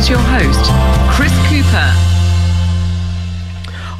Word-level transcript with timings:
Here's 0.00 0.08
your 0.08 0.18
host, 0.18 0.70
Chris 1.14 1.30
Cooper. 1.46 1.92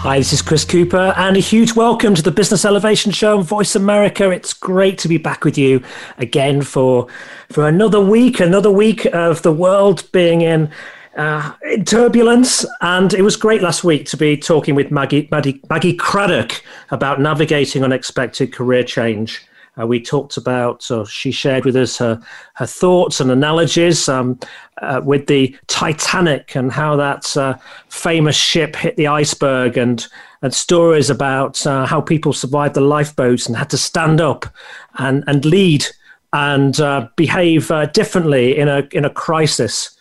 Hi, 0.01 0.17
this 0.17 0.33
is 0.33 0.41
Chris 0.41 0.65
Cooper, 0.65 1.13
and 1.15 1.37
a 1.37 1.41
huge 1.41 1.75
welcome 1.75 2.15
to 2.15 2.23
the 2.23 2.31
Business 2.31 2.65
Elevation 2.65 3.13
Show 3.13 3.37
on 3.37 3.45
Voice 3.45 3.77
America. 3.77 4.31
It's 4.31 4.55
great 4.55 4.97
to 5.01 5.09
be 5.09 5.19
back 5.19 5.45
with 5.45 5.59
you 5.59 5.83
again 6.17 6.63
for 6.63 7.07
for 7.51 7.69
another 7.69 8.01
week, 8.01 8.41
another 8.41 8.71
week 8.71 9.05
of 9.13 9.43
the 9.43 9.53
world 9.53 10.11
being 10.11 10.41
in 10.41 10.71
uh, 11.19 11.53
in 11.71 11.85
turbulence. 11.85 12.65
And 12.81 13.13
it 13.13 13.21
was 13.21 13.37
great 13.37 13.61
last 13.61 13.85
week 13.85 14.07
to 14.07 14.17
be 14.17 14.39
talking 14.39 14.75
with 14.75 14.91
Maggie, 14.91 15.29
Maggie, 15.31 15.61
Maggie 15.69 15.93
Craddock 15.93 16.63
about 16.91 17.21
navigating 17.21 17.85
unexpected 17.85 18.55
career 18.55 18.85
change. 18.85 19.45
Uh, 19.79 19.87
we 19.87 20.01
talked 20.01 20.37
about, 20.37 20.83
so 20.83 21.05
she 21.05 21.31
shared 21.31 21.65
with 21.65 21.77
us 21.77 21.99
her, 21.99 22.21
her 22.55 22.67
thoughts 22.67 23.21
and 23.21 23.31
analogies 23.31 24.09
um, 24.09 24.39
uh, 24.83 25.01
with 25.05 25.27
the 25.27 25.57
Titanic 25.67 26.57
and 26.57 26.73
how 26.73 26.97
that 26.97 27.37
uh, 27.37 27.57
famous 27.89 28.37
ship 28.37 28.77
hit 28.77 28.97
the 28.97 29.07
iceberg, 29.07 29.77
and, 29.77 30.07
and 30.43 30.53
stories 30.53 31.11
about 31.11 31.67
uh, 31.67 31.87
how 31.87 32.01
people 32.01 32.33
survived 32.33 32.75
the 32.75 32.81
lifeboats 32.81 33.47
and 33.47 33.57
had 33.57 33.71
to 33.71 33.79
stand 33.79 34.21
up 34.21 34.47
and, 34.99 35.25
and 35.27 35.45
lead 35.45 35.87
and 36.33 36.81
uh, 36.81 37.09
behave 37.17 37.71
uh, 37.71 37.87
differently 37.87 38.57
in 38.59 38.69
a, 38.69 38.89
in 38.93 39.05
a 39.05 39.11
crisis. 39.11 39.97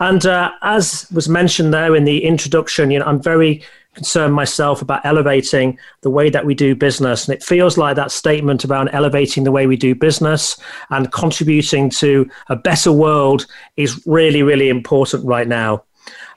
And 0.00 0.24
as 0.62 1.10
was 1.12 1.28
mentioned 1.28 1.74
there 1.74 1.96
in 1.96 2.04
the 2.04 2.24
introduction, 2.24 2.92
you 2.92 3.00
know, 3.00 3.04
I'm 3.04 3.20
very 3.20 3.64
concerned 3.98 4.32
myself 4.32 4.80
about 4.80 5.04
elevating 5.04 5.76
the 6.02 6.10
way 6.10 6.30
that 6.30 6.46
we 6.46 6.54
do 6.54 6.76
business. 6.76 7.26
And 7.26 7.34
it 7.34 7.42
feels 7.42 7.76
like 7.76 7.96
that 7.96 8.12
statement 8.12 8.64
around 8.64 8.90
elevating 8.90 9.42
the 9.42 9.50
way 9.50 9.66
we 9.66 9.76
do 9.76 9.92
business 9.94 10.56
and 10.90 11.10
contributing 11.10 11.90
to 12.02 12.30
a 12.48 12.54
better 12.54 12.92
world 12.92 13.46
is 13.76 14.00
really, 14.06 14.42
really 14.44 14.68
important 14.68 15.26
right 15.26 15.48
now. 15.48 15.82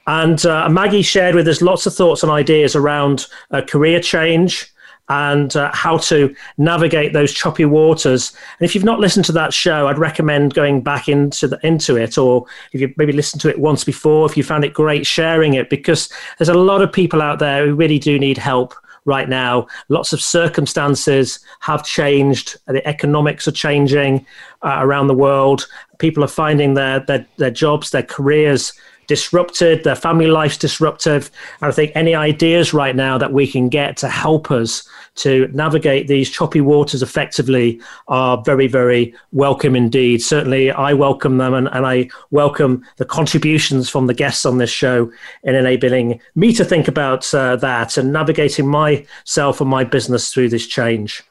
And 0.08 0.44
uh, 0.44 0.68
Maggie 0.70 1.04
shared 1.04 1.36
with 1.36 1.48
us 1.48 1.62
lots 1.62 1.86
of 1.86 1.94
thoughts 1.94 2.24
and 2.24 2.32
ideas 2.32 2.76
around 2.76 3.28
uh, 3.52 3.62
career 3.62 4.00
change, 4.02 4.74
and 5.12 5.58
uh, 5.58 5.70
how 5.74 5.98
to 5.98 6.34
navigate 6.58 7.12
those 7.12 7.34
choppy 7.34 7.66
waters. 7.66 8.32
And 8.58 8.66
if 8.66 8.74
you've 8.74 8.86
not 8.86 9.02
listened 9.02 9.26
to 9.26 9.34
that 9.34 9.54
show, 9.54 9.88
I'd 9.88 9.98
recommend 9.98 10.54
going 10.54 10.82
back 10.82 11.10
into 11.10 11.50
the, 11.50 11.60
into 11.68 11.98
it, 11.98 12.18
or 12.18 12.46
if 12.72 12.80
you 12.80 12.94
maybe 12.96 13.12
listened 13.12 13.42
to 13.42 13.50
it 13.50 13.60
once 13.60 13.84
before, 13.84 14.26
if 14.26 14.38
you 14.38 14.44
found 14.44 14.64
it 14.64 14.74
great, 14.74 15.06
sharing 15.06 15.56
it, 15.56 15.70
because 15.70 16.10
there's 16.38 16.48
a 16.48 16.54
lot 16.54 16.82
of 16.82 16.94
people 16.94 17.22
out 17.22 17.40
there 17.40 17.68
who 17.68 17.76
really 17.76 18.00
do 18.00 18.18
need 18.18 18.38
help 18.38 18.74
right 19.04 19.28
now. 19.28 19.68
Lots 19.90 20.14
of 20.14 20.22
circumstances 20.22 21.40
have 21.60 21.84
changed. 21.84 22.58
The 22.68 22.88
economics 22.88 23.50
are 23.50 23.52
changing 23.52 24.26
uh, 24.62 24.78
around 24.80 25.08
the 25.08 25.14
world. 25.14 25.68
People 25.98 26.24
are 26.24 26.28
finding 26.28 26.76
their, 26.76 27.02
their, 27.02 27.26
their 27.36 27.52
jobs, 27.52 27.90
their 27.90 28.04
careers 28.04 28.72
disrupted, 29.12 29.84
their 29.84 29.94
family 29.94 30.28
life's 30.28 30.56
disruptive. 30.56 31.30
And 31.60 31.70
I 31.70 31.76
think 31.76 31.92
any 31.96 32.16
ideas 32.16 32.74
right 32.74 32.96
now 32.96 33.18
that 33.18 33.34
we 33.34 33.46
can 33.46 33.68
get 33.68 33.98
to 33.98 34.08
help 34.08 34.50
us 34.52 34.88
to 35.16 35.50
navigate 35.52 36.08
these 36.08 36.30
choppy 36.30 36.62
waters 36.62 37.04
effectively 37.04 37.82
are 38.08 38.42
very, 38.46 38.68
very 38.68 39.14
welcome 39.34 39.76
indeed. 39.76 40.22
Certainly, 40.22 40.72
I 40.72 40.94
welcome 40.94 41.40
them 41.40 41.54
and, 41.54 41.68
and 41.74 41.86
I 41.86 42.08
welcome 42.30 42.86
the 42.96 43.04
contributions 43.04 43.90
from 43.90 44.08
the 44.08 44.14
guests 44.14 44.46
on 44.46 44.60
this 44.60 44.70
show 44.70 45.12
in 45.44 45.56
enabling 45.56 46.22
me 46.36 46.54
to 46.54 46.64
think 46.64 46.88
about 46.88 47.34
uh, 47.34 47.58
that 47.58 47.98
and 47.98 48.14
navigating 48.14 48.66
myself 48.66 49.60
and 49.60 49.70
my 49.70 49.84
business 49.84 50.32
through 50.32 50.48
this 50.48 50.66
change. 50.66 51.22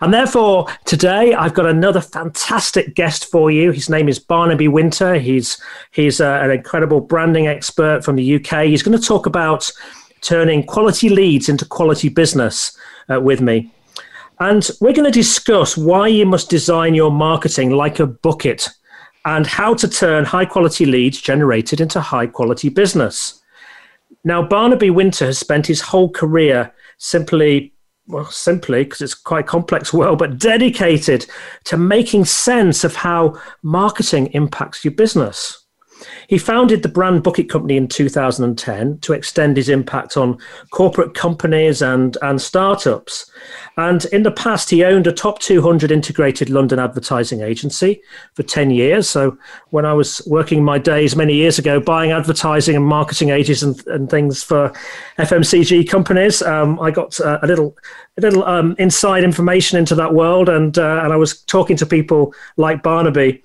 And 0.00 0.12
therefore, 0.12 0.66
today 0.84 1.34
I've 1.34 1.54
got 1.54 1.66
another 1.66 2.00
fantastic 2.00 2.94
guest 2.94 3.30
for 3.30 3.50
you. 3.50 3.70
His 3.70 3.88
name 3.88 4.08
is 4.08 4.18
Barnaby 4.18 4.68
Wynter. 4.68 5.18
He's 5.20 5.60
he's 5.92 6.20
uh, 6.20 6.40
an 6.42 6.50
incredible 6.50 7.00
branding 7.00 7.46
expert 7.46 8.04
from 8.04 8.16
the 8.16 8.36
UK. 8.36 8.66
He's 8.66 8.82
going 8.82 8.98
to 8.98 9.04
talk 9.04 9.26
about 9.26 9.70
turning 10.20 10.64
quality 10.64 11.08
leads 11.08 11.48
into 11.48 11.64
quality 11.64 12.08
business 12.08 12.76
uh, 13.12 13.20
with 13.20 13.40
me. 13.40 13.70
And 14.38 14.68
we're 14.80 14.92
going 14.92 15.10
to 15.10 15.10
discuss 15.10 15.76
why 15.76 16.08
you 16.08 16.26
must 16.26 16.50
design 16.50 16.94
your 16.94 17.10
marketing 17.10 17.70
like 17.70 18.00
a 18.00 18.06
bucket 18.06 18.68
and 19.24 19.46
how 19.46 19.74
to 19.74 19.88
turn 19.88 20.24
high 20.24 20.44
quality 20.44 20.84
leads 20.84 21.20
generated 21.20 21.80
into 21.80 22.00
high 22.00 22.26
quality 22.26 22.68
business. 22.68 23.42
Now, 24.24 24.42
Barnaby 24.42 24.90
Wynter 24.90 25.26
has 25.26 25.38
spent 25.38 25.66
his 25.66 25.80
whole 25.80 26.10
career 26.10 26.72
simply 26.98 27.72
well, 28.08 28.26
simply 28.26 28.84
because 28.84 29.00
it's 29.00 29.14
quite 29.14 29.46
complex 29.46 29.92
world, 29.92 30.18
but 30.18 30.38
dedicated 30.38 31.26
to 31.64 31.76
making 31.76 32.24
sense 32.24 32.84
of 32.84 32.96
how 32.96 33.40
marketing 33.62 34.28
impacts 34.28 34.84
your 34.84 34.94
business. 34.94 35.64
He 36.28 36.38
founded 36.38 36.82
the 36.82 36.88
Brand 36.88 37.22
Bucket 37.22 37.48
Company 37.48 37.76
in 37.76 37.88
2010 37.88 38.98
to 38.98 39.12
extend 39.12 39.56
his 39.56 39.68
impact 39.68 40.16
on 40.16 40.38
corporate 40.70 41.14
companies 41.14 41.82
and, 41.82 42.16
and 42.22 42.40
startups. 42.40 43.30
And 43.76 44.04
in 44.06 44.22
the 44.22 44.30
past, 44.30 44.70
he 44.70 44.84
owned 44.84 45.06
a 45.06 45.12
top 45.12 45.38
200 45.38 45.90
integrated 45.90 46.50
London 46.50 46.78
advertising 46.78 47.42
agency 47.42 48.00
for 48.34 48.42
10 48.42 48.70
years. 48.70 49.08
So 49.08 49.36
when 49.70 49.84
I 49.84 49.92
was 49.92 50.22
working 50.26 50.64
my 50.64 50.78
days 50.78 51.14
many 51.14 51.34
years 51.34 51.58
ago, 51.58 51.78
buying 51.78 52.10
advertising 52.10 52.76
and 52.76 52.84
marketing 52.84 53.30
agencies 53.30 53.62
and, 53.62 53.86
and 53.86 54.10
things 54.10 54.42
for 54.42 54.72
FMCG 55.18 55.88
companies, 55.88 56.42
um, 56.42 56.80
I 56.80 56.90
got 56.90 57.20
uh, 57.20 57.38
a 57.42 57.46
little 57.46 57.76
a 58.18 58.22
little 58.22 58.44
um, 58.44 58.74
inside 58.78 59.24
information 59.24 59.78
into 59.78 59.94
that 59.94 60.14
world, 60.14 60.48
and 60.48 60.78
uh, 60.78 61.02
and 61.04 61.12
I 61.12 61.16
was 61.16 61.42
talking 61.42 61.76
to 61.76 61.84
people 61.84 62.34
like 62.56 62.82
Barnaby, 62.82 63.42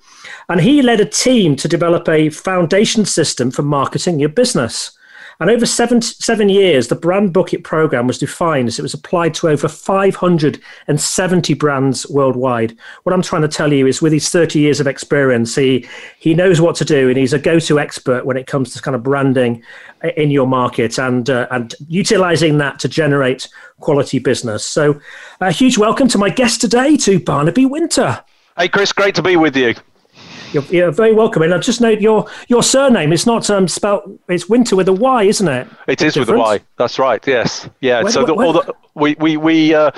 and 0.48 0.62
he 0.62 0.80
led 0.80 0.98
a 1.00 1.04
team 1.04 1.56
to 1.56 1.68
develop 1.68 2.08
a 2.08 2.30
foundation 2.30 2.71
system 3.04 3.50
for 3.50 3.62
marketing 3.62 4.18
your 4.18 4.28
business. 4.28 4.96
And 5.40 5.50
over 5.50 5.66
seven, 5.66 6.00
seven 6.02 6.48
years, 6.48 6.88
the 6.88 6.94
brand 6.94 7.32
bucket 7.32 7.64
program 7.64 8.06
was 8.06 8.18
defined 8.18 8.68
as 8.68 8.78
it 8.78 8.82
was 8.82 8.94
applied 8.94 9.34
to 9.34 9.48
over 9.48 9.66
570 9.66 11.54
brands 11.54 12.08
worldwide. 12.08 12.76
What 13.02 13.12
I'm 13.12 13.22
trying 13.22 13.42
to 13.42 13.48
tell 13.48 13.72
you 13.72 13.86
is 13.86 14.00
with 14.00 14.12
his 14.12 14.28
30 14.28 14.60
years 14.60 14.78
of 14.78 14.86
experience, 14.86 15.54
he, 15.56 15.86
he 16.18 16.34
knows 16.34 16.60
what 16.60 16.76
to 16.76 16.84
do 16.84 17.08
and 17.08 17.18
he's 17.18 17.32
a 17.32 17.38
go 17.38 17.58
to 17.58 17.80
expert 17.80 18.24
when 18.24 18.36
it 18.36 18.46
comes 18.46 18.72
to 18.74 18.82
kind 18.82 18.94
of 18.94 19.02
branding 19.02 19.62
in 20.16 20.30
your 20.30 20.46
market 20.46 20.98
and, 20.98 21.28
uh, 21.28 21.46
and 21.50 21.74
utilizing 21.88 22.58
that 22.58 22.78
to 22.78 22.88
generate 22.88 23.48
quality 23.80 24.18
business. 24.18 24.64
So, 24.64 25.00
a 25.40 25.50
huge 25.50 25.76
welcome 25.76 26.08
to 26.08 26.18
my 26.18 26.30
guest 26.30 26.60
today, 26.60 26.96
to 26.98 27.18
Barnaby 27.18 27.66
Wynter. 27.66 28.22
Hey, 28.56 28.68
Chris, 28.68 28.92
great 28.92 29.14
to 29.16 29.22
be 29.22 29.36
with 29.36 29.56
you. 29.56 29.74
You're, 30.52 30.64
you're, 30.64 30.90
very 30.90 31.12
welcome. 31.12 31.42
And 31.42 31.54
I 31.54 31.58
just 31.58 31.80
note 31.80 32.00
your 32.00 32.26
your 32.48 32.62
surname. 32.62 33.12
It's 33.12 33.26
not 33.26 33.48
um, 33.50 33.68
spelled. 33.68 34.18
It's 34.28 34.48
Wynter 34.48 34.76
with 34.76 34.88
a 34.88 34.92
Y, 34.92 35.24
isn't 35.24 35.48
it? 35.48 35.68
It 35.86 36.02
is 36.02 36.16
with 36.16 36.28
a 36.28 36.36
Y. 36.36 36.60
That's 36.76 36.98
right. 36.98 37.24
Yes. 37.26 37.68
Yeah. 37.80 38.02
When, 38.02 38.12
so 38.12 38.24
the, 38.24 38.34
all 38.34 38.52
the, 38.52 38.74
we 38.94 39.14
we 39.18 39.36
we. 39.36 39.74
Uh, 39.74 39.90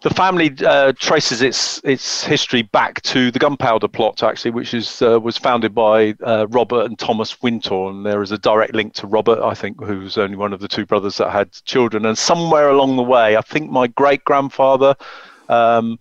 the 0.00 0.10
family 0.10 0.54
uh, 0.64 0.92
traces 0.98 1.42
its 1.42 1.80
its 1.82 2.22
history 2.22 2.62
back 2.62 3.02
to 3.02 3.30
the 3.32 3.38
gunpowder 3.38 3.88
plot, 3.88 4.22
actually, 4.22 4.52
which 4.52 4.72
is 4.72 5.02
uh, 5.02 5.18
was 5.18 5.36
founded 5.36 5.74
by 5.74 6.14
uh, 6.22 6.46
Robert 6.50 6.86
and 6.86 6.98
Thomas 6.98 7.42
Wintour, 7.42 7.90
and 7.90 8.06
there 8.06 8.22
is 8.22 8.30
a 8.30 8.38
direct 8.38 8.74
link 8.74 8.94
to 8.94 9.08
Robert, 9.08 9.40
I 9.40 9.54
think, 9.54 9.82
who 9.82 10.00
was 10.00 10.16
only 10.16 10.36
one 10.36 10.52
of 10.52 10.60
the 10.60 10.68
two 10.68 10.86
brothers 10.86 11.16
that 11.16 11.30
had 11.30 11.50
children. 11.64 12.06
And 12.06 12.16
somewhere 12.16 12.68
along 12.68 12.96
the 12.96 13.02
way, 13.02 13.36
I 13.36 13.40
think 13.40 13.70
my 13.70 13.88
great 13.88 14.22
grandfather 14.24 14.94
um, 15.48 15.98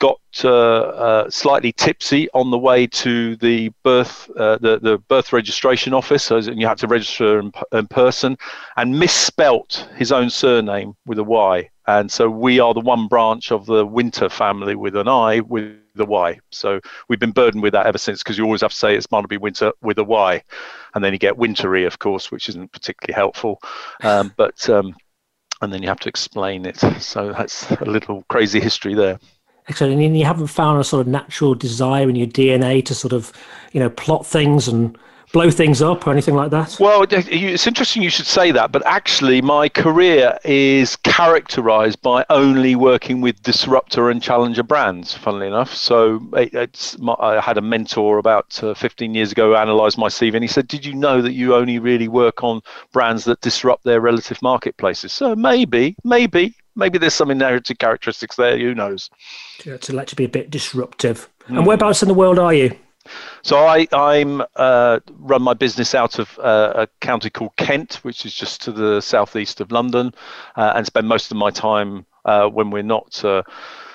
got 0.00 0.18
uh, 0.44 0.48
uh, 0.50 1.30
slightly 1.30 1.72
tipsy 1.72 2.28
on 2.32 2.50
the 2.50 2.58
way 2.58 2.86
to 2.86 3.36
the 3.36 3.68
birth 3.84 4.28
uh, 4.36 4.58
the, 4.58 4.80
the 4.80 4.98
birth 4.98 5.32
registration 5.32 5.94
office, 5.94 6.30
and 6.30 6.60
you 6.60 6.66
had 6.66 6.78
to 6.78 6.88
register 6.88 7.38
in, 7.38 7.52
in, 7.72 7.86
person, 7.86 8.36
and 8.76 8.98
misspelt 8.98 9.88
his 9.96 10.10
own 10.10 10.28
surname 10.28 10.96
with 11.06 11.18
a 11.18 11.24
Y. 11.24 11.68
And 11.86 12.10
so 12.10 12.28
we 12.28 12.58
are 12.58 12.74
the 12.74 12.80
one 12.80 13.06
branch 13.06 13.52
of 13.52 13.66
the 13.66 13.86
Winter 13.86 14.28
family 14.28 14.74
with 14.74 14.96
an 14.96 15.08
I 15.08 15.40
with 15.40 15.76
the 15.94 16.06
Y. 16.06 16.38
So 16.50 16.80
we've 17.08 17.20
been 17.20 17.32
burdened 17.32 17.62
with 17.62 17.72
that 17.74 17.86
ever 17.86 17.98
since 17.98 18.22
because 18.22 18.38
you 18.38 18.44
always 18.44 18.62
have 18.62 18.70
to 18.72 18.76
say 18.76 18.96
it's 18.96 19.06
Barnaby 19.06 19.36
Wynter 19.36 19.72
with 19.82 19.98
a 19.98 20.04
Y, 20.04 20.42
and 20.94 21.04
then 21.04 21.12
you 21.12 21.18
get 21.18 21.36
Wintery, 21.36 21.84
of 21.86 21.98
course, 21.98 22.32
which 22.32 22.48
isn't 22.48 22.72
particularly 22.72 23.14
helpful. 23.14 23.60
Um, 24.02 24.32
but 24.36 24.68
um, 24.70 24.96
and 25.60 25.72
then 25.72 25.82
you 25.82 25.88
have 25.88 26.00
to 26.00 26.08
explain 26.08 26.64
it. 26.64 26.78
So 27.00 27.32
that's 27.32 27.70
a 27.70 27.84
little 27.84 28.24
crazy 28.28 28.60
history 28.60 28.94
there. 28.94 29.18
And 29.78 30.16
you 30.16 30.24
haven't 30.24 30.48
found 30.48 30.80
a 30.80 30.84
sort 30.84 31.00
of 31.00 31.06
natural 31.06 31.54
desire 31.54 32.08
in 32.08 32.16
your 32.16 32.26
DNA 32.26 32.84
to 32.86 32.94
sort 32.94 33.12
of, 33.12 33.32
you 33.72 33.80
know, 33.80 33.90
plot 33.90 34.26
things 34.26 34.68
and 34.68 34.96
blow 35.32 35.50
things 35.50 35.80
up 35.80 36.06
or 36.06 36.10
anything 36.10 36.34
like 36.34 36.50
that? 36.50 36.76
Well, 36.80 37.06
it's 37.08 37.66
interesting 37.66 38.02
you 38.02 38.10
should 38.10 38.26
say 38.26 38.50
that, 38.52 38.72
but 38.72 38.84
actually, 38.86 39.40
my 39.42 39.68
career 39.68 40.38
is 40.44 40.96
characterized 40.96 42.00
by 42.02 42.24
only 42.30 42.74
working 42.74 43.20
with 43.20 43.42
disruptor 43.42 44.10
and 44.10 44.22
challenger 44.22 44.62
brands, 44.62 45.14
funnily 45.14 45.46
enough. 45.46 45.74
So 45.74 46.20
it's, 46.34 46.96
I 47.18 47.40
had 47.40 47.58
a 47.58 47.62
mentor 47.62 48.18
about 48.18 48.62
uh, 48.62 48.74
15 48.74 49.14
years 49.14 49.32
ago 49.32 49.50
who 49.50 49.56
analyzed 49.56 49.98
my 49.98 50.08
CV 50.08 50.34
and 50.34 50.44
he 50.44 50.48
said, 50.48 50.68
Did 50.68 50.84
you 50.84 50.94
know 50.94 51.22
that 51.22 51.32
you 51.32 51.54
only 51.54 51.78
really 51.78 52.08
work 52.08 52.42
on 52.42 52.60
brands 52.92 53.24
that 53.24 53.40
disrupt 53.40 53.84
their 53.84 54.00
relative 54.00 54.40
marketplaces? 54.42 55.12
So 55.12 55.36
maybe, 55.36 55.96
maybe, 56.04 56.54
maybe 56.80 56.98
there's 56.98 57.14
some 57.14 57.30
inherited 57.30 57.78
characteristics 57.78 58.34
there. 58.34 58.58
Who 58.58 58.74
knows? 58.74 59.10
Yeah, 59.64 59.76
to 59.76 59.92
let 59.92 60.10
you 60.10 60.16
be 60.16 60.24
a 60.24 60.28
bit 60.28 60.50
disruptive. 60.50 61.28
Mm. 61.48 61.58
And 61.58 61.66
whereabouts 61.66 62.02
in 62.02 62.08
the 62.08 62.14
world 62.14 62.38
are 62.38 62.52
you? 62.54 62.76
So 63.42 63.66
I 63.66 63.86
I'm 63.92 64.42
uh, 64.56 65.00
run 65.18 65.42
my 65.42 65.54
business 65.54 65.94
out 65.94 66.18
of 66.18 66.38
uh, 66.38 66.72
a 66.84 66.88
county 67.00 67.30
called 67.30 67.56
Kent, 67.56 68.00
which 68.02 68.26
is 68.26 68.34
just 68.34 68.62
to 68.62 68.72
the 68.72 69.00
southeast 69.00 69.60
of 69.60 69.70
London, 69.72 70.12
uh, 70.56 70.72
and 70.74 70.86
spend 70.86 71.08
most 71.08 71.30
of 71.30 71.36
my 71.36 71.50
time 71.50 72.04
uh, 72.24 72.48
when 72.48 72.70
we're 72.70 72.82
not 72.82 73.24
uh, 73.24 73.42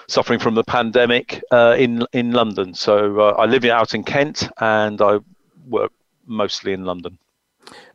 suffering 0.07 0.39
from 0.39 0.55
the 0.55 0.63
pandemic 0.63 1.43
uh, 1.51 1.75
in 1.77 2.05
in 2.13 2.31
London. 2.31 2.73
So 2.73 3.19
I 3.19 3.45
live 3.45 3.65
out 3.65 3.93
in 3.93 4.03
Kent, 4.03 4.49
and 4.59 5.01
I 5.01 5.19
work 5.67 5.91
mostly 6.25 6.73
in 6.73 6.83
London. 6.85 7.19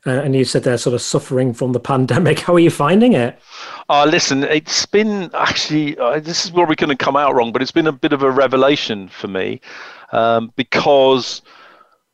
And 0.05 0.35
you 0.35 0.45
said 0.45 0.63
they're 0.63 0.79
sort 0.79 0.95
of 0.95 1.03
suffering 1.03 1.53
from 1.53 1.73
the 1.73 1.81
pandemic. 1.93 2.41
How 2.41 2.55
are 2.55 2.61
you 2.61 2.71
finding 2.71 3.13
it? 3.13 3.39
Uh, 3.89 4.05
listen, 4.05 4.45
it's 4.45 4.87
been 4.87 5.31
actually, 5.35 5.99
uh, 5.99 6.21
this 6.21 6.45
is 6.45 6.51
probably 6.51 6.77
going 6.77 6.97
to 6.97 7.05
come 7.05 7.17
out 7.17 7.35
wrong, 7.35 7.53
but 7.53 7.63
it's 7.63 7.73
been 7.73 7.87
a 7.87 7.93
bit 7.93 8.13
of 8.13 8.23
a 8.23 8.31
revelation 8.31 9.09
for 9.09 9.29
me 9.29 9.61
um, 10.13 10.53
because 10.57 11.43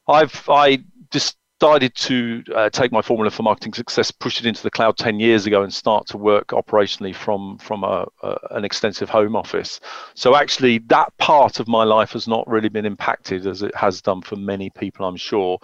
I've 0.08 0.48
I 0.48 0.82
decided 1.10 1.94
to 1.94 2.44
uh, 2.54 2.70
take 2.70 2.92
my 2.92 3.00
formula 3.00 3.30
for 3.30 3.42
marketing 3.42 3.72
success, 3.72 4.10
push 4.10 4.38
it 4.38 4.46
into 4.46 4.62
the 4.62 4.70
cloud 4.70 4.96
10 4.98 5.20
years 5.20 5.46
ago, 5.46 5.62
and 5.62 5.72
start 5.72 6.06
to 6.08 6.18
work 6.18 6.48
operationally 6.48 7.14
from 7.14 7.58
from 7.58 7.82
a, 7.82 8.06
a, 8.22 8.38
an 8.50 8.64
extensive 8.64 9.08
home 9.08 9.34
office. 9.34 9.80
So 10.14 10.36
actually, 10.36 10.78
that 10.88 11.16
part 11.18 11.58
of 11.60 11.68
my 11.68 11.84
life 11.84 12.12
has 12.12 12.28
not 12.28 12.46
really 12.46 12.68
been 12.68 12.86
impacted 12.86 13.46
as 13.46 13.62
it 13.62 13.74
has 13.74 14.02
done 14.02 14.22
for 14.22 14.36
many 14.36 14.70
people, 14.70 15.06
I'm 15.06 15.16
sure. 15.16 15.58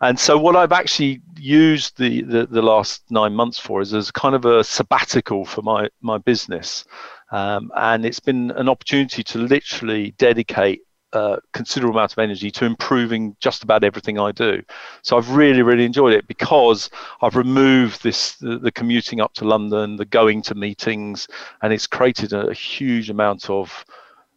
And 0.00 0.18
so, 0.18 0.38
what 0.38 0.54
I've 0.54 0.72
actually 0.72 1.22
used 1.36 1.98
the, 1.98 2.22
the, 2.22 2.46
the 2.46 2.62
last 2.62 3.02
nine 3.10 3.34
months 3.34 3.58
for 3.58 3.80
is 3.80 3.94
as 3.94 4.10
kind 4.10 4.34
of 4.34 4.44
a 4.44 4.62
sabbatical 4.62 5.44
for 5.44 5.62
my 5.62 5.88
my 6.00 6.18
business. 6.18 6.84
Um, 7.30 7.70
and 7.76 8.06
it's 8.06 8.20
been 8.20 8.50
an 8.52 8.68
opportunity 8.68 9.22
to 9.22 9.38
literally 9.38 10.12
dedicate 10.12 10.82
a 11.12 11.38
considerable 11.52 11.96
amount 11.98 12.12
of 12.12 12.18
energy 12.18 12.50
to 12.50 12.64
improving 12.64 13.34
just 13.40 13.62
about 13.62 13.82
everything 13.82 14.18
I 14.18 14.32
do. 14.32 14.62
So 15.02 15.16
I've 15.16 15.30
really, 15.30 15.62
really 15.62 15.84
enjoyed 15.84 16.12
it 16.12 16.26
because 16.26 16.90
I've 17.22 17.36
removed 17.36 18.02
this 18.02 18.36
the, 18.36 18.58
the 18.58 18.72
commuting 18.72 19.20
up 19.20 19.32
to 19.34 19.44
London, 19.44 19.96
the 19.96 20.04
going 20.04 20.42
to 20.42 20.54
meetings, 20.54 21.26
and 21.62 21.72
it's 21.72 21.86
created 21.86 22.32
a, 22.32 22.48
a 22.48 22.54
huge 22.54 23.10
amount 23.10 23.50
of 23.50 23.84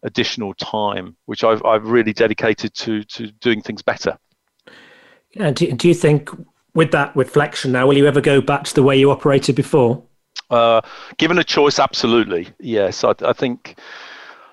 additional 0.03 0.53
time, 0.55 1.15
which 1.25 1.43
I've, 1.43 1.63
I've 1.65 1.85
really 1.85 2.13
dedicated 2.13 2.73
to 2.75 3.03
to 3.03 3.27
doing 3.33 3.61
things 3.61 3.81
better. 3.81 4.17
And 5.35 5.55
do, 5.55 5.71
do 5.71 5.87
you 5.87 5.93
think 5.93 6.29
with 6.73 6.91
that 6.91 7.15
reflection 7.15 7.71
now, 7.71 7.87
will 7.87 7.97
you 7.97 8.07
ever 8.07 8.21
go 8.21 8.41
back 8.41 8.63
to 8.65 8.75
the 8.75 8.83
way 8.83 8.97
you 8.97 9.11
operated 9.11 9.55
before? 9.55 10.03
Uh, 10.49 10.81
given 11.17 11.37
a 11.37 11.43
choice, 11.43 11.79
absolutely. 11.79 12.49
Yes, 12.59 13.03
I, 13.03 13.13
I 13.21 13.33
think 13.33 13.77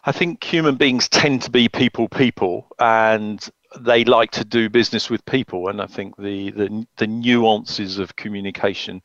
I 0.04 0.12
think 0.12 0.42
human 0.42 0.76
beings 0.76 1.08
tend 1.08 1.42
to 1.42 1.50
be 1.50 1.68
people 1.68 2.08
people 2.08 2.68
and 2.78 3.46
they 3.80 4.04
like 4.04 4.30
to 4.30 4.44
do 4.44 4.70
business 4.70 5.10
with 5.10 5.24
people 5.26 5.68
and 5.68 5.82
I 5.82 5.86
think 5.86 6.16
the, 6.16 6.50
the 6.52 6.86
the 6.96 7.06
nuances 7.06 7.98
of 7.98 8.16
communication 8.16 9.02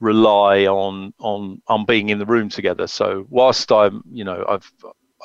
rely 0.00 0.66
on 0.66 1.14
on 1.18 1.62
on 1.68 1.86
being 1.86 2.10
in 2.10 2.18
the 2.18 2.26
room 2.26 2.48
together. 2.48 2.86
So 2.86 3.26
whilst 3.30 3.72
I'm 3.72 4.02
you 4.10 4.24
know 4.24 4.44
I've 4.48 4.70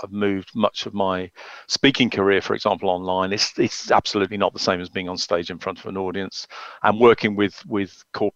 I've 0.03 0.11
moved 0.11 0.55
much 0.55 0.85
of 0.85 0.93
my 0.93 1.31
speaking 1.67 2.09
career, 2.09 2.41
for 2.41 2.53
example, 2.53 2.89
online. 2.89 3.33
It's 3.33 3.57
it's 3.57 3.91
absolutely 3.91 4.37
not 4.37 4.53
the 4.53 4.59
same 4.59 4.81
as 4.81 4.89
being 4.89 5.09
on 5.09 5.17
stage 5.17 5.49
in 5.49 5.59
front 5.59 5.79
of 5.79 5.85
an 5.85 5.97
audience 5.97 6.47
and 6.83 6.99
working 6.99 7.35
with 7.35 7.65
with 7.65 8.03
corporate 8.13 8.33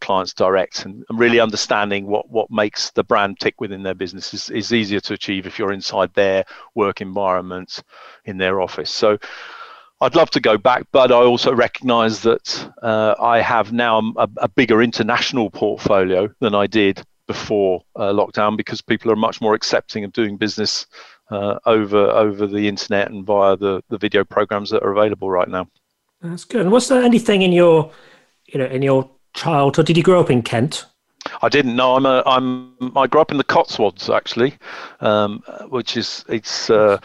clients 0.00 0.32
direct 0.32 0.86
and, 0.86 1.04
and, 1.08 1.18
really 1.18 1.40
understanding 1.40 2.06
what 2.06 2.28
what 2.30 2.50
makes 2.50 2.90
the 2.92 3.04
brand 3.04 3.38
tick 3.38 3.60
within 3.60 3.82
their 3.82 3.94
business 3.94 4.32
is, 4.32 4.48
is 4.50 4.72
easier 4.72 5.00
to 5.00 5.12
achieve 5.12 5.46
if 5.46 5.58
you're 5.58 5.72
inside 5.72 6.12
their 6.14 6.44
work 6.74 7.02
environment 7.02 7.82
in 8.24 8.38
their 8.38 8.62
office 8.62 8.90
so 8.90 9.18
I'd 10.00 10.16
love 10.16 10.30
to 10.30 10.40
go 10.40 10.58
back, 10.58 10.86
but 10.92 11.12
I 11.12 11.16
also 11.16 11.54
recognise 11.54 12.20
that 12.22 12.70
uh, 12.82 13.14
I 13.18 13.40
have 13.40 13.72
now 13.72 14.12
a, 14.16 14.28
a, 14.38 14.48
bigger 14.48 14.82
international 14.82 15.50
portfolio 15.50 16.28
than 16.40 16.54
I 16.54 16.66
did 16.66 17.02
before 17.26 17.82
uh, 17.96 18.12
lockdown 18.12 18.56
because 18.56 18.80
people 18.80 19.10
are 19.10 19.16
much 19.16 19.40
more 19.40 19.54
accepting 19.54 20.04
of 20.04 20.12
doing 20.12 20.36
business 20.36 20.86
uh, 21.30 21.58
over 21.66 22.10
over 22.10 22.46
the 22.46 22.68
internet 22.68 23.10
and 23.10 23.24
via 23.24 23.56
the, 23.56 23.82
the 23.88 23.98
video 23.98 24.24
programs 24.24 24.70
that 24.70 24.82
are 24.82 24.92
available 24.92 25.30
right 25.30 25.48
now. 25.48 25.66
That's 26.20 26.44
good. 26.44 26.62
And 26.62 26.72
was 26.72 26.88
there 26.88 27.02
anything 27.02 27.42
in 27.42 27.52
your 27.52 27.90
you 28.46 28.58
know 28.58 28.66
in 28.66 28.82
your 28.82 29.10
childhood? 29.34 29.86
Did 29.86 29.96
you 29.96 30.02
grow 30.02 30.20
up 30.20 30.30
in 30.30 30.42
Kent? 30.42 30.86
I 31.42 31.48
didn't. 31.48 31.76
No, 31.76 31.96
I'm 31.96 32.06
a. 32.06 32.22
I'm. 32.26 32.92
I 32.96 33.06
grew 33.06 33.20
up 33.20 33.30
in 33.30 33.38
the 33.38 33.44
Cotswolds 33.44 34.10
actually, 34.10 34.54
um, 35.00 35.42
which 35.68 35.96
is 35.96 36.24
it's. 36.28 36.70
Uh, 36.70 36.98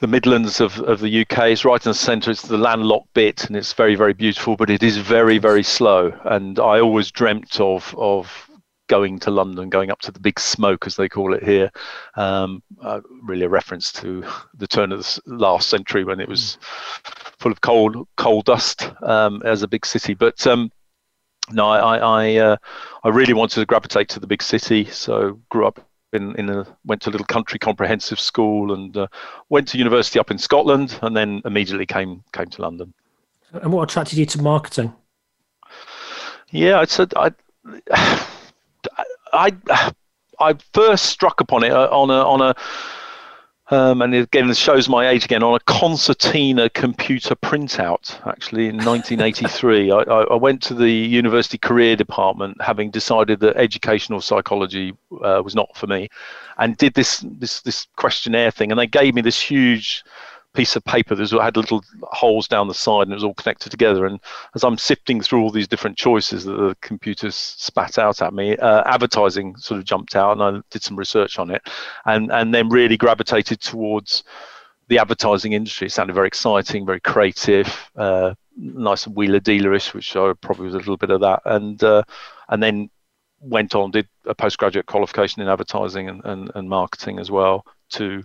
the 0.00 0.06
Midlands 0.06 0.62
of, 0.62 0.78
of 0.80 1.00
the 1.00 1.20
UK. 1.20 1.50
It's 1.50 1.62
right 1.62 1.84
in 1.84 1.90
the 1.90 1.94
centre. 1.94 2.30
It's 2.30 2.40
the 2.40 2.56
landlocked 2.56 3.12
bit, 3.12 3.44
and 3.44 3.54
it's 3.54 3.74
very, 3.74 3.94
very 3.94 4.14
beautiful. 4.14 4.56
But 4.56 4.70
it 4.70 4.82
is 4.82 4.96
very, 4.96 5.36
very 5.36 5.62
slow. 5.62 6.18
And 6.24 6.58
I 6.58 6.80
always 6.80 7.10
dreamt 7.10 7.60
of 7.60 7.94
of 7.98 8.49
going 8.90 9.20
to 9.20 9.30
London, 9.30 9.70
going 9.70 9.90
up 9.90 10.00
to 10.00 10.10
the 10.10 10.18
Big 10.18 10.40
Smoke, 10.40 10.84
as 10.84 10.96
they 10.96 11.08
call 11.08 11.32
it 11.32 11.44
here. 11.44 11.70
Um, 12.16 12.60
uh, 12.82 13.00
really, 13.22 13.46
a 13.46 13.48
reference 13.48 13.92
to 13.92 14.24
the 14.54 14.66
turn 14.66 14.90
of 14.90 14.98
the 14.98 15.20
last 15.26 15.70
century 15.70 16.02
when 16.04 16.18
it 16.18 16.28
was 16.28 16.58
full 17.38 17.52
of 17.52 17.60
coal 17.60 18.08
coal 18.16 18.42
dust 18.42 18.90
um, 19.02 19.42
as 19.44 19.62
a 19.62 19.68
big 19.68 19.86
city. 19.86 20.14
But 20.14 20.44
um, 20.46 20.72
no, 21.52 21.68
I 21.68 21.98
I, 21.98 22.36
uh, 22.36 22.56
I 23.04 23.08
really 23.08 23.32
wanted 23.32 23.60
to 23.60 23.66
gravitate 23.66 24.08
to 24.10 24.20
the 24.20 24.26
big 24.26 24.42
city, 24.42 24.84
so 24.86 25.38
grew 25.50 25.66
up 25.66 25.80
in, 26.12 26.34
in 26.34 26.50
a 26.50 26.66
went 26.84 27.02
to 27.02 27.10
a 27.10 27.12
little 27.12 27.26
country 27.26 27.60
comprehensive 27.60 28.18
school 28.18 28.72
and 28.72 28.96
uh, 28.96 29.06
went 29.50 29.68
to 29.68 29.78
university 29.78 30.18
up 30.18 30.32
in 30.32 30.38
Scotland, 30.38 30.98
and 31.02 31.16
then 31.16 31.42
immediately 31.44 31.86
came 31.86 32.24
came 32.32 32.46
to 32.46 32.62
London. 32.62 32.92
And 33.52 33.72
what 33.72 33.88
attracted 33.88 34.18
you 34.18 34.26
to 34.26 34.42
marketing? 34.42 34.92
Yeah, 36.50 36.80
I 36.80 36.86
said 36.86 37.14
I. 37.14 37.30
I 39.32 39.52
I 40.38 40.54
first 40.72 41.06
struck 41.06 41.40
upon 41.40 41.64
it 41.64 41.72
uh, 41.72 41.88
on 41.90 42.10
a 42.10 42.14
on 42.14 42.40
a 42.40 42.54
um, 43.70 44.02
and 44.02 44.12
again, 44.12 44.48
this 44.48 44.58
shows 44.58 44.88
my 44.88 45.08
age 45.08 45.24
again 45.24 45.44
on 45.44 45.54
a 45.54 45.60
concertina 45.60 46.68
computer 46.70 47.36
printout. 47.36 48.18
Actually, 48.26 48.66
in 48.66 48.76
1983, 48.76 49.92
I, 49.92 49.96
I, 50.00 50.34
went 50.34 50.60
to 50.62 50.74
the 50.74 50.90
university 50.90 51.56
career 51.56 51.94
department, 51.94 52.60
having 52.60 52.90
decided 52.90 53.38
that 53.40 53.56
educational 53.56 54.20
psychology 54.20 54.92
uh, 55.22 55.40
was 55.44 55.54
not 55.54 55.76
for 55.76 55.86
me, 55.86 56.08
and 56.58 56.76
did 56.76 56.94
this 56.94 57.24
this 57.24 57.60
this 57.60 57.86
questionnaire 57.96 58.50
thing. 58.50 58.72
And 58.72 58.80
they 58.80 58.88
gave 58.88 59.14
me 59.14 59.22
this 59.22 59.40
huge 59.40 60.02
piece 60.52 60.74
of 60.74 60.84
paper 60.84 61.14
that 61.14 61.30
had 61.30 61.56
little 61.56 61.82
holes 62.02 62.48
down 62.48 62.66
the 62.66 62.74
side 62.74 63.02
and 63.02 63.12
it 63.12 63.16
was 63.16 63.24
all 63.24 63.34
connected 63.34 63.70
together. 63.70 64.06
And 64.06 64.18
as 64.54 64.64
I'm 64.64 64.78
sifting 64.78 65.20
through 65.20 65.42
all 65.42 65.50
these 65.50 65.68
different 65.68 65.96
choices 65.96 66.44
that 66.44 66.54
the 66.54 66.76
computers 66.80 67.36
spat 67.36 67.98
out 67.98 68.20
at 68.20 68.34
me, 68.34 68.56
uh, 68.56 68.82
advertising 68.86 69.56
sort 69.56 69.78
of 69.78 69.84
jumped 69.84 70.16
out 70.16 70.32
and 70.32 70.42
I 70.42 70.60
did 70.70 70.82
some 70.82 70.96
research 70.96 71.38
on 71.38 71.50
it 71.50 71.62
and, 72.04 72.32
and 72.32 72.52
then 72.52 72.68
really 72.68 72.96
gravitated 72.96 73.60
towards 73.60 74.24
the 74.88 74.98
advertising 74.98 75.52
industry. 75.52 75.86
It 75.86 75.92
sounded 75.92 76.14
very 76.14 76.26
exciting, 76.26 76.84
very 76.84 77.00
creative, 77.00 77.90
uh, 77.96 78.34
nice 78.56 79.06
and 79.06 79.14
wheeler 79.14 79.40
dealerish, 79.40 79.94
which 79.94 80.16
I 80.16 80.32
probably 80.40 80.66
was 80.66 80.74
a 80.74 80.78
little 80.78 80.96
bit 80.96 81.10
of 81.10 81.20
that. 81.20 81.42
And, 81.44 81.82
uh, 81.84 82.02
and 82.48 82.60
then 82.60 82.90
went 83.38 83.76
on, 83.76 83.92
did 83.92 84.08
a 84.26 84.34
postgraduate 84.34 84.86
qualification 84.86 85.42
in 85.42 85.48
advertising 85.48 86.08
and, 86.08 86.24
and, 86.24 86.50
and 86.56 86.68
marketing 86.68 87.20
as 87.20 87.30
well 87.30 87.64
to, 87.90 88.22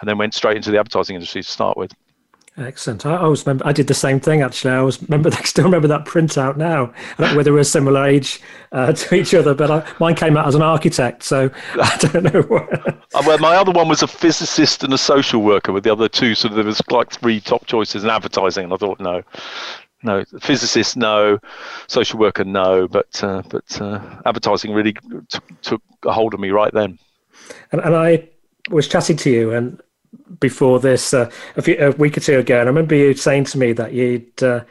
and 0.00 0.08
then 0.08 0.18
went 0.18 0.34
straight 0.34 0.56
into 0.56 0.70
the 0.70 0.78
advertising 0.78 1.14
industry 1.14 1.42
to 1.42 1.48
start 1.48 1.76
with. 1.76 1.92
Excellent. 2.58 3.06
I 3.06 3.16
always 3.18 3.46
remember 3.46 3.64
I 3.66 3.72
did 3.72 3.86
the 3.86 3.94
same 3.94 4.18
thing 4.18 4.42
actually. 4.42 4.72
I 4.72 4.78
always 4.78 5.00
remember 5.02 5.30
I 5.32 5.42
still 5.42 5.64
remember 5.64 5.86
that 5.88 6.04
printout 6.04 6.56
now. 6.56 6.92
I 7.16 7.22
don't 7.22 7.30
know 7.30 7.36
whether 7.36 7.52
we're 7.52 7.60
a 7.60 7.64
similar 7.64 8.04
age 8.04 8.40
uh, 8.72 8.92
to 8.92 9.14
each 9.14 9.32
other, 9.32 9.54
but 9.54 9.70
I, 9.70 9.92
mine 10.00 10.16
came 10.16 10.36
out 10.36 10.48
as 10.48 10.56
an 10.56 10.62
architect, 10.62 11.22
so 11.22 11.50
I 11.74 11.96
don't 12.00 12.24
know. 12.24 12.68
Uh, 13.14 13.22
well, 13.26 13.38
my 13.38 13.54
other 13.54 13.70
one 13.70 13.88
was 13.88 14.02
a 14.02 14.08
physicist 14.08 14.82
and 14.82 14.92
a 14.92 14.98
social 14.98 15.42
worker. 15.42 15.72
With 15.72 15.84
the 15.84 15.92
other 15.92 16.08
two, 16.08 16.34
so 16.34 16.48
there 16.48 16.64
was 16.64 16.82
like 16.90 17.10
three 17.12 17.40
top 17.40 17.66
choices 17.66 18.02
in 18.02 18.10
advertising, 18.10 18.64
and 18.64 18.72
I 18.72 18.76
thought 18.76 18.98
no, 18.98 19.22
no, 20.02 20.24
physicist 20.40 20.96
no, 20.96 21.38
social 21.86 22.18
worker 22.18 22.44
no, 22.44 22.88
but 22.88 23.22
uh, 23.22 23.42
but 23.48 23.80
uh, 23.80 24.00
advertising 24.26 24.72
really 24.72 24.94
t- 25.28 25.38
took 25.62 25.82
a 26.04 26.12
hold 26.12 26.34
of 26.34 26.40
me 26.40 26.50
right 26.50 26.72
then. 26.72 26.98
And, 27.70 27.80
and 27.80 27.94
I 27.94 28.28
was 28.70 28.88
chatting 28.88 29.16
to 29.18 29.30
you 29.30 29.52
and 29.52 29.80
before 30.40 30.80
this 30.80 31.12
uh, 31.12 31.30
a, 31.56 31.62
few, 31.62 31.76
a 31.78 31.90
week 31.92 32.16
or 32.16 32.20
two 32.20 32.38
ago, 32.38 32.60
and 32.60 32.68
I 32.68 32.70
remember 32.70 32.94
you 32.94 33.14
saying 33.14 33.44
to 33.44 33.58
me 33.58 33.72
that 33.74 33.92
you'd 33.92 34.42
uh, 34.42 34.64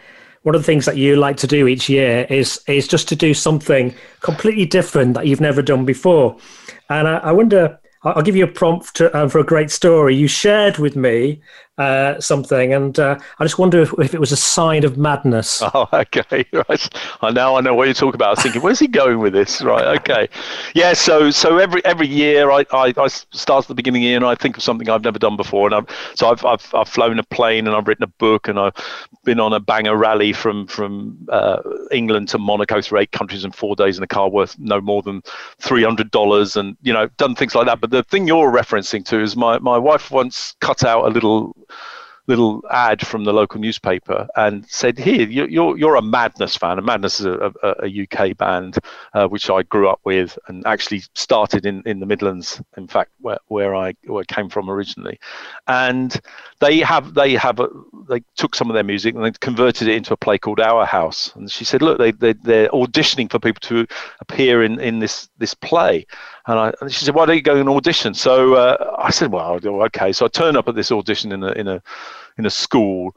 one 0.43 0.55
of 0.55 0.61
the 0.61 0.65
things 0.65 0.85
that 0.85 0.97
you 0.97 1.17
like 1.17 1.37
to 1.37 1.47
do 1.47 1.67
each 1.67 1.89
year 1.89 2.25
is 2.29 2.61
is 2.67 2.87
just 2.87 3.09
to 3.09 3.15
do 3.15 3.33
something 3.33 3.93
completely 4.21 4.65
different 4.65 5.13
that 5.13 5.27
you've 5.27 5.41
never 5.41 5.61
done 5.61 5.85
before. 5.85 6.37
And 6.89 7.07
I, 7.07 7.17
I 7.17 7.31
wonder, 7.33 7.79
I'll 8.03 8.21
give 8.21 8.35
you 8.35 8.45
a 8.45 8.51
prompt 8.51 8.95
to, 8.95 9.13
uh, 9.15 9.27
for 9.27 9.39
a 9.39 9.43
great 9.43 9.71
story. 9.71 10.15
You 10.15 10.27
shared 10.27 10.77
with 10.77 10.95
me 10.95 11.41
uh, 11.77 12.19
something, 12.19 12.73
and 12.73 12.97
uh, 12.99 13.19
I 13.39 13.43
just 13.43 13.59
wonder 13.59 13.81
if, 13.81 13.93
if, 13.99 14.13
it 14.13 14.19
was 14.19 14.31
a 14.31 14.37
sign 14.37 14.83
of 14.83 14.97
madness. 14.97 15.61
Oh, 15.73 15.87
okay, 15.91 16.45
right. 16.53 16.89
I 17.21 17.29
now 17.29 17.55
I 17.55 17.61
know 17.61 17.75
what 17.75 17.85
you're 17.85 17.93
talking 17.93 18.15
about. 18.15 18.27
I 18.27 18.31
was 18.31 18.39
thinking, 18.39 18.61
where's 18.61 18.79
he 18.79 18.87
going 18.87 19.19
with 19.19 19.33
this? 19.33 19.61
Right, 19.61 19.85
okay, 19.99 20.29
yeah. 20.73 20.93
So 20.93 21.29
so 21.29 21.57
every 21.57 21.83
every 21.85 22.07
year 22.07 22.49
I, 22.49 22.65
I, 22.71 22.93
I 22.97 23.07
start 23.07 23.65
at 23.65 23.67
the 23.67 23.75
beginning 23.75 24.01
of 24.01 24.05
the 24.05 24.07
year 24.07 24.15
and 24.15 24.25
I 24.25 24.33
think 24.33 24.57
of 24.57 24.63
something 24.63 24.89
I've 24.89 25.03
never 25.03 25.19
done 25.19 25.35
before, 25.35 25.67
and 25.67 25.75
I've, 25.75 26.13
so 26.15 26.29
I've, 26.29 26.43
I've 26.45 26.73
I've 26.73 26.87
flown 26.87 27.19
a 27.19 27.23
plane 27.23 27.67
and 27.67 27.75
I've 27.75 27.87
written 27.87 28.03
a 28.03 28.07
book 28.07 28.47
and 28.47 28.57
I've 28.57 28.73
been 29.23 29.39
on 29.39 29.53
a 29.53 29.59
banger 29.59 29.95
rally 29.95 30.33
from 30.33 30.67
from 30.67 31.17
uh, 31.29 31.61
England 31.91 32.29
to 32.29 32.39
Monaco 32.39 32.81
through 32.81 32.99
eight 32.99 33.11
countries 33.11 33.43
in 33.43 33.51
four 33.51 33.75
days 33.75 33.97
in 33.97 34.03
a 34.03 34.07
car 34.07 34.29
worth 34.29 34.57
no 34.57 34.79
more 34.79 35.01
than 35.01 35.21
three 35.59 35.83
hundred 35.83 36.09
dollars, 36.11 36.55
and 36.55 36.77
you 36.81 36.93
know 36.93 37.07
done 37.17 37.35
things 37.35 37.53
like 37.53 37.67
that. 37.67 37.81
But 37.81 37.91
the 37.91 38.03
thing 38.03 38.25
you're 38.25 38.51
referencing 38.51 39.05
to 39.05 39.19
is 39.21 39.35
my 39.35 39.59
my 39.59 39.77
wife 39.77 40.09
once 40.11 40.55
cut 40.61 40.83
out 40.83 41.05
a 41.05 41.09
little 41.09 41.55
little 42.27 42.61
ad 42.69 43.05
from 43.05 43.23
the 43.23 43.33
local 43.33 43.59
newspaper 43.59 44.27
and 44.35 44.67
said, 44.69 44.97
"Here, 44.99 45.27
you're 45.27 45.77
you're 45.77 45.95
a 45.95 46.01
Madness 46.01 46.55
fan. 46.55 46.77
And 46.77 46.85
Madness 46.85 47.19
is 47.19 47.25
a, 47.25 47.53
a, 47.63 47.75
a 47.83 48.03
UK 48.03 48.37
band 48.37 48.77
uh, 49.13 49.27
which 49.27 49.49
I 49.49 49.63
grew 49.63 49.87
up 49.87 50.01
with 50.03 50.37
and 50.47 50.65
actually 50.67 51.03
started 51.15 51.65
in, 51.65 51.81
in 51.85 51.99
the 51.99 52.05
Midlands. 52.05 52.61
In 52.75 52.87
fact, 52.87 53.11
where, 53.21 53.39
where 53.47 53.75
I 53.75 53.95
where 54.05 54.21
I 54.21 54.33
came 54.33 54.49
from 54.49 54.69
originally, 54.69 55.19
and 55.67 56.19
they 56.59 56.79
have 56.79 57.13
they 57.13 57.33
have 57.35 57.59
a, 57.59 57.69
they 58.09 58.21
took 58.35 58.55
some 58.55 58.69
of 58.69 58.73
their 58.73 58.83
music 58.83 59.15
and 59.15 59.23
they 59.23 59.31
converted 59.39 59.87
it 59.87 59.95
into 59.95 60.13
a 60.13 60.17
play 60.17 60.37
called 60.37 60.59
Our 60.59 60.85
House. 60.85 61.33
And 61.35 61.49
she 61.49 61.63
said, 61.63 61.81
look, 61.81 61.97
they, 61.97 62.11
they 62.11 62.33
they're 62.33 62.69
auditioning 62.69 63.31
for 63.31 63.39
people 63.39 63.61
to 63.61 63.87
appear 64.19 64.63
in 64.63 64.79
in 64.79 64.99
this 64.99 65.29
this 65.37 65.53
play. 65.53 66.05
And, 66.47 66.59
I, 66.59 66.87
she 66.87 67.05
said, 67.05 67.13
why 67.13 67.25
don't 67.25 67.35
you 67.35 67.41
go 67.41 67.57
and 67.57 67.69
audition? 67.69 68.13
So 68.13 68.55
uh, 68.55 68.95
I 68.97 69.11
said, 69.11 69.31
well, 69.31 69.59
okay. 69.65 70.11
So 70.11 70.25
I 70.25 70.29
turned 70.29 70.57
up 70.57 70.67
at 70.67 70.75
this 70.75 70.91
audition 70.91 71.31
in 71.31 71.43
a 71.43 71.51
in 71.51 71.67
a 71.67 71.81
in 72.37 72.45
a 72.45 72.49
school 72.49 73.13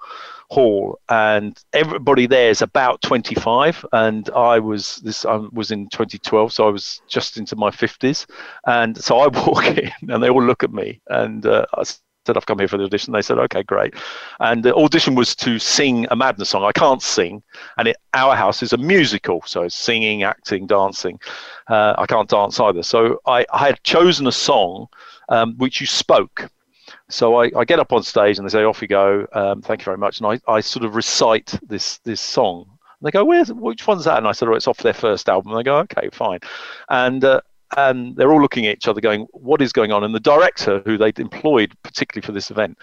hall 0.50 0.98
and 1.08 1.62
everybody 1.72 2.26
there 2.26 2.50
is 2.50 2.60
about 2.60 3.00
25 3.02 3.86
and 3.92 4.30
i 4.30 4.58
was 4.58 4.96
this 4.96 5.24
i 5.24 5.36
was 5.52 5.70
in 5.70 5.88
2012 5.90 6.52
so 6.52 6.66
i 6.66 6.70
was 6.70 7.00
just 7.06 7.36
into 7.36 7.54
my 7.54 7.70
50s 7.70 8.26
and 8.66 8.98
so 8.98 9.18
i 9.18 9.28
walk 9.28 9.64
in 9.78 9.92
and 10.08 10.20
they 10.20 10.28
all 10.28 10.42
look 10.42 10.64
at 10.64 10.72
me 10.72 11.00
and 11.06 11.46
uh, 11.46 11.64
I 11.74 11.84
said 12.30 12.36
I've 12.36 12.46
come 12.46 12.58
here 12.58 12.68
for 12.68 12.78
the 12.78 12.84
audition. 12.84 13.12
They 13.12 13.22
said, 13.22 13.38
okay, 13.38 13.62
great. 13.64 13.94
And 14.38 14.62
the 14.62 14.74
audition 14.74 15.16
was 15.16 15.34
to 15.36 15.58
sing 15.58 16.06
a 16.10 16.16
Madness 16.16 16.50
song. 16.50 16.62
I 16.62 16.72
can't 16.72 17.02
sing, 17.02 17.42
and 17.76 17.88
it, 17.88 17.96
Our 18.14 18.36
House 18.36 18.62
is 18.62 18.72
a 18.72 18.78
musical, 18.78 19.42
so 19.46 19.62
it's 19.62 19.74
singing, 19.74 20.22
acting, 20.22 20.66
dancing. 20.66 21.18
Uh, 21.66 21.94
I 21.98 22.06
can't 22.06 22.28
dance 22.28 22.60
either. 22.60 22.82
So 22.82 23.20
I, 23.26 23.44
I 23.52 23.66
had 23.66 23.82
chosen 23.82 24.26
a 24.26 24.32
song 24.32 24.88
um, 25.28 25.56
which 25.56 25.80
you 25.80 25.86
spoke. 25.86 26.48
So 27.08 27.40
I, 27.40 27.50
I, 27.56 27.64
get 27.64 27.80
up 27.80 27.92
on 27.92 28.02
stage 28.02 28.38
and 28.38 28.46
they 28.46 28.50
say, 28.50 28.62
off 28.62 28.82
you 28.82 28.88
go. 28.88 29.26
Um, 29.32 29.62
thank 29.62 29.80
you 29.80 29.84
very 29.84 29.98
much. 29.98 30.20
And 30.20 30.26
I, 30.26 30.52
I 30.52 30.60
sort 30.60 30.84
of 30.84 30.94
recite 30.94 31.58
this 31.66 31.98
this 31.98 32.20
song. 32.20 32.66
And 32.68 33.06
they 33.06 33.10
go, 33.10 33.24
where's 33.24 33.52
which 33.52 33.86
one's 33.86 34.04
that? 34.04 34.18
And 34.18 34.28
I 34.28 34.32
said, 34.32 34.48
oh, 34.48 34.54
it's 34.54 34.68
off 34.68 34.78
their 34.78 34.92
first 34.92 35.28
album. 35.28 35.52
And 35.52 35.58
they 35.58 35.64
go, 35.64 35.78
okay, 35.78 36.08
fine. 36.12 36.40
And 36.88 37.24
uh, 37.24 37.40
and 37.76 38.16
they're 38.16 38.32
all 38.32 38.40
looking 38.40 38.66
at 38.66 38.76
each 38.76 38.88
other 38.88 39.00
going, 39.00 39.26
what 39.32 39.62
is 39.62 39.72
going 39.72 39.92
on? 39.92 40.04
And 40.04 40.14
the 40.14 40.20
director, 40.20 40.82
who 40.84 40.98
they'd 40.98 41.18
employed 41.18 41.76
particularly 41.82 42.24
for 42.24 42.32
this 42.32 42.50
event, 42.50 42.78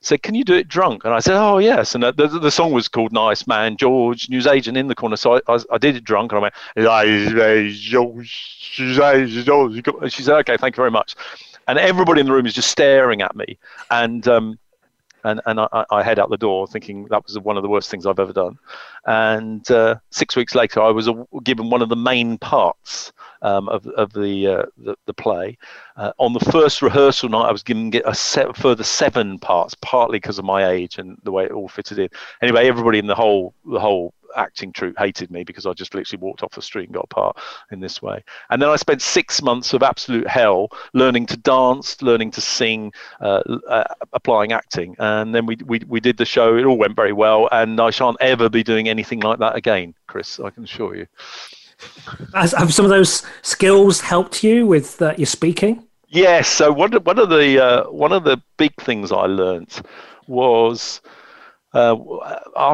said, 0.00 0.22
can 0.22 0.34
you 0.34 0.44
do 0.44 0.54
it 0.54 0.66
drunk? 0.66 1.04
And 1.04 1.12
I 1.12 1.20
said, 1.20 1.36
oh, 1.36 1.58
yes. 1.58 1.94
And 1.94 2.02
the, 2.02 2.12
the, 2.12 2.26
the 2.26 2.50
song 2.50 2.72
was 2.72 2.88
called 2.88 3.12
Nice 3.12 3.46
Man 3.46 3.76
George, 3.76 4.30
newsagent 4.30 4.76
in 4.76 4.86
the 4.88 4.94
corner. 4.94 5.16
So 5.16 5.36
I, 5.36 5.40
I, 5.46 5.58
I 5.72 5.78
did 5.78 5.96
it 5.96 6.04
drunk 6.04 6.32
and 6.32 6.38
I 6.38 6.42
went, 6.42 6.54
and 6.74 7.70
she 10.12 10.22
said, 10.22 10.36
okay, 10.38 10.56
thank 10.56 10.76
you 10.76 10.80
very 10.80 10.90
much. 10.90 11.14
And 11.68 11.78
everybody 11.78 12.20
in 12.20 12.26
the 12.26 12.32
room 12.32 12.46
is 12.46 12.54
just 12.54 12.70
staring 12.70 13.20
at 13.20 13.36
me. 13.36 13.58
And, 13.90 14.26
um, 14.26 14.58
and, 15.24 15.40
and 15.46 15.60
I, 15.60 15.84
I, 15.90 16.02
head 16.02 16.18
out 16.18 16.30
the 16.30 16.36
door 16.36 16.66
thinking 16.66 17.06
that 17.10 17.24
was 17.24 17.38
one 17.38 17.56
of 17.56 17.62
the 17.62 17.68
worst 17.68 17.90
things 17.90 18.06
I've 18.06 18.18
ever 18.18 18.32
done. 18.32 18.58
And 19.06 19.68
uh, 19.70 19.96
six 20.10 20.36
weeks 20.36 20.54
later, 20.54 20.80
I 20.80 20.90
was 20.90 21.08
given 21.42 21.70
one 21.70 21.82
of 21.82 21.88
the 21.88 21.96
main 21.96 22.38
parts 22.38 23.12
um, 23.42 23.68
of, 23.68 23.86
of 23.88 24.12
the, 24.12 24.46
uh, 24.46 24.62
the, 24.78 24.96
the 25.06 25.14
play. 25.14 25.56
Uh, 25.96 26.12
on 26.18 26.32
the 26.32 26.40
first 26.40 26.82
rehearsal 26.82 27.28
night, 27.28 27.48
I 27.48 27.52
was 27.52 27.62
given 27.62 27.92
a 28.04 28.14
set, 28.14 28.56
further 28.56 28.84
seven 28.84 29.38
parts, 29.38 29.74
partly 29.80 30.18
because 30.18 30.38
of 30.38 30.44
my 30.44 30.68
age 30.68 30.98
and 30.98 31.18
the 31.22 31.32
way 31.32 31.44
it 31.44 31.52
all 31.52 31.68
fitted 31.68 31.98
in. 31.98 32.08
Anyway, 32.42 32.66
everybody 32.66 32.98
in 32.98 33.06
the 33.06 33.14
whole 33.14 33.54
the 33.64 33.80
whole 33.80 34.14
acting 34.36 34.72
troupe 34.72 34.98
hated 34.98 35.30
me 35.30 35.44
because 35.44 35.66
I 35.66 35.72
just 35.72 35.94
literally 35.94 36.20
walked 36.20 36.42
off 36.42 36.52
the 36.52 36.62
street 36.62 36.84
and 36.84 36.94
got 36.94 37.04
a 37.04 37.14
part 37.14 37.36
in 37.70 37.80
this 37.80 38.00
way. 38.02 38.22
And 38.50 38.60
then 38.60 38.68
I 38.68 38.76
spent 38.76 39.02
six 39.02 39.42
months 39.42 39.72
of 39.72 39.82
absolute 39.82 40.26
hell 40.26 40.68
learning 40.94 41.26
to 41.26 41.36
dance, 41.36 42.00
learning 42.02 42.30
to 42.32 42.40
sing, 42.40 42.92
uh, 43.20 43.42
uh, 43.68 43.84
applying 44.12 44.52
acting. 44.52 44.96
And 44.98 45.34
then 45.34 45.46
we, 45.46 45.56
we, 45.64 45.80
we 45.86 46.00
did 46.00 46.16
the 46.16 46.24
show. 46.24 46.56
It 46.56 46.64
all 46.64 46.78
went 46.78 46.96
very 46.96 47.12
well. 47.12 47.48
And 47.52 47.80
I 47.80 47.90
shan't 47.90 48.16
ever 48.20 48.48
be 48.48 48.62
doing 48.62 48.88
anything 48.88 49.20
like 49.20 49.38
that 49.38 49.56
again, 49.56 49.94
Chris, 50.06 50.40
I 50.40 50.50
can 50.50 50.64
assure 50.64 50.96
you. 50.96 51.06
Has, 52.34 52.52
have 52.52 52.74
some 52.74 52.84
of 52.84 52.90
those 52.90 53.22
skills 53.42 54.00
helped 54.00 54.44
you 54.44 54.66
with 54.66 55.00
uh, 55.00 55.14
your 55.16 55.26
speaking? 55.26 55.86
Yes. 56.08 56.48
So 56.48 56.72
one 56.72 56.92
one 56.92 57.18
of 57.18 57.30
the 57.30 57.64
uh, 57.64 57.90
one 57.90 58.12
of 58.12 58.24
the 58.24 58.42
big 58.56 58.74
things 58.80 59.12
I 59.12 59.26
learned 59.26 59.80
was 60.26 61.00
uh, 61.72 61.96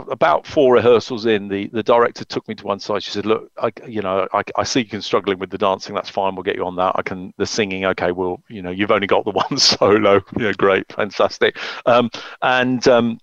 about 0.09 0.47
four 0.47 0.75
rehearsals 0.75 1.27
in, 1.27 1.49
the, 1.49 1.67
the 1.69 1.83
director 1.83 2.25
took 2.25 2.47
me 2.49 2.55
to 2.55 2.65
one 2.65 2.81
side. 2.81 3.03
She 3.03 3.11
said, 3.11 3.27
"Look, 3.27 3.51
I, 3.59 3.71
you 3.87 4.01
know, 4.01 4.27
I, 4.33 4.43
I 4.57 4.65
see 4.65 4.81
you 4.81 4.87
can 4.87 5.03
struggling 5.03 5.39
with 5.39 5.51
the 5.51 5.59
dancing. 5.59 5.95
That's 5.95 6.09
fine. 6.09 6.35
We'll 6.35 6.45
get 6.45 6.57
you 6.57 6.65
on 6.65 6.77
that. 6.77 6.93
I 6.97 7.03
can 7.03 7.35
the 7.37 7.47
singing. 7.47 7.85
Okay, 7.85 8.13
well, 8.13 8.43
you 8.49 8.63
know, 8.63 8.71
you've 8.71 8.91
only 8.91 9.07
got 9.07 9.25
the 9.25 9.31
one 9.49 9.59
solo. 9.59 10.23
Yeah, 10.39 10.53
great, 10.53 10.91
fantastic. 10.93 11.59
Um, 11.85 12.11
and 12.43 12.87
um, 12.89 13.19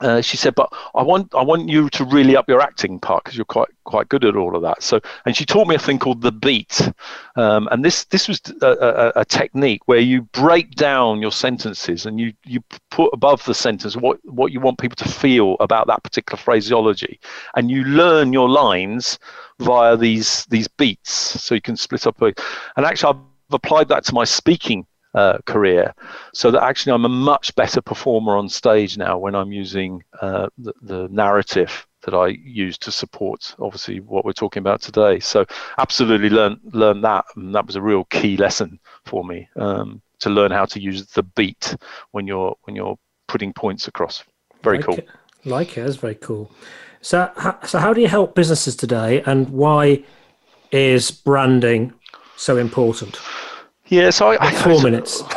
uh, 0.00 0.20
she 0.20 0.36
said, 0.36 0.54
"But 0.54 0.72
I 0.94 1.02
want 1.02 1.34
I 1.34 1.42
want 1.42 1.68
you 1.68 1.90
to 1.90 2.04
really 2.04 2.36
up 2.36 2.48
your 2.48 2.60
acting 2.60 2.98
part 2.98 3.24
because 3.24 3.36
you're 3.36 3.44
quite 3.44 3.68
quite 3.84 4.08
good 4.08 4.24
at 4.24 4.36
all 4.36 4.56
of 4.56 4.62
that." 4.62 4.82
So, 4.82 5.00
and 5.26 5.36
she 5.36 5.44
taught 5.44 5.68
me 5.68 5.74
a 5.74 5.78
thing 5.78 5.98
called 5.98 6.22
the 6.22 6.32
beat, 6.32 6.90
um, 7.36 7.68
and 7.70 7.84
this 7.84 8.04
this 8.06 8.26
was 8.26 8.40
a, 8.62 8.66
a, 8.66 9.12
a, 9.20 9.24
technique 9.24 9.82
where 9.86 9.98
you 9.98 10.22
break 10.22 10.74
down 10.74 11.20
your 11.20 11.32
sentences 11.32 12.06
and 12.06 12.18
you 12.18 12.32
you 12.44 12.62
put 12.90 13.10
above 13.12 13.44
the 13.44 13.54
sentence 13.54 13.96
what 13.96 14.18
what 14.24 14.52
you 14.52 14.60
want 14.60 14.78
people 14.78 14.96
to 14.96 15.08
feel 15.08 15.56
about 15.60 15.86
that 15.86 16.02
particular 16.02 16.38
phraseology, 16.38 17.20
and 17.56 17.70
you 17.70 17.84
learn 17.84 18.32
your 18.32 18.48
lines 18.48 19.18
via 19.58 19.96
these 19.96 20.46
these 20.46 20.68
beats, 20.68 21.12
so 21.12 21.54
you 21.54 21.60
can 21.60 21.76
split 21.76 22.06
up. 22.06 22.20
A, 22.22 22.32
and 22.76 22.86
actually, 22.86 23.14
I've 23.14 23.54
applied 23.54 23.88
that 23.88 24.04
to 24.04 24.14
my 24.14 24.24
speaking 24.24 24.86
uh, 25.14 25.38
career. 25.46 25.94
So 26.32 26.50
that 26.50 26.62
actually 26.62 26.92
I'm 26.92 27.04
a 27.04 27.08
much 27.08 27.54
better 27.54 27.80
performer 27.80 28.36
on 28.36 28.48
stage 28.48 28.96
now 28.96 29.18
when 29.18 29.34
I'm 29.34 29.52
using 29.52 30.02
uh, 30.20 30.48
the, 30.58 30.72
the, 30.82 31.08
narrative 31.08 31.86
that 32.02 32.14
I 32.14 32.28
use 32.28 32.78
to 32.78 32.92
support 32.92 33.54
obviously 33.58 34.00
what 34.00 34.24
we're 34.24 34.32
talking 34.32 34.60
about 34.60 34.80
today. 34.80 35.18
So 35.18 35.44
absolutely 35.78 36.30
learn 36.30 36.60
learn 36.72 37.00
that, 37.02 37.24
and 37.36 37.54
that 37.54 37.66
was 37.66 37.76
a 37.76 37.82
real 37.82 38.04
key 38.04 38.36
lesson 38.36 38.78
for 39.04 39.24
me 39.24 39.48
um, 39.56 40.00
to 40.20 40.30
learn 40.30 40.50
how 40.50 40.64
to 40.66 40.80
use 40.80 41.06
the 41.06 41.22
beat 41.22 41.74
when 42.12 42.26
you're 42.26 42.56
when 42.62 42.76
you're 42.76 42.98
putting 43.26 43.52
points 43.52 43.88
across. 43.88 44.24
Very 44.62 44.78
like 44.78 44.86
cool. 44.86 44.94
It. 44.94 45.08
Like 45.44 45.78
it, 45.78 45.84
that's 45.84 45.96
very 45.96 46.14
cool. 46.16 46.50
So, 47.02 47.32
so 47.66 47.78
how 47.78 47.92
do 47.94 48.00
you 48.00 48.08
help 48.08 48.34
businesses 48.34 48.76
today, 48.76 49.22
and 49.22 49.48
why 49.48 50.04
is 50.70 51.10
branding 51.10 51.94
so 52.36 52.56
important? 52.58 53.18
Yeah, 53.90 54.10
so 54.10 54.28
I, 54.28 54.52
four 54.52 54.80
I, 54.80 54.82
minutes. 54.84 55.22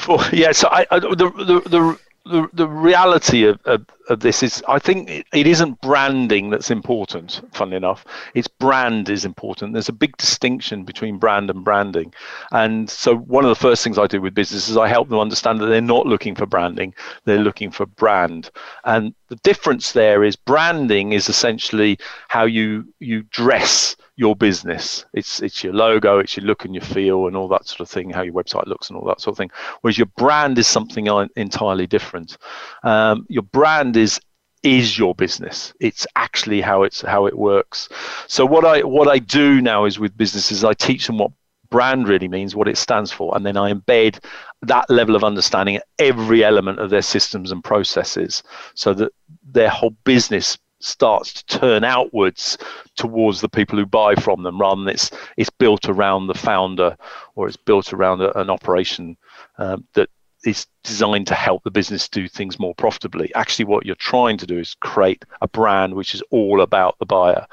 Four, 0.00 0.18
yeah, 0.32 0.52
so 0.52 0.68
I, 0.70 0.84
the, 0.90 1.16
the 1.16 1.68
the 1.68 1.98
the 2.26 2.48
the 2.52 2.66
reality 2.66 3.44
of, 3.44 3.60
of, 3.66 3.86
of 4.08 4.20
this 4.20 4.42
is 4.42 4.62
I 4.66 4.78
think 4.78 5.08
it, 5.08 5.26
it 5.32 5.46
isn't 5.46 5.80
branding 5.80 6.50
that's 6.50 6.70
important. 6.70 7.40
Funnily 7.52 7.76
enough, 7.76 8.04
it's 8.34 8.48
brand 8.48 9.08
is 9.08 9.24
important. 9.24 9.74
There's 9.74 9.88
a 9.88 9.92
big 9.92 10.16
distinction 10.16 10.84
between 10.84 11.18
brand 11.18 11.50
and 11.50 11.62
branding, 11.62 12.12
and 12.52 12.88
so 12.88 13.16
one 13.16 13.44
of 13.44 13.48
the 13.50 13.54
first 13.54 13.84
things 13.84 13.98
I 13.98 14.06
do 14.06 14.20
with 14.20 14.34
businesses 14.34 14.76
I 14.76 14.88
help 14.88 15.08
them 15.08 15.18
understand 15.18 15.60
that 15.60 15.66
they're 15.66 15.80
not 15.80 16.06
looking 16.06 16.34
for 16.34 16.46
branding, 16.46 16.94
they're 17.26 17.38
looking 17.38 17.70
for 17.70 17.86
brand, 17.86 18.50
and 18.84 19.14
the 19.28 19.36
difference 19.36 19.92
there 19.92 20.24
is 20.24 20.36
branding 20.36 21.12
is 21.12 21.28
essentially 21.28 21.98
how 22.28 22.44
you 22.44 22.86
you 22.98 23.24
dress 23.24 23.94
your 24.20 24.36
business. 24.36 25.06
It's 25.14 25.40
it's 25.40 25.64
your 25.64 25.72
logo, 25.72 26.18
it's 26.18 26.36
your 26.36 26.44
look 26.44 26.66
and 26.66 26.74
your 26.74 26.84
feel, 26.84 27.26
and 27.26 27.34
all 27.34 27.48
that 27.48 27.66
sort 27.66 27.80
of 27.80 27.88
thing. 27.88 28.10
How 28.10 28.20
your 28.20 28.34
website 28.34 28.66
looks 28.66 28.90
and 28.90 28.98
all 28.98 29.06
that 29.06 29.18
sort 29.22 29.32
of 29.32 29.38
thing. 29.38 29.50
Whereas 29.80 29.96
your 29.96 30.10
brand 30.18 30.58
is 30.58 30.66
something 30.66 31.06
entirely 31.36 31.86
different. 31.86 32.36
Um, 32.82 33.24
your 33.30 33.42
brand 33.44 33.96
is 33.96 34.20
is 34.62 34.98
your 34.98 35.14
business. 35.14 35.72
It's 35.80 36.06
actually 36.16 36.60
how 36.60 36.82
it's 36.82 37.00
how 37.00 37.24
it 37.24 37.36
works. 37.38 37.88
So 38.26 38.44
what 38.44 38.66
I 38.66 38.82
what 38.82 39.08
I 39.08 39.20
do 39.20 39.62
now 39.62 39.86
is 39.86 39.98
with 39.98 40.14
businesses, 40.18 40.64
I 40.64 40.74
teach 40.74 41.06
them 41.06 41.16
what 41.16 41.32
brand 41.70 42.06
really 42.06 42.28
means, 42.28 42.54
what 42.54 42.68
it 42.68 42.76
stands 42.76 43.10
for, 43.10 43.34
and 43.34 43.46
then 43.46 43.56
I 43.56 43.72
embed 43.72 44.22
that 44.62 44.90
level 44.90 45.16
of 45.16 45.24
understanding 45.24 45.80
every 45.98 46.44
element 46.44 46.78
of 46.78 46.90
their 46.90 47.00
systems 47.00 47.52
and 47.52 47.64
processes, 47.64 48.42
so 48.74 48.92
that 48.92 49.12
their 49.42 49.70
whole 49.70 49.96
business 50.04 50.58
starts 50.80 51.32
to 51.32 51.58
turn 51.58 51.84
outwards 51.84 52.58
towards 52.96 53.40
the 53.40 53.48
people 53.48 53.78
who 53.78 53.86
buy 53.86 54.14
from 54.14 54.42
them 54.42 54.60
rather 54.60 54.80
than 54.80 54.88
it's 54.88 55.10
it's 55.36 55.50
built 55.50 55.88
around 55.88 56.26
the 56.26 56.34
founder 56.34 56.96
or 57.34 57.46
it's 57.46 57.56
built 57.56 57.92
around 57.92 58.20
a, 58.20 58.36
an 58.38 58.50
operation 58.50 59.16
um, 59.58 59.86
that 59.94 60.08
is 60.44 60.66
designed 60.84 61.26
to 61.26 61.34
help 61.34 61.62
the 61.64 61.70
business 61.70 62.08
do 62.08 62.26
things 62.26 62.58
more 62.58 62.74
profitably. 62.74 63.32
Actually, 63.34 63.66
what 63.66 63.84
you're 63.84 63.94
trying 63.96 64.38
to 64.38 64.46
do 64.46 64.58
is 64.58 64.74
create 64.74 65.24
a 65.42 65.48
brand 65.48 65.94
which 65.94 66.14
is 66.14 66.22
all 66.30 66.62
about 66.62 66.98
the 66.98 67.06
buyer. 67.06 67.46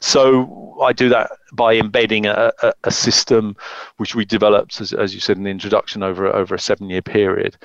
So 0.00 0.78
I 0.80 0.92
do 0.92 1.08
that 1.08 1.32
by 1.52 1.74
embedding 1.74 2.26
a, 2.26 2.52
a, 2.62 2.72
a 2.84 2.90
system 2.92 3.56
which 3.96 4.14
we 4.14 4.24
developed, 4.24 4.80
as, 4.80 4.92
as, 4.92 5.14
you 5.14 5.20
said 5.20 5.36
in 5.36 5.42
the 5.42 5.50
introduction, 5.50 6.02
over 6.02 6.26
over 6.28 6.54
a 6.54 6.60
seven 6.60 6.88
year 6.88 7.02
period. 7.02 7.56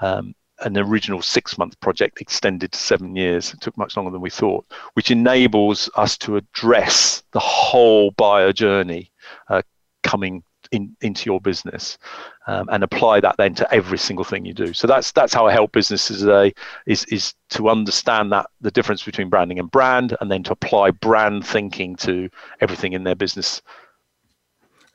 Um, 0.00 0.34
an 0.60 0.76
original 0.78 1.22
six 1.22 1.58
month 1.58 1.78
project 1.80 2.20
extended 2.20 2.72
to 2.72 2.78
seven 2.78 3.16
years. 3.16 3.52
It 3.52 3.60
took 3.60 3.76
much 3.76 3.96
longer 3.96 4.10
than 4.10 4.20
we 4.20 4.30
thought, 4.30 4.64
which 4.94 5.10
enables 5.10 5.90
us 5.96 6.16
to 6.18 6.36
address 6.36 7.22
the 7.32 7.40
whole 7.40 8.10
buyer 8.12 8.52
journey 8.52 9.10
uh, 9.48 9.62
coming 10.02 10.42
in, 10.70 10.96
into 11.00 11.28
your 11.28 11.40
business 11.40 11.98
um, 12.46 12.68
and 12.70 12.82
apply 12.82 13.20
that 13.20 13.36
then 13.36 13.54
to 13.54 13.74
every 13.74 13.98
single 13.98 14.24
thing 14.24 14.44
you 14.44 14.54
do. 14.54 14.72
So 14.72 14.86
that's 14.86 15.12
that's 15.12 15.34
how 15.34 15.46
I 15.46 15.52
help 15.52 15.72
businesses 15.72 16.20
today 16.20 16.52
is 16.86 17.04
is 17.06 17.34
to 17.50 17.68
understand 17.68 18.32
that 18.32 18.46
the 18.60 18.70
difference 18.70 19.02
between 19.02 19.28
branding 19.28 19.58
and 19.58 19.70
brand 19.70 20.16
and 20.20 20.30
then 20.30 20.42
to 20.44 20.52
apply 20.52 20.92
brand 20.92 21.46
thinking 21.46 21.96
to 21.96 22.28
everything 22.60 22.92
in 22.92 23.04
their 23.04 23.14
business. 23.14 23.62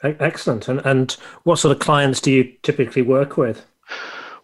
Excellent. 0.04 0.68
And 0.68 0.82
and 0.86 1.12
what 1.44 1.58
sort 1.60 1.76
of 1.76 1.80
clients 1.80 2.22
do 2.22 2.32
you 2.32 2.54
typically 2.62 3.02
work 3.02 3.38
with? 3.38 3.66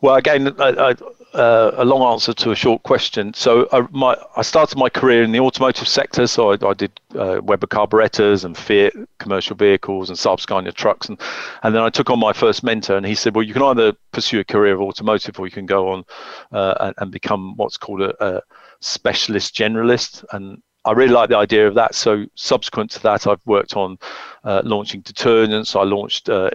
Well, 0.02 0.16
again, 0.16 0.54
I, 0.60 0.70
I, 0.70 0.96
uh, 1.34 1.72
a 1.78 1.86
long 1.86 2.02
answer 2.12 2.34
to 2.34 2.52
a 2.52 2.56
short 2.56 2.84
question. 2.84 3.34
So 3.34 3.68
I, 3.72 3.88
my, 3.92 4.18
I 4.36 4.42
started 4.42 4.78
my 4.78 4.90
career 4.90 5.24
in 5.24 5.32
the 5.32 5.40
automotive 5.40 5.88
sector. 5.88 6.28
So 6.28 6.52
I, 6.52 6.74
did 6.74 7.00
uh, 7.16 7.40
Weber 7.44 7.68
carburetors 7.68 8.44
and 8.44 8.58
Fiat 8.58 8.94
commercial 9.20 9.56
vehicles 9.56 10.10
and 10.10 10.18
Saab 10.18 10.40
Scania 10.42 10.72
trucks. 10.72 11.08
And, 11.08 11.22
and 11.64 11.74
then 11.74 11.84
I 11.84 11.90
took 11.90 12.10
on 12.10 12.20
my 12.20 12.34
first 12.34 12.64
mentor 12.64 12.98
and 12.98 13.06
he 13.06 13.16
said, 13.16 13.36
well, 13.36 13.44
you 13.44 13.54
can 13.54 13.64
either 13.64 13.94
pursue 14.12 14.40
a 14.40 14.44
career 14.44 14.74
of 14.74 14.82
automotive 14.82 15.40
or 15.40 15.46
you 15.46 15.52
can 15.52 15.66
go 15.66 15.90
on 15.90 16.04
uh, 16.52 16.76
and, 16.80 16.96
and, 16.98 17.12
become 17.12 17.56
what's 17.56 17.78
called 17.78 18.02
a, 18.02 18.26
a 18.26 18.42
specialist 18.80 19.56
generalist. 19.56 20.26
And 20.32 20.62
I 20.84 20.94
really 20.94 21.14
like 21.14 21.30
the 21.30 21.38
idea 21.38 21.68
of 21.68 21.76
that. 21.76 21.94
So 21.94 22.26
subsequent 22.36 22.90
to 22.92 23.04
that, 23.04 23.28
I've 23.28 23.46
worked 23.46 23.78
on 23.78 24.00
uh, 24.44 24.64
launching 24.66 25.04
detergents. 25.04 25.80
I 25.80 25.84
launched 25.84 26.28
uh, 26.28 26.50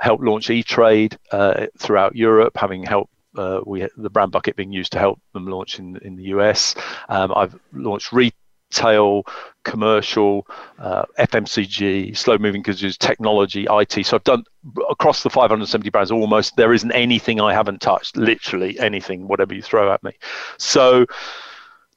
helped 0.00 0.24
launch 0.24 0.50
E-Trade 0.50 1.16
uh, 1.30 1.66
throughout 1.78 2.16
Europe, 2.16 2.56
having 2.56 2.82
helped 2.82 3.12
uh, 3.36 3.60
we 3.64 3.86
the 3.96 4.10
brand 4.10 4.32
bucket 4.32 4.56
being 4.56 4.72
used 4.72 4.92
to 4.92 4.98
help 4.98 5.20
them 5.34 5.46
launch 5.46 5.78
in 5.78 5.96
in 5.98 6.16
the 6.16 6.24
US. 6.24 6.74
Um, 7.08 7.32
I've 7.36 7.56
launched 7.72 8.12
retail, 8.12 9.24
commercial, 9.64 10.46
uh, 10.78 11.04
FMCG, 11.18 12.16
slow 12.16 12.38
moving 12.38 12.62
goods, 12.62 12.96
technology, 12.96 13.66
IT. 13.70 14.04
So 14.04 14.16
I've 14.16 14.24
done 14.24 14.44
across 14.90 15.22
the 15.22 15.30
570 15.30 15.90
brands 15.90 16.10
almost. 16.10 16.56
There 16.56 16.72
isn't 16.72 16.92
anything 16.92 17.40
I 17.40 17.52
haven't 17.52 17.80
touched. 17.80 18.16
Literally 18.16 18.78
anything, 18.80 19.28
whatever 19.28 19.54
you 19.54 19.62
throw 19.62 19.92
at 19.92 20.02
me. 20.02 20.12
So 20.58 21.06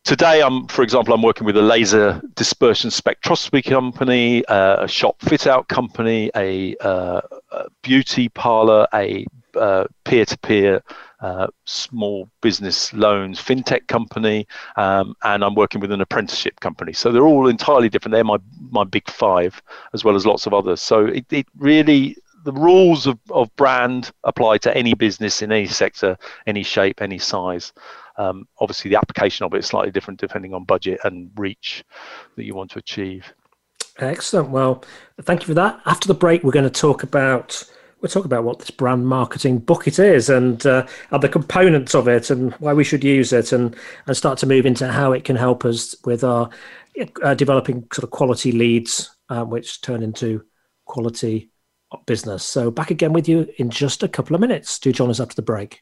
today 0.04 0.42
i'm 0.42 0.68
for 0.68 0.84
example 0.84 1.14
i'm 1.14 1.22
working 1.22 1.46
with 1.46 1.56
a 1.56 1.62
laser 1.62 2.22
dispersion 2.36 2.90
spectroscopy 2.90 3.64
company 3.64 4.46
uh, 4.46 4.84
a 4.84 4.88
shop 4.88 5.20
fit 5.22 5.48
out 5.48 5.68
company 5.70 6.30
a, 6.36 6.76
uh, 6.82 7.22
a 7.52 7.70
beauty 7.82 8.28
parlor 8.30 8.88
a 8.94 9.26
uh, 9.56 9.86
peer-to-peer 10.04 10.82
uh, 11.22 11.48
small 11.66 12.28
business 12.42 12.92
loans 12.94 13.40
fintech 13.40 13.88
company 13.88 14.46
um, 14.76 15.16
and 15.24 15.44
i'm 15.44 15.56
working 15.56 15.80
with 15.80 15.92
an 15.92 16.02
apprenticeship 16.02 16.60
company. 16.60 16.92
So 16.92 17.12
they're 17.12 17.26
all 17.26 17.48
entirely 17.48 17.88
different. 17.88 18.14
They're 18.14 18.24
my, 18.24 18.40
my 18.72 18.84
big 18.84 19.10
five 19.10 19.62
as 19.94 20.04
well 20.04 20.16
as 20.16 20.26
lots 20.26 20.46
of 20.46 20.54
others. 20.54 20.82
So 20.82 21.06
it, 21.06 21.32
it 21.32 21.48
really 21.58 22.18
the 22.44 22.52
rules 22.52 23.08
of, 23.08 23.18
of 23.30 23.56
brand 23.56 24.12
apply 24.26 24.58
to 24.60 24.76
any 24.76 24.94
business 24.94 25.42
in 25.42 25.52
any 25.52 25.68
sector 25.68 26.18
any 26.46 26.62
shape 26.62 27.02
any 27.02 27.18
size 27.18 27.72
um, 28.18 28.48
obviously, 28.60 28.90
the 28.90 28.98
application 28.98 29.46
of 29.46 29.54
it 29.54 29.60
is 29.60 29.66
slightly 29.66 29.92
different 29.92 30.20
depending 30.20 30.54
on 30.54 30.66
budget 30.66 31.00
and 31.04 31.32
reach 31.36 31.84
that 32.36 32.44
you 32.44 32.56
want 32.56 32.72
to 32.72 32.80
achieve. 32.80 33.34
Excellent. 34.00 34.50
Well, 34.50 34.84
thank 35.22 35.42
you 35.42 35.48
for 35.48 35.54
that. 35.56 35.80
After 35.86 36.08
the 36.08 36.14
break, 36.14 36.44
we're 36.44 36.52
going 36.52 36.70
to 36.70 36.82
talk 36.82 37.04
about 37.04 37.64
we'll 38.04 38.10
talk 38.10 38.26
about 38.26 38.44
what 38.44 38.60
this 38.60 38.70
brand 38.70 39.08
marketing 39.08 39.60
bucket 39.60 39.98
is 39.98 40.30
and 40.30 40.66
uh, 40.66 40.86
the 41.22 41.30
components 41.30 41.96
of 41.96 42.08
it 42.10 42.30
and 42.30 42.52
why 42.56 42.74
we 42.74 42.84
should 42.84 43.04
use 43.04 43.32
it 43.32 43.54
and 43.54 43.76
and 44.06 44.18
start 44.18 44.38
to 44.38 44.46
move 44.46 44.66
into 44.66 44.92
how 44.92 45.14
it 45.14 45.24
can 45.24 45.38
help 45.38 45.64
us 45.64 45.96
with 46.04 46.24
our 46.24 46.50
uh, 47.24 47.34
developing 47.34 47.88
sort 47.94 48.04
of 48.04 48.12
quality 48.12 48.52
leads 48.52 49.16
uh, 49.30 49.46
which 49.46 49.80
turn 49.82 50.04
into 50.04 50.44
quality 50.86 51.50
business 52.06 52.44
so 52.44 52.70
back 52.70 52.92
again 52.92 53.14
with 53.14 53.30
you 53.30 53.48
in 53.58 53.70
just 53.70 54.04
a 54.04 54.08
couple 54.08 54.36
of 54.36 54.42
minutes 54.42 54.80
do 54.80 54.92
join 54.92 55.10
us 55.10 55.22
after 55.22 55.36
the 55.36 55.42
break 55.42 55.82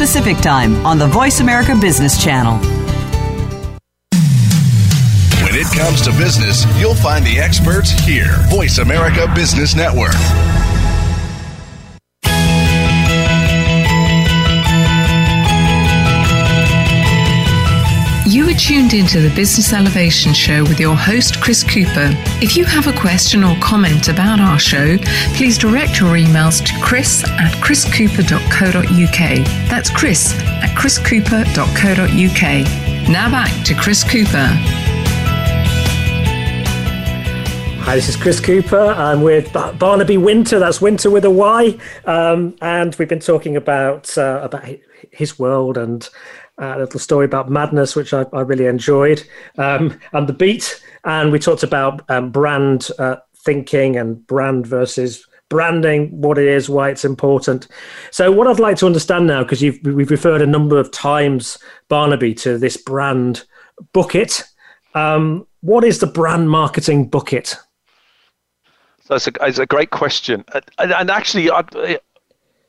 Pacific 0.00 0.38
Time 0.38 0.86
on 0.86 0.98
the 0.98 1.06
Voice 1.06 1.40
America 1.40 1.76
Business 1.78 2.16
Channel. 2.24 2.56
When 5.44 5.54
it 5.54 5.66
comes 5.76 6.00
to 6.00 6.10
business, 6.12 6.64
you'll 6.80 6.94
find 6.94 7.22
the 7.22 7.38
experts 7.38 7.90
here. 7.90 8.34
Voice 8.48 8.78
America 8.78 9.30
Business 9.34 9.76
Network. 9.76 10.14
Tuned 18.70 18.94
into 18.94 19.20
the 19.20 19.34
Business 19.34 19.72
Elevation 19.72 20.32
Show 20.32 20.62
with 20.62 20.78
your 20.78 20.94
host, 20.94 21.40
Chris 21.40 21.64
Cooper. 21.64 22.14
If 22.40 22.56
you 22.56 22.64
have 22.64 22.86
a 22.86 22.92
question 22.92 23.42
or 23.42 23.56
comment 23.56 24.06
about 24.06 24.38
our 24.38 24.60
show, 24.60 24.96
please 25.34 25.58
direct 25.58 25.98
your 25.98 26.10
emails 26.10 26.64
to 26.64 26.72
chris 26.80 27.24
at 27.24 27.52
chriscooper.co.uk. 27.54 29.44
That's 29.68 29.90
chris 29.90 30.38
at 30.38 30.70
chriscooper.co.uk. 30.78 33.10
Now 33.10 33.28
back 33.28 33.66
to 33.66 33.74
Chris 33.74 34.04
Cooper. 34.04 34.46
Hi, 37.82 37.96
this 37.96 38.08
is 38.08 38.14
Chris 38.14 38.38
Cooper. 38.38 38.78
I'm 38.78 39.22
with 39.22 39.52
Barnaby 39.52 40.16
Wynter. 40.16 40.60
That's 40.60 40.80
Wynter 40.80 41.10
with 41.10 41.24
a 41.24 41.30
Y, 41.30 41.76
um, 42.04 42.54
and 42.60 42.94
we've 42.94 43.08
been 43.08 43.18
talking 43.18 43.56
about 43.56 44.16
uh, 44.16 44.38
about 44.44 44.76
his 45.10 45.40
world 45.40 45.76
and 45.76 46.08
a 46.60 46.78
little 46.78 47.00
story 47.00 47.24
about 47.24 47.50
madness, 47.50 47.96
which 47.96 48.12
I, 48.12 48.26
I 48.32 48.42
really 48.42 48.66
enjoyed, 48.66 49.22
um, 49.58 49.98
and 50.12 50.28
the 50.28 50.32
beat. 50.32 50.82
And 51.04 51.32
we 51.32 51.38
talked 51.38 51.62
about 51.62 52.02
um, 52.10 52.30
brand 52.30 52.88
uh, 52.98 53.16
thinking 53.34 53.96
and 53.96 54.24
brand 54.26 54.66
versus 54.66 55.26
branding, 55.48 56.08
what 56.20 56.38
it 56.38 56.46
is, 56.46 56.70
why 56.70 56.90
it's 56.90 57.04
important. 57.04 57.66
So, 58.10 58.30
what 58.30 58.46
I'd 58.46 58.60
like 58.60 58.76
to 58.78 58.86
understand 58.86 59.26
now, 59.26 59.42
because 59.42 59.62
we've 59.62 60.10
referred 60.10 60.42
a 60.42 60.46
number 60.46 60.78
of 60.78 60.90
times, 60.90 61.58
Barnaby, 61.88 62.34
to 62.34 62.58
this 62.58 62.76
brand 62.76 63.44
bucket. 63.92 64.44
Um, 64.94 65.46
what 65.60 65.84
is 65.84 66.00
the 66.00 66.06
brand 66.06 66.50
marketing 66.50 67.08
bucket? 67.08 67.56
That's 69.08 69.26
a, 69.26 69.62
a 69.62 69.66
great 69.66 69.90
question, 69.90 70.44
and, 70.78 70.92
and 70.92 71.10
actually, 71.10 71.50
I, 71.50 71.64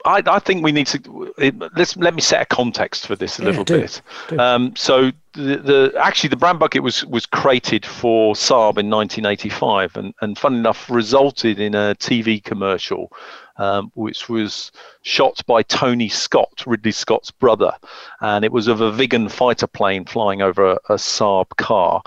I, 0.06 0.24
I, 0.26 0.40
think 0.40 0.64
we 0.64 0.72
need 0.72 0.88
to 0.88 1.34
let's 1.76 1.96
let 1.98 2.14
me 2.14 2.22
set 2.22 2.42
a 2.42 2.46
context 2.46 3.08
for 3.08 3.16
this 3.16 3.40
a 3.40 3.42
yeah, 3.42 3.50
little 3.50 3.64
do, 3.64 3.82
bit. 3.82 4.02
Do. 4.30 4.40
Um, 4.40 4.76
so 4.76 5.12
the, 5.34 5.58
the, 5.58 5.94
actually 6.00 6.30
the 6.30 6.38
brand 6.38 6.60
bucket 6.60 6.84
was 6.84 7.06
was 7.06 7.26
created 7.26 7.86
for 7.86 8.34
Saab 8.34 8.78
in 8.78 8.90
1985, 8.90 9.98
and 9.98 10.14
and 10.22 10.38
fun 10.38 10.56
enough 10.56 10.90
resulted 10.90 11.60
in 11.60 11.76
a 11.76 11.96
TV 11.96 12.44
commercial, 12.44 13.12
um, 13.58 13.92
which 13.96 14.30
was 14.30 14.72
shot 15.04 15.46
by 15.46 15.64
Tony 15.64 16.10
Scott, 16.10 16.64
Ridley 16.66 16.92
Scott's 16.92 17.32
brother, 17.32 17.74
and 18.22 18.44
it 18.46 18.52
was 18.52 18.68
of 18.68 18.82
a 18.82 18.92
Viggen 18.92 19.30
fighter 19.30 19.68
plane 19.68 20.06
flying 20.06 20.42
over 20.42 20.72
a, 20.72 20.80
a 20.90 20.96
Saab 20.96 21.50
car 21.58 22.02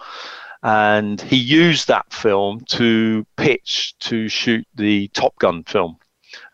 and 0.65 1.21
he 1.21 1.37
used 1.37 1.89
that 1.89 2.11
film 2.11 2.59
to 2.61 3.27
pitch 3.37 3.95
to 3.99 4.29
shoot 4.31 4.67
the 4.75 5.09
Top 5.09 5.39
Gun 5.39 5.63
film. 5.65 5.99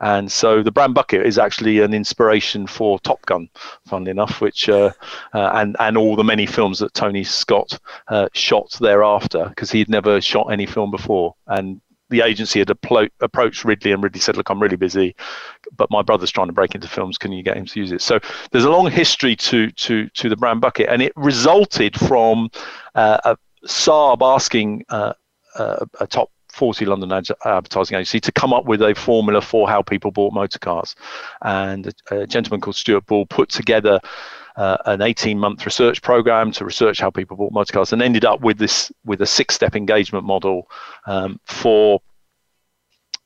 And 0.01 0.31
so 0.31 0.63
the 0.63 0.73
brand 0.73 0.95
bucket 0.95 1.27
is 1.27 1.39
actually 1.39 1.81
an 1.81 1.95
inspiration 1.95 2.67
for 2.67 2.99
Top 3.01 3.25
Gun, 3.27 3.49
funnily 3.87 4.11
enough, 4.11 4.41
which 4.41 4.69
uh, 4.69 4.91
uh, 5.35 5.51
and 5.55 5.77
and 5.79 5.97
all 5.97 6.17
the 6.17 6.25
many 6.25 6.47
films 6.47 6.79
that 6.79 6.95
Tony 6.95 7.25
Scott 7.25 7.79
uh, 8.09 8.29
shot 8.33 8.77
thereafter, 8.81 9.49
because 9.49 9.71
he'd 9.71 9.89
never 9.89 10.21
shot 10.21 10.53
any 10.53 10.67
film 10.67 10.91
before, 10.91 11.35
and 11.47 11.81
the 12.11 12.23
agency 12.23 12.59
had 12.59 12.69
appro- 12.69 13.11
approached 13.21 13.65
Ridley, 13.65 13.93
and 13.93 14.03
Ridley 14.03 14.21
said, 14.21 14.37
"Look, 14.37 14.51
I'm 14.51 14.61
really 14.61 14.77
busy, 14.77 15.15
but 15.77 15.91
my 15.91 16.03
brother's 16.03 16.31
trying 16.31 16.49
to 16.49 16.53
break 16.53 16.75
into 16.75 16.89
films. 16.89 17.17
Can 17.17 17.33
you 17.33 17.43
get 17.43 17.57
him 17.57 17.67
to 17.67 17.81
use 17.81 17.93
it?" 17.93 18.03
So 18.03 18.19
there's 18.51 18.65
a 18.65 18.71
long 18.71 18.91
history 18.91 19.37
to 19.37 19.71
to 19.71 20.09
to 20.09 20.29
the 20.29 20.37
brand 20.37 20.61
bucket, 20.61 20.89
and 20.89 21.01
it 21.01 21.13
resulted 21.17 21.99
from 21.99 22.51
uh, 22.95 23.19
a 23.25 23.37
Saab 23.67 24.23
asking 24.23 24.85
uh, 24.89 25.13
uh, 25.57 25.87
a 26.01 26.07
top 26.07 26.31
40 26.61 26.85
London 26.85 27.11
advertising 27.11 27.97
agency 27.97 28.21
to 28.21 28.33
come 28.33 28.53
up 28.53 28.67
with 28.67 28.83
a 28.83 28.95
formula 28.95 29.41
for 29.41 29.67
how 29.67 29.81
people 29.81 30.11
bought 30.11 30.35
motor 30.35 30.59
cars. 30.59 30.95
And 31.41 31.91
a, 32.11 32.27
gentleman 32.27 32.61
called 32.61 32.77
Stuart 32.77 33.07
Ball 33.07 33.25
put 33.25 33.49
together 33.49 33.99
uh, 34.57 34.77
an 34.85 35.01
18 35.01 35.39
month 35.39 35.65
research 35.65 36.03
program 36.03 36.53
to 36.53 36.67
research 36.67 37.01
how 37.01 37.09
people 37.09 37.39
bought 37.39 37.55
motor 37.55 37.73
cars 37.73 37.95
and 37.95 38.03
ended 38.03 38.27
up 38.27 38.43
with 38.43 38.59
this 38.59 38.93
with 39.07 39.23
a 39.23 39.27
six 39.27 39.55
step 39.55 39.75
engagement 39.75 40.27
model 40.27 40.69
um, 41.07 41.41
for 41.47 42.03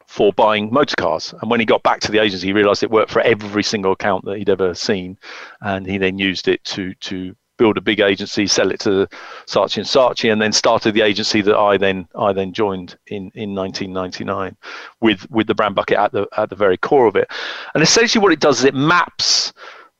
for 0.06 0.32
buying 0.34 0.72
motor 0.72 0.94
cars. 0.96 1.34
And 1.42 1.50
when 1.50 1.58
he 1.58 1.66
got 1.66 1.82
back 1.82 1.98
to 2.02 2.12
the 2.12 2.20
agency, 2.20 2.46
he 2.46 2.52
realized 2.52 2.84
it 2.84 2.90
worked 2.92 3.10
for 3.10 3.22
every 3.22 3.64
single 3.64 3.90
account 3.90 4.24
that 4.26 4.38
he'd 4.38 4.48
ever 4.48 4.74
seen. 4.74 5.18
And 5.60 5.84
he 5.84 5.98
then 5.98 6.18
used 6.20 6.46
it 6.46 6.62
to 6.66 6.94
to 6.94 7.34
build 7.56 7.76
a 7.76 7.80
big 7.80 8.00
agency, 8.00 8.46
sell 8.46 8.70
it 8.70 8.80
to 8.80 9.06
Saatchi 9.46 9.78
and 9.78 9.86
Saatchi, 9.86 10.32
and 10.32 10.40
then 10.40 10.52
started 10.52 10.92
the 10.92 11.02
agency 11.02 11.40
that 11.42 11.56
I 11.56 11.76
then 11.76 12.08
I 12.14 12.32
then 12.32 12.52
joined 12.52 12.96
in, 13.06 13.30
in 13.34 13.54
1999 13.54 14.56
with 15.00 15.30
with 15.30 15.46
the 15.46 15.54
brand 15.54 15.74
bucket 15.74 15.98
at 15.98 16.12
the 16.12 16.26
at 16.36 16.50
the 16.50 16.56
very 16.56 16.76
core 16.76 17.06
of 17.06 17.16
it. 17.16 17.30
And 17.74 17.82
essentially, 17.82 18.22
what 18.22 18.32
it 18.32 18.40
does 18.40 18.60
is 18.60 18.64
it 18.64 18.74
maps 18.74 19.52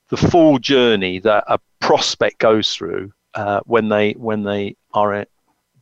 the 0.09 0.17
full 0.17 0.59
journey 0.59 1.19
that 1.19 1.43
a 1.47 1.59
prospect 1.79 2.39
goes 2.39 2.73
through 2.73 3.11
uh, 3.33 3.61
when 3.65 3.89
they 3.89 4.13
when 4.13 4.43
they 4.43 4.75
are 4.93 5.25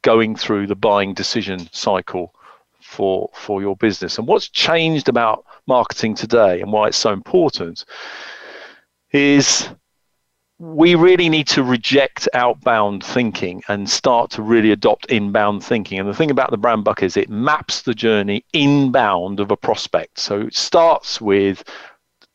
going 0.02 0.36
through 0.36 0.68
the 0.68 0.76
buying 0.76 1.14
decision 1.14 1.68
cycle 1.72 2.34
for 2.82 3.30
for 3.34 3.62
your 3.62 3.76
business. 3.78 4.18
And 4.18 4.28
what's 4.28 4.50
changed 4.50 5.10
about 5.10 5.46
marketing 5.68 6.16
today 6.16 6.62
and 6.62 6.72
why 6.72 6.88
it's 6.88 6.98
so 6.98 7.12
important 7.12 7.86
is 9.12 9.70
we 10.60 10.96
really 10.96 11.30
need 11.30 11.48
to 11.48 11.64
reject 11.64 12.30
outbound 12.34 13.04
thinking 13.04 13.64
and 13.68 13.90
start 13.90 14.32
to 14.32 14.42
really 14.42 14.72
adopt 14.72 15.06
inbound 15.08 15.64
thinking. 15.64 16.00
And 16.00 16.08
the 16.08 16.14
thing 16.14 16.32
about 16.32 16.52
the 16.52 16.58
brand 16.58 16.84
bucket 16.84 17.06
is 17.06 17.18
it 17.18 17.30
maps 17.30 17.82
the 17.82 17.94
journey 17.94 18.46
inbound 18.54 19.40
of 19.40 19.52
a 19.52 19.58
prospect. 19.58 20.20
So 20.20 20.42
it 20.42 20.56
starts 20.56 21.20
with 21.20 21.64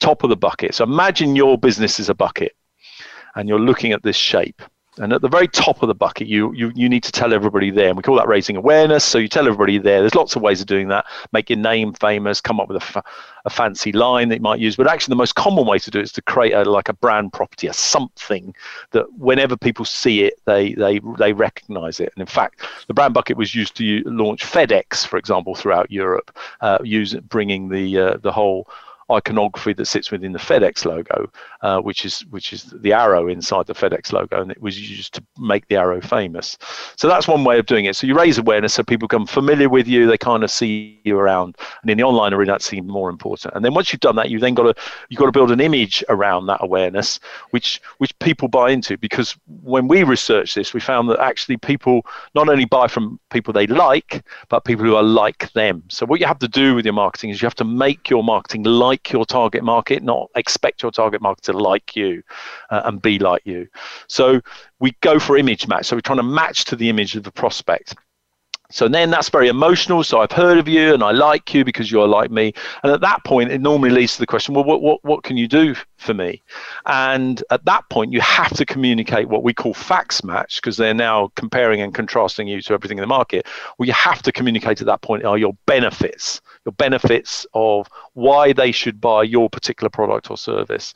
top 0.01 0.25
of 0.25 0.31
the 0.31 0.37
bucket. 0.37 0.75
So 0.75 0.85
imagine 0.85 1.37
your 1.37 1.57
business 1.57 2.01
is 2.01 2.09
a 2.09 2.15
bucket 2.15 2.55
and 3.35 3.49
you're 3.49 3.59
looking 3.59 3.93
at 3.93 4.03
this 4.03 4.17
shape. 4.17 4.63
And 4.99 5.13
at 5.13 5.23
the 5.23 5.29
very 5.29 5.49
top 5.49 5.83
of 5.83 5.89
the 5.89 5.95
bucket, 5.95 6.27
you, 6.27 6.53
you, 6.55 6.73
you 6.75 6.89
need 6.89 7.03
to 7.05 7.13
tell 7.13 7.33
everybody 7.33 7.71
there. 7.71 7.89
And 7.89 7.97
we 7.97 8.03
call 8.03 8.17
that 8.17 8.29
raising 8.29 8.57
awareness. 8.57 9.05
So 9.05 9.19
you 9.19 9.29
tell 9.29 9.47
everybody 9.47 9.79
there. 9.79 10.01
There's 10.01 10.15
lots 10.15 10.37
of 10.37 10.43
ways 10.43 10.61
of 10.61 10.67
doing 10.67 10.89
that. 10.89 11.05
Make 11.33 11.51
your 11.51 11.59
name 11.59 11.93
famous, 11.95 12.41
come 12.41 12.61
up 12.61 12.69
with 12.69 12.79
a, 12.79 12.81
fa- 12.81 13.05
a 13.45 13.51
fancy 13.51 13.93
line 13.93 14.29
that 14.29 14.37
you 14.37 14.43
might 14.43 14.61
use. 14.61 14.77
But 14.77 14.89
actually, 14.89 15.13
the 15.13 15.17
most 15.17 15.35
common 15.35 15.67
way 15.67 15.79
to 15.79 15.91
do 15.91 15.99
it 15.99 16.03
is 16.03 16.13
to 16.13 16.23
create 16.23 16.53
a, 16.53 16.65
like 16.65 16.89
a 16.89 16.95
brand 16.95 17.33
property, 17.33 17.67
a 17.67 17.73
something 17.73 18.55
that 18.91 19.13
whenever 19.15 19.57
people 19.57 19.85
see 19.85 20.25
it, 20.25 20.35
they, 20.47 20.75
they, 20.75 21.01
they 21.19 21.33
recognize 21.33 22.01
it. 22.01 22.13
And 22.15 22.21
in 22.21 22.27
fact, 22.27 22.61
the 22.87 22.95
brand 22.95 23.15
bucket 23.15 23.37
was 23.37 23.55
used 23.55 23.77
to 23.77 24.03
launch 24.05 24.45
FedEx, 24.45 25.07
for 25.07 25.19
example, 25.19 25.55
throughout 25.55 25.91
Europe, 25.91 26.37
uh, 26.61 26.79
bringing 27.29 27.69
the, 27.69 27.99
uh, 27.99 28.17
the 28.19 28.33
whole 28.33 28.69
iconography 29.11 29.73
that 29.73 29.87
sits 29.87 30.11
within 30.11 30.33
the 30.33 30.39
FedEx 30.39 30.85
logo, 30.85 31.31
uh, 31.63 31.81
which 31.81 32.05
is 32.05 32.21
which 32.27 32.53
is 32.53 32.65
the 32.81 32.93
arrow 32.93 33.29
inside 33.29 33.67
the 33.67 33.75
FedEx 33.75 34.13
logo, 34.13 34.43
and 34.43 34.51
it 34.51 34.61
was 34.61 34.79
used 34.79 35.15
to 35.15 35.23
make 35.39 35.67
the 35.69 35.77
arrow 35.77 36.01
famous. 36.01 36.59
So 36.97 37.09
that's 37.09 37.27
one 37.27 37.45
way 37.45 37.59
of 37.59 37.67
doing 37.67 37.87
it. 37.87 37.97
So 37.97 38.07
you 38.07 38.15
raise 38.15 38.39
awareness 38.39 38.75
so 38.75 38.83
people 38.83 39.09
become 39.09 39.27
familiar 39.27 39.69
with 39.69 39.89
you, 39.89 40.07
they 40.07 40.19
kind 40.19 40.45
of 40.45 40.51
see 40.51 41.01
you 41.05 41.19
around, 41.19 41.57
and 41.83 41.91
in 41.91 41.99
the 41.99 42.05
online 42.05 42.35
arena 42.35 42.53
that's 42.53 42.73
even 42.73 42.89
more 42.89 43.11
important. 43.11 43.55
And 43.55 43.65
then 43.65 43.75
once 43.75 43.93
you've 43.93 44.01
done 44.01 44.17
that, 44.17 44.31
you 44.31 44.39
then 44.39 44.55
got 44.55 44.75
to 44.75 44.83
you 45.09 45.17
got 45.17 45.27
to 45.27 45.33
build 45.33 45.51
an 45.51 45.61
image 45.61 46.05
around 46.09 46.47
that 46.47 46.63
awareness, 46.63 47.19
which 47.51 47.81
which 47.99 48.19
people 48.19 48.49
buy 48.49 48.71
into. 48.71 48.99
Because 48.99 49.37
when 49.63 49.89
we 49.89 50.03
researched 50.03 50.55
this, 50.55 50.75
we 50.75 50.81
found 50.81 51.09
that 51.11 51.21
actually 51.21 51.57
people 51.57 52.05
not 52.35 52.49
only 52.49 52.65
buy 52.65 52.89
from 52.89 53.19
people 53.31 53.53
they 53.53 53.67
like, 53.67 54.25
but 54.49 54.65
people 54.65 54.85
who 54.85 54.97
are 54.97 55.03
like 55.03 55.53
them. 55.53 55.83
So 55.89 56.07
what 56.07 56.21
you 56.21 56.27
have 56.27 56.39
to 56.41 56.49
do 56.49 56.75
with 56.75 56.85
your 56.85 56.95
marketing 56.95 57.31
is 57.31 57.41
you 57.41 57.47
have 57.47 57.55
to 57.57 57.65
make 57.65 58.11
your 58.11 58.23
marketing 58.23 58.65
like 58.65 58.98
like 58.99 59.13
your 59.13 59.25
target 59.25 59.63
market, 59.63 60.03
not 60.03 60.31
expect 60.35 60.83
your 60.83 60.91
target 60.91 61.21
market 61.21 61.45
to 61.45 61.53
like 61.53 61.97
you 61.97 62.23
uh, 62.71 62.83
and 62.85 63.01
be 63.01 63.19
like 63.19 63.43
you. 63.45 63.69
So 64.09 64.41
we 64.81 64.93
go 65.01 65.19
for 65.19 65.37
image 65.37 65.69
match. 65.69 65.87
So 65.87 65.97
we're 65.97 66.01
trying 66.01 66.19
to 66.19 66.23
match 66.23 66.65
to 66.67 66.77
the 66.77 66.89
image 66.89 67.17
of 67.17 67.23
the 67.23 67.33
prospect. 67.33 67.95
So 68.71 68.87
then 68.87 69.11
that's 69.11 69.31
very 69.31 69.49
emotional. 69.49 70.05
So 70.05 70.21
I've 70.21 70.33
heard 70.33 70.59
of 70.59 70.69
you 70.69 70.93
and 70.93 71.03
I 71.03 71.11
like 71.11 71.55
you 71.55 71.65
because 71.65 71.91
you're 71.91 72.07
like 72.07 72.31
me. 72.31 72.53
And 72.83 72.93
at 72.93 73.01
that 73.01 73.25
point, 73.25 73.51
it 73.51 73.63
normally 73.63 73.89
leads 73.89 74.15
to 74.15 74.21
the 74.21 74.27
question, 74.27 74.55
well, 74.55 74.65
what, 74.65 74.83
what, 74.83 75.03
what 75.05 75.23
can 75.23 75.39
you 75.39 75.49
do 75.49 75.75
for 75.97 76.13
me? 76.13 76.43
And 76.85 77.43
at 77.51 77.65
that 77.65 77.89
point, 77.89 78.13
you 78.13 78.21
have 78.21 78.53
to 78.57 78.67
communicate 78.67 79.29
what 79.29 79.43
we 79.43 79.55
call 79.55 79.73
facts 79.73 80.23
match 80.23 80.61
because 80.61 80.77
they're 80.77 80.93
now 80.93 81.33
comparing 81.35 81.81
and 81.81 81.95
contrasting 81.95 82.47
you 82.47 82.61
to 82.61 82.75
everything 82.75 82.99
in 82.99 83.03
the 83.03 83.07
market. 83.07 83.47
Well, 83.79 83.87
you 83.87 83.95
have 83.95 84.21
to 84.23 84.33
communicate 84.33 84.83
at 84.83 84.87
that 84.87 85.01
point 85.01 85.25
are 85.25 85.39
your 85.39 85.57
benefits, 85.65 86.43
your 86.67 86.73
benefits 86.73 87.47
of 87.55 87.89
why 88.13 88.53
they 88.53 88.71
should 88.71 89.01
buy 89.01 89.23
your 89.23 89.49
particular 89.49 89.89
product 89.89 90.31
or 90.31 90.37
service. 90.37 90.93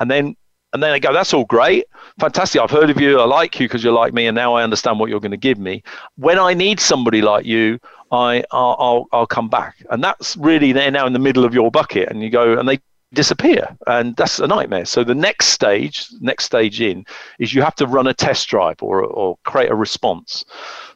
And 0.00 0.10
then 0.10 0.36
and 0.72 0.82
then 0.82 0.92
they 0.92 1.00
go, 1.00 1.12
that's 1.12 1.34
all 1.34 1.44
great, 1.44 1.86
fantastic. 2.18 2.60
I've 2.60 2.70
heard 2.70 2.90
of 2.90 3.00
you. 3.00 3.18
I 3.18 3.24
like 3.24 3.58
you 3.58 3.66
because 3.66 3.82
you're 3.82 3.92
like 3.92 4.12
me, 4.12 4.26
and 4.26 4.34
now 4.34 4.54
I 4.54 4.62
understand 4.62 5.00
what 5.00 5.10
you're 5.10 5.20
going 5.20 5.30
to 5.32 5.36
give 5.36 5.58
me. 5.58 5.82
When 6.16 6.38
I 6.38 6.54
need 6.54 6.80
somebody 6.80 7.22
like 7.22 7.44
you, 7.44 7.78
I 8.12 8.44
I'll, 8.50 8.76
I'll, 8.78 9.06
I'll 9.12 9.26
come 9.26 9.48
back, 9.48 9.76
and 9.90 10.02
that's 10.02 10.36
really 10.36 10.72
they're 10.72 10.90
now 10.90 11.06
in 11.06 11.12
the 11.12 11.18
middle 11.18 11.44
of 11.44 11.54
your 11.54 11.70
bucket, 11.70 12.08
and 12.08 12.22
you 12.22 12.30
go, 12.30 12.58
and 12.58 12.68
they 12.68 12.78
disappear. 13.12 13.76
And 13.86 14.14
that's 14.16 14.38
a 14.38 14.46
nightmare. 14.46 14.84
So 14.84 15.02
the 15.02 15.14
next 15.14 15.46
stage 15.48 16.06
next 16.20 16.44
stage 16.44 16.80
in 16.80 17.04
is 17.38 17.52
you 17.52 17.62
have 17.62 17.74
to 17.76 17.86
run 17.86 18.06
a 18.06 18.14
test 18.14 18.48
drive 18.48 18.82
or, 18.82 19.02
or 19.02 19.36
create 19.44 19.70
a 19.70 19.74
response. 19.74 20.44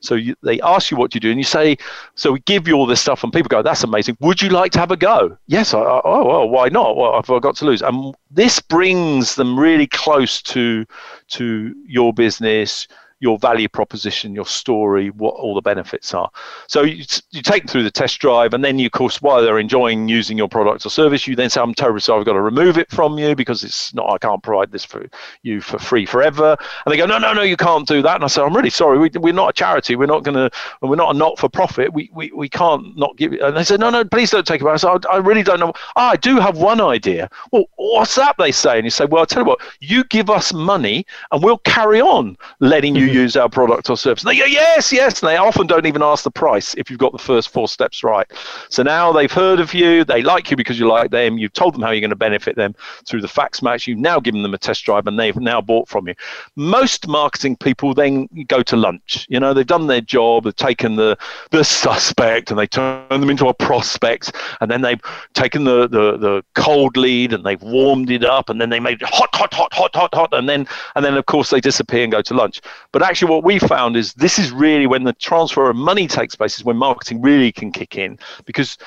So 0.01 0.15
you, 0.15 0.37
they 0.43 0.61
ask 0.61 0.91
you 0.91 0.97
what 0.97 1.15
you 1.15 1.21
do 1.21 1.31
and 1.31 1.41
you 1.41 1.45
say 1.45 1.77
so 2.15 2.33
we 2.33 2.41
give 2.41 2.69
you 2.69 2.75
all 2.75 2.87
this 2.87 3.01
stuff. 3.01 3.25
And 3.25 3.33
people 3.33 3.49
go 3.49 3.63
that's 3.63 3.83
amazing. 3.83 4.17
Would 4.21 4.43
you 4.43 4.51
like 4.51 4.73
to 4.73 4.79
have 4.79 4.93
a 4.93 4.97
go? 4.97 5.37
Yes 5.47 5.75
I, 5.75 5.81
I, 5.81 6.01
oh 6.05 6.25
well 6.25 6.49
why 6.49 6.69
not? 6.69 6.97
I've 6.99 7.43
got 7.43 7.57
to 7.57 7.65
lose. 7.65 7.83
And 7.83 8.15
this 8.31 8.61
brings 8.61 9.35
them 9.35 9.59
really 9.59 9.87
close 9.87 10.41
to 10.43 10.87
to 11.29 11.75
your 11.87 12.13
business 12.13 12.87
your 13.21 13.39
value 13.39 13.69
proposition, 13.69 14.35
your 14.35 14.47
story, 14.47 15.11
what 15.11 15.35
all 15.35 15.55
the 15.55 15.63
benefits 15.63 16.13
are. 16.15 16.31
So 16.67 16.83
you, 16.83 17.05
you 17.31 17.43
take 17.43 17.63
them 17.63 17.69
through 17.69 17.85
the 17.85 17.91
test 17.91 18.19
drive, 18.19 18.55
and 18.55 18.65
then 18.65 18.79
you, 18.79 18.87
of 18.87 18.93
course, 18.93 19.23
while 19.23 19.43
they're 19.43 19.59
enjoying 19.59 20.09
using 20.09 20.37
your 20.37 20.49
product 20.49 20.85
or 20.85 20.91
service, 20.91 21.27
you 21.27 21.37
then 21.37 21.51
say, 21.51 21.61
"I'm 21.61 21.75
terribly 21.75 22.01
sorry, 22.01 22.21
I've 22.21 22.27
got 22.27 22.35
to 22.35 22.41
remove 22.41 22.77
it 22.77 22.91
from 22.91 23.19
you 23.19 23.35
because 23.35 23.65
it's 23.65 23.95
not. 23.95 24.11
I 24.11 24.19
can't 24.19 24.43
provide 24.43 24.73
this 24.73 24.85
for 24.85 25.07
you 25.43 25.61
for 25.61 25.79
free 25.79 26.07
forever." 26.07 26.57
And 26.85 26.93
they 26.93 26.97
go, 26.97 27.07
"No, 27.07 27.19
no, 27.19 27.33
no, 27.33 27.43
you 27.43 27.57
can't 27.57 27.87
do 27.87 28.03
that." 28.03 28.17
And 28.17 28.25
I 28.25 28.27
say, 28.27 28.43
"I'm 28.43 28.55
really 28.55 28.71
sorry. 28.71 28.99
We, 28.99 29.11
we're 29.19 29.33
not 29.33 29.51
a 29.51 29.53
charity. 29.53 29.97
We're 29.97 30.07
not 30.07 30.23
going 30.25 30.37
to. 30.37 30.51
We're 30.83 30.97
not 30.97 31.15
a 31.15 31.19
not-for-profit. 31.19 31.93
We, 31.93 32.11
we 32.13 32.31
we 32.33 32.49
can't 32.49 32.97
not 32.97 33.17
give 33.17 33.33
it." 33.33 33.41
And 33.41 33.57
they 33.57 33.65
say, 33.65 33.77
"No, 33.77 33.91
no, 33.91 34.05
please 34.05 34.31
don't 34.31 34.47
take 34.47 34.61
it 34.61 34.65
back." 34.65 34.75
I 34.75 34.77
said, 34.77 35.07
"I, 35.09 35.15
I 35.15 35.17
really 35.19 35.43
don't 35.43 35.61
know. 35.61 35.73
Oh, 35.97 36.03
I 36.03 36.17
do 36.17 36.39
have 36.39 36.59
one 36.59 36.81
idea." 36.81 37.31
Well, 37.53 37.65
what's 37.77 38.15
that? 38.17 38.35
They 38.39 38.53
say, 38.53 38.77
and 38.77 38.85
you 38.85 38.91
say, 38.91 39.05
"Well, 39.07 39.21
I'll 39.21 39.27
tell 39.27 39.43
you 39.43 39.49
what. 39.49 39.61
You 39.81 40.05
give 40.05 40.31
us 40.31 40.53
money, 40.53 41.07
and 41.31 41.43
we'll 41.43 41.59
carry 41.59 42.01
on 42.01 42.37
letting 42.61 42.95
you 42.95 43.04
you 43.05 43.13
use 43.13 43.37
our 43.37 43.49
product 43.49 43.91
or 43.91 43.97
service? 43.97 44.23
And 44.23 44.31
they 44.31 44.39
go, 44.39 44.45
yes, 44.45 44.93
yes. 44.93 45.23
And 45.23 45.29
they 45.29 45.37
often 45.37 45.67
don't 45.67 45.87
even 45.87 46.03
ask 46.03 46.25
the 46.25 46.31
price 46.31 46.75
if 46.75 46.91
you've 46.91 46.99
got 46.99 47.13
the 47.13 47.19
first 47.19 47.51
four 47.51 47.69
steps 47.69 48.03
right. 48.03 48.31
So 48.69 48.83
now 48.83 49.13
they've 49.13 49.31
heard 49.31 49.61
of 49.61 49.75
you, 49.75 50.05
they 50.05 50.23
like 50.23 50.51
you 50.51 50.57
because 50.57 50.79
you 50.79 50.89
like 50.89 51.11
them, 51.11 51.39
you've 51.39 51.53
told 51.53 51.75
them 51.75 51.83
how 51.83 51.91
you're 51.91 52.01
going 52.01 52.11
to 52.11 52.17
benefit 52.17 52.57
them 52.57 52.75
through 53.07 53.21
the 53.21 53.29
facts 53.29 53.63
match, 53.63 53.87
you've 53.87 53.99
now 53.99 54.21
given 54.21 54.43
them 54.43 54.55
a 54.55 54.59
test 54.59 54.85
drive 54.85 55.07
and 55.07 55.19
they've 55.19 55.37
now 55.37 55.61
bought 55.61 55.89
from 55.89 56.09
you. 56.09 56.15
Most 56.57 57.07
marketing 57.07 57.57
people 57.57 57.95
then 57.95 58.29
go 58.49 58.63
to 58.63 58.77
lunch. 58.77 59.27
You 59.29 59.41
know, 59.41 59.55
they've 59.55 59.67
done 59.67 59.87
their 59.87 60.01
job, 60.01 60.45
they've 60.45 60.57
taken 60.57 60.97
the, 60.97 61.17
the 61.51 61.65
suspect 61.65 62.51
and 62.51 62.59
they 62.59 62.67
turn 62.67 63.09
them 63.09 63.31
into 63.31 63.49
a 63.49 63.55
prospect, 63.55 64.33
and 64.61 64.71
then 64.71 64.83
they've 64.83 65.01
taken 65.35 65.65
the, 65.65 65.89
the, 65.89 66.17
the 66.17 66.45
cold 66.55 66.97
lead 66.97 67.33
and 67.33 67.45
they've 67.45 67.63
warmed 67.63 68.11
it 68.11 68.25
up 68.25 68.49
and 68.49 68.61
then 68.61 68.71
they 68.71 68.81
made 68.81 69.03
it 69.03 69.09
hot, 69.09 69.29
hot, 69.35 69.53
hot, 69.53 69.73
hot, 69.73 69.95
hot, 69.95 70.15
hot, 70.15 70.33
and 70.33 70.49
then 70.49 70.67
and 70.95 71.05
then 71.05 71.15
of 71.17 71.27
course 71.27 71.51
they 71.51 71.61
disappear 71.61 72.03
and 72.03 72.13
go 72.13 72.23
to 72.23 72.35
lunch. 72.35 72.61
But 72.95 73.03
actually, 73.03 73.33
what 73.33 73.43
we 73.43 73.59
found 73.59 73.97
is 73.97 74.15
this 74.15 74.39
is 74.39 74.53
really 74.53 74.87
when 74.87 75.03
the 75.03 75.13
transfer 75.15 75.69
of 75.69 75.75
money 75.75 76.07
takes 76.07 76.37
place 76.37 76.57
is 76.57 76.65
when 76.65 76.77
marketing 76.77 77.21
really 77.21 77.51
can 77.51 77.73
kick 77.73 77.99
in 77.99 78.21
because 78.45 78.79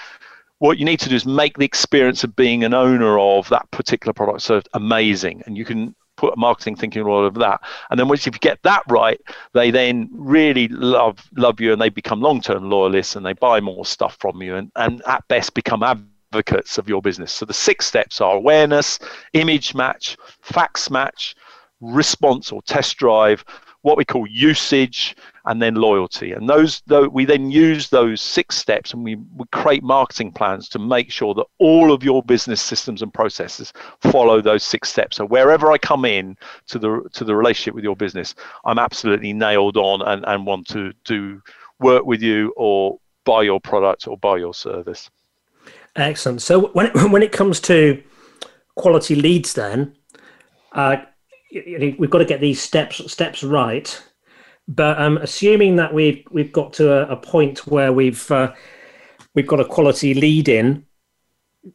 what 0.60 0.78
you 0.78 0.86
need 0.86 1.02
to 1.02 1.10
do 1.10 1.15
is 1.15 1.26
make 1.26 1.58
the 1.58 1.65
experience 1.65 2.24
of 2.24 2.34
being 2.34 2.63
an 2.63 2.74
owner 2.74 3.20
of 3.20 3.50
that 3.50 3.70
particular 3.72 4.13
product 4.13 4.43
so 4.43 4.62
amazing. 4.74 5.43
And 5.46 5.58
you 5.58 5.65
can 5.65 5.93
put 6.15 6.38
marketing 6.38 6.78
thinking 6.78 7.04
all 7.04 7.17
over 7.17 7.38
that. 7.39 7.60
And 7.89 8.00
then 8.00 8.08
once 8.08 8.26
you 8.26 8.32
get 8.32 8.63
that 8.63 8.82
right 8.88 9.20
they 9.52 9.72
then 9.72 10.08
really 10.13 10.70
love 10.70 11.30
love 11.36 11.60
you 11.60 11.74
and 11.74 11.82
they 11.82 11.89
become 11.89 12.22
long-term 12.22 12.70
loyalists 12.70 13.17
and 13.17 13.26
they 13.26 13.34
buy 13.34 13.60
more 13.60 13.86
stuff 13.86 14.15
from 14.22 14.41
you 14.41 14.56
and, 14.56 14.72
and 14.78 15.02
at 15.06 15.28
best 15.28 15.54
become 15.54 15.84
advocates 15.84 16.78
of 16.78 16.88
your 16.88 17.02
business. 17.02 17.34
So 17.34 17.46
the 17.46 17.54
six 17.54 17.86
steps 17.86 18.22
are 18.22 18.38
awareness 18.38 19.00
image 19.34 19.76
match 19.76 20.15
facts 20.41 20.89
match 20.89 21.36
response 21.82 22.52
or 22.52 22.62
test 22.63 22.98
drive, 22.98 23.43
what 23.82 23.98
we 23.98 24.06
call 24.06 24.28
usage, 24.28 25.16
and 25.48 25.62
then 25.62 25.76
loyalty. 25.76 26.34
And 26.34 26.48
those, 26.48 26.82
though, 26.88 27.08
we 27.08 27.24
then 27.24 27.50
use 27.50 27.90
those 27.90 28.22
six 28.22 28.58
steps 28.58 28.94
and 28.94 29.04
we, 29.04 29.16
we 29.16 29.46
create 29.54 29.82
marketing 29.82 30.34
plans 30.34 30.68
to 30.70 30.80
make 30.80 31.10
sure 31.10 31.34
that 31.36 31.46
all 31.58 31.94
of 31.94 32.04
your 32.04 32.22
business 32.22 32.62
systems 32.62 33.02
and 33.02 33.13
processes 33.13 33.72
follow 34.02 34.42
those 34.42 34.63
six 34.63 34.90
steps. 34.90 35.18
So 35.18 35.26
wherever 35.26 35.72
I 35.72 35.78
come 35.78 36.04
in 36.04 36.38
to 36.68 36.80
the 36.80 37.10
to 37.13 37.24
the 37.24 37.36
relationship 37.36 37.76
with 37.76 37.86
your 37.86 37.96
business, 37.96 38.36
I'm 38.66 38.78
absolutely 38.78 39.32
nailed 39.32 39.78
on 39.78 40.02
and, 40.02 40.26
and 40.28 40.46
want 40.46 40.68
to 40.70 40.92
do 41.06 41.42
work 41.80 42.06
with 42.06 42.22
you 42.22 42.54
or 42.58 43.00
buy 43.24 43.44
your 43.44 43.62
product 43.62 44.08
or 44.08 44.18
buy 44.18 44.38
your 44.38 44.54
service. 44.54 45.10
Excellent. 45.96 46.42
So 46.42 46.68
when 46.70 46.88
it, 46.88 46.96
when 47.12 47.24
it 47.24 47.32
comes 47.32 47.62
to 47.62 48.04
quality 48.76 49.16
leads, 49.16 49.54
then 49.54 49.96
uh, 50.74 50.98
we've 51.52 52.10
got 52.10 52.20
to 52.20 52.26
get 52.26 52.42
these 52.42 52.62
steps 52.62 53.12
steps 53.12 53.44
right. 53.44 54.02
But 54.68 55.00
um, 55.00 55.18
assuming 55.18 55.78
that 55.78 55.94
we've 55.94 56.24
we've 56.32 56.52
got 56.52 56.74
to 56.74 56.92
a, 56.92 57.14
a 57.14 57.16
point 57.16 57.68
where 57.68 57.94
we've 57.94 58.30
uh, 58.32 58.54
we've 59.34 59.48
got 59.48 59.62
a 59.62 59.66
quality 59.66 60.14
lead 60.14 60.50
in, 60.50 60.86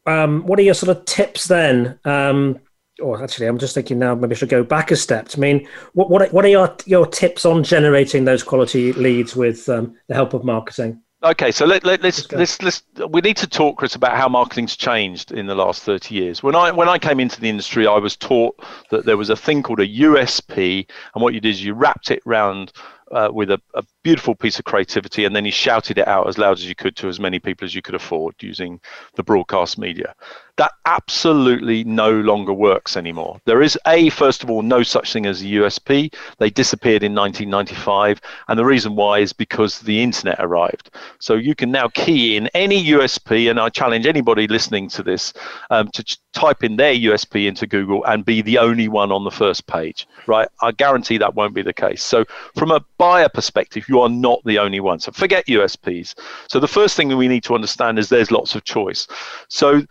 um, 0.07 0.43
what 0.47 0.59
are 0.59 0.63
your 0.63 0.75
sort 0.75 0.97
of 0.97 1.05
tips 1.07 1.47
then? 1.47 1.99
Um, 2.05 2.61
or 3.01 3.23
actually, 3.23 3.47
I'm 3.47 3.59
just 3.59 3.75
thinking 3.75 3.99
now. 3.99 4.15
Maybe 4.15 4.35
I 4.35 4.39
should 4.39 4.49
go 4.51 4.63
back 4.63 4.91
a 4.91 4.97
step. 4.97 5.29
I 5.35 5.39
mean, 5.39 5.67
what 5.95 6.11
what 6.11 6.33
what 6.33 6.45
are 6.45 6.49
your 6.49 6.77
your 6.85 7.07
tips 7.07 7.47
on 7.47 7.65
generating 7.65 8.25
those 8.25 8.43
quality 8.43 8.93
leads 8.93 9.35
with 9.35 9.69
um, 9.69 9.97
the 10.09 10.15
help 10.15 10.35
of 10.35 10.45
marketing? 10.45 11.01
Okay, 11.25 11.53
so 11.53 11.65
let, 11.65 11.85
let, 11.85 12.03
let's, 12.03 12.33
let's, 12.33 12.61
let's, 12.63 12.83
we 13.09 13.21
need 13.21 13.37
to 13.37 13.47
talk, 13.47 13.79
Chris, 13.79 13.95
about 13.95 14.17
how 14.17 14.29
marketing's 14.29 14.77
changed 14.77 15.31
in 15.31 15.47
the 15.47 15.55
last 15.55 15.85
30 15.85 16.17
years. 16.17 16.43
When 16.43 16.57
I, 16.57 16.73
when 16.73 16.89
I 16.89 16.99
came 16.99 17.21
into 17.21 17.41
the 17.41 17.49
industry, 17.49 17.87
I 17.87 17.99
was 17.99 18.17
taught 18.17 18.61
that 18.91 19.05
there 19.05 19.17
was 19.17 19.31
a 19.31 19.37
thing 19.37 19.63
called 19.63 19.79
a 19.79 19.87
USP, 19.87 20.85
and 21.15 21.23
what 21.23 21.33
you 21.33 21.41
did 21.41 21.51
is 21.51 21.65
you 21.65 21.75
wrapped 21.75 22.11
it 22.11 22.23
around 22.27 22.73
uh, 23.13 23.29
with 23.33 23.53
a, 23.53 23.61
a, 23.75 23.85
beautiful 24.03 24.35
piece 24.35 24.59
of 24.59 24.65
creativity, 24.65 25.25
and 25.25 25.37
then 25.37 25.45
you 25.45 25.53
shouted 25.53 25.97
it 25.99 26.09
out 26.09 26.27
as 26.27 26.39
loud 26.39 26.59
as 26.59 26.69
you 26.69 26.75
could 26.75 26.97
to 26.97 27.09
as 27.09 27.21
many 27.21 27.39
people 27.39 27.65
as 27.65 27.75
you 27.75 27.83
could 27.83 27.95
afford 27.95 28.35
using 28.41 28.81
the 29.15 29.23
broadcast 29.23 29.79
media. 29.79 30.15
That 30.59 30.73
absolutely 30.85 31.83
no 31.85 32.11
longer 32.11 32.53
works 32.53 32.95
anymore. 32.95 33.41
There 33.47 33.63
is 33.63 33.79
a 33.87 34.11
first 34.11 34.43
of 34.43 34.51
all 34.51 34.61
no 34.61 34.83
such 34.83 35.11
thing 35.11 35.25
as 35.25 35.41
a 35.41 35.47
USP. 35.47 36.13
They 36.39 36.51
disappeared 36.51 37.03
in 37.03 37.15
1995, 37.15 38.21
and 38.49 38.59
the 38.59 38.65
reason 38.65 38.95
why 38.95 39.21
is 39.21 39.33
because 39.33 39.81
the 39.81 40.03
internet 40.03 40.37
arrived. 40.41 40.91
So 41.21 41.35
you 41.35 41.55
can 41.55 41.71
now 41.71 41.89
key 41.89 42.37
in 42.37 42.49
any 42.49 42.85
USP, 42.89 43.49
and 43.49 43.59
I 43.59 43.71
challenge 43.71 44.05
anybody 44.05 44.47
listening 44.47 44.91
to 44.91 45.03
this 45.03 45.33
um, 45.71 45.89
to 45.93 46.05
ch- 46.05 46.19
type 46.35 46.63
in 46.63 46.77
their 46.77 46.95
USP 46.95 47.47
into 47.47 47.67
Google 47.67 48.05
and 48.05 48.23
be 48.23 48.43
the 48.43 48.59
only 48.59 48.89
one 48.89 49.11
on 49.11 49.25
the 49.25 49.31
first 49.31 49.67
page. 49.67 50.07
Right? 50.27 50.49
I 50.61 50.73
guarantee 50.73 51.17
that 51.17 51.35
won't 51.35 51.55
be 51.55 51.63
the 51.63 51.73
case. 51.73 52.03
So 52.05 52.27
from 52.57 52.71
a 52.71 52.85
buyer 52.99 53.31
perspective, 53.31 53.89
you 53.89 54.01
are 54.01 54.11
not 54.11 54.43
the 54.45 54.59
only 54.59 54.81
one. 54.81 55.01
So 55.01 55.13
forget 55.13 55.47
USPs. 55.47 56.15
So 56.49 56.61
the 56.61 56.69
first 56.69 56.95
thing 56.95 57.09
that 57.09 57.17
we 57.17 57.29
need 57.29 57.45
to 57.45 57.55
understand 57.55 57.99
is 57.99 58.11
there's 58.11 58.31
lots 58.31 58.55
of 58.55 58.65
choice. 58.65 59.09
So 59.49 59.83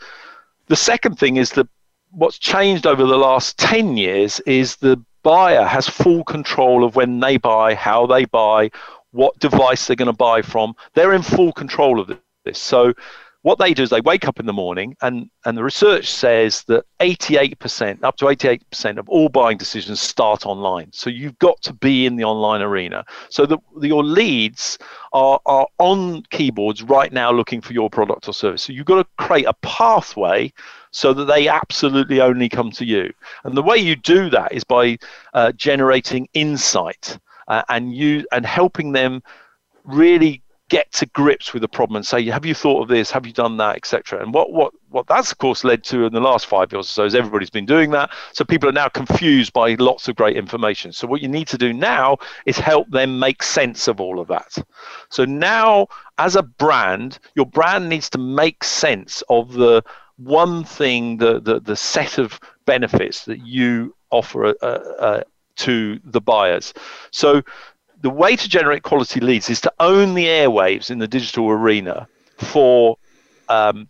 the 0.72 0.78
second 0.78 1.20
thing 1.20 1.36
is 1.36 1.50
that 1.50 1.68
what's 2.12 2.40
changed 2.40 2.88
over 2.88 3.04
the 3.04 3.18
last 3.18 3.58
10 3.60 3.98
years 3.98 4.40
is 4.46 4.78
the 4.78 5.04
buyer 5.22 5.66
has 5.66 5.86
full 5.86 6.24
control 6.24 6.86
of 6.86 6.96
when 6.96 7.20
they 7.20 7.36
buy, 7.36 7.76
how 7.76 8.08
they 8.08 8.24
buy, 8.24 8.72
what 9.12 9.38
device 9.40 9.86
they're 9.86 9.98
going 9.98 10.06
to 10.06 10.14
buy 10.14 10.42
from. 10.42 10.74
They're 10.94 11.12
in 11.12 11.24
full 11.24 11.52
control 11.52 12.00
of 12.00 12.18
this. 12.46 12.58
So 12.58 12.94
what 13.44 13.58
they 13.58 13.74
do 13.74 13.84
is 13.84 13.90
they 13.90 14.02
wake 14.02 14.28
up 14.28 14.40
in 14.40 14.46
the 14.46 14.54
morning 14.54 14.96
and, 15.02 15.30
and 15.46 15.58
the 15.58 15.64
research 15.64 16.12
says 16.12 16.64
that 16.66 16.86
88% 17.00 18.04
up 18.04 18.16
to 18.18 18.26
88% 18.26 18.98
of 18.98 19.10
all 19.10 19.30
buying 19.30 19.58
decisions 19.58 20.00
start 20.00 20.46
online. 20.46 20.92
So 20.94 21.10
you've 21.10 21.40
got 21.40 21.60
to 21.64 21.74
be 21.74 22.06
in 22.06 22.18
the 22.18 22.24
online 22.24 22.62
arena. 22.62 23.04
So 23.30 23.48
that 23.48 23.60
your 23.82 24.04
leads 24.04 24.78
are, 25.14 25.40
are 25.48 25.68
on 25.80 26.22
keyboards 26.30 26.84
right 26.84 27.12
now 27.12 27.32
looking 27.32 27.62
for 27.62 27.74
your 27.74 27.90
product 27.90 28.28
or 28.28 28.34
service. 28.34 28.62
So 28.62 28.74
you've 28.74 28.86
got 28.86 29.02
to 29.02 29.26
create 29.26 29.46
a 29.46 29.54
pathway 29.62 30.54
so 30.92 31.12
that 31.14 31.26
they 31.26 31.48
absolutely 31.48 32.22
only 32.22 32.48
come 32.48 32.70
to 32.72 32.86
you. 32.86 33.12
And 33.44 33.58
the 33.58 33.64
way 33.64 33.78
you 33.78 33.96
do 33.96 34.30
that 34.30 34.52
is 34.52 34.64
by 34.64 35.00
uh, 35.34 35.52
generating 35.54 36.30
insight 36.34 37.18
uh, 37.48 37.64
and 37.70 37.96
you 37.96 38.26
and 38.32 38.46
helping 38.46 38.92
them 38.92 39.24
really 39.84 40.41
get 40.72 40.90
to 40.94 41.06
grips 41.08 41.52
with 41.52 41.62
the 41.62 41.68
problem 41.68 41.98
and 41.98 42.06
say, 42.06 42.24
have 42.28 42.46
you 42.46 42.54
thought 42.54 42.82
of 42.82 42.88
this? 42.88 43.12
Have 43.12 43.26
you 43.26 43.34
done 43.34 43.58
that, 43.58 43.76
etc. 43.76 44.24
And 44.24 44.34
what 44.34 44.54
what 44.54 44.74
what 44.88 45.06
that's 45.06 45.34
of 45.34 45.38
course 45.38 45.66
led 45.66 45.84
to 45.86 46.06
in 46.06 46.14
the 46.14 46.22
last 46.22 46.46
five 46.46 46.72
years 46.72 46.88
or 46.88 46.90
so 46.90 47.04
is 47.04 47.14
everybody's 47.14 47.50
been 47.50 47.66
doing 47.66 47.92
that. 47.92 48.10
So 48.32 48.46
people 48.46 48.70
are 48.70 48.72
now 48.84 48.88
confused 48.88 49.52
by 49.52 49.76
lots 49.76 50.08
of 50.08 50.16
great 50.16 50.38
information. 50.38 50.94
So 50.94 51.08
what 51.08 51.22
you 51.22 51.28
need 51.28 51.50
to 51.50 51.58
do 51.58 51.74
now 51.74 52.20
is 52.46 52.58
help 52.58 52.90
them 52.90 53.20
make 53.20 53.44
sense 53.44 53.90
of 53.90 54.00
all 54.00 54.18
of 54.18 54.30
that. 54.30 54.58
So 55.10 55.26
now, 55.26 55.88
as 56.18 56.38
a 56.38 56.44
brand, 56.44 57.20
your 57.36 57.48
brand 57.48 57.90
needs 57.90 58.10
to 58.12 58.18
make 58.18 58.64
sense 58.64 59.24
of 59.28 59.52
the 59.52 59.84
one 60.16 60.64
thing, 60.64 61.18
the 61.18 61.42
the, 61.42 61.60
the 61.60 61.76
set 61.76 62.18
of 62.18 62.40
benefits 62.66 63.26
that 63.26 63.46
you 63.46 63.94
offer 64.10 64.46
uh, 64.62 64.66
uh, 64.66 65.24
to 65.58 66.00
the 66.06 66.22
buyers. 66.22 66.74
So 67.12 67.42
the 68.02 68.10
way 68.10 68.36
to 68.36 68.50
generate 68.50 68.84
quality 68.84 69.20
leads 69.20 69.50
is 69.50 69.62
to 69.62 69.74
own 69.80 70.14
the 70.14 70.26
airwaves 70.26 70.90
in 70.90 71.00
the 71.00 71.08
digital 71.08 71.50
arena 71.50 72.08
for 72.38 72.98
um, 73.50 73.88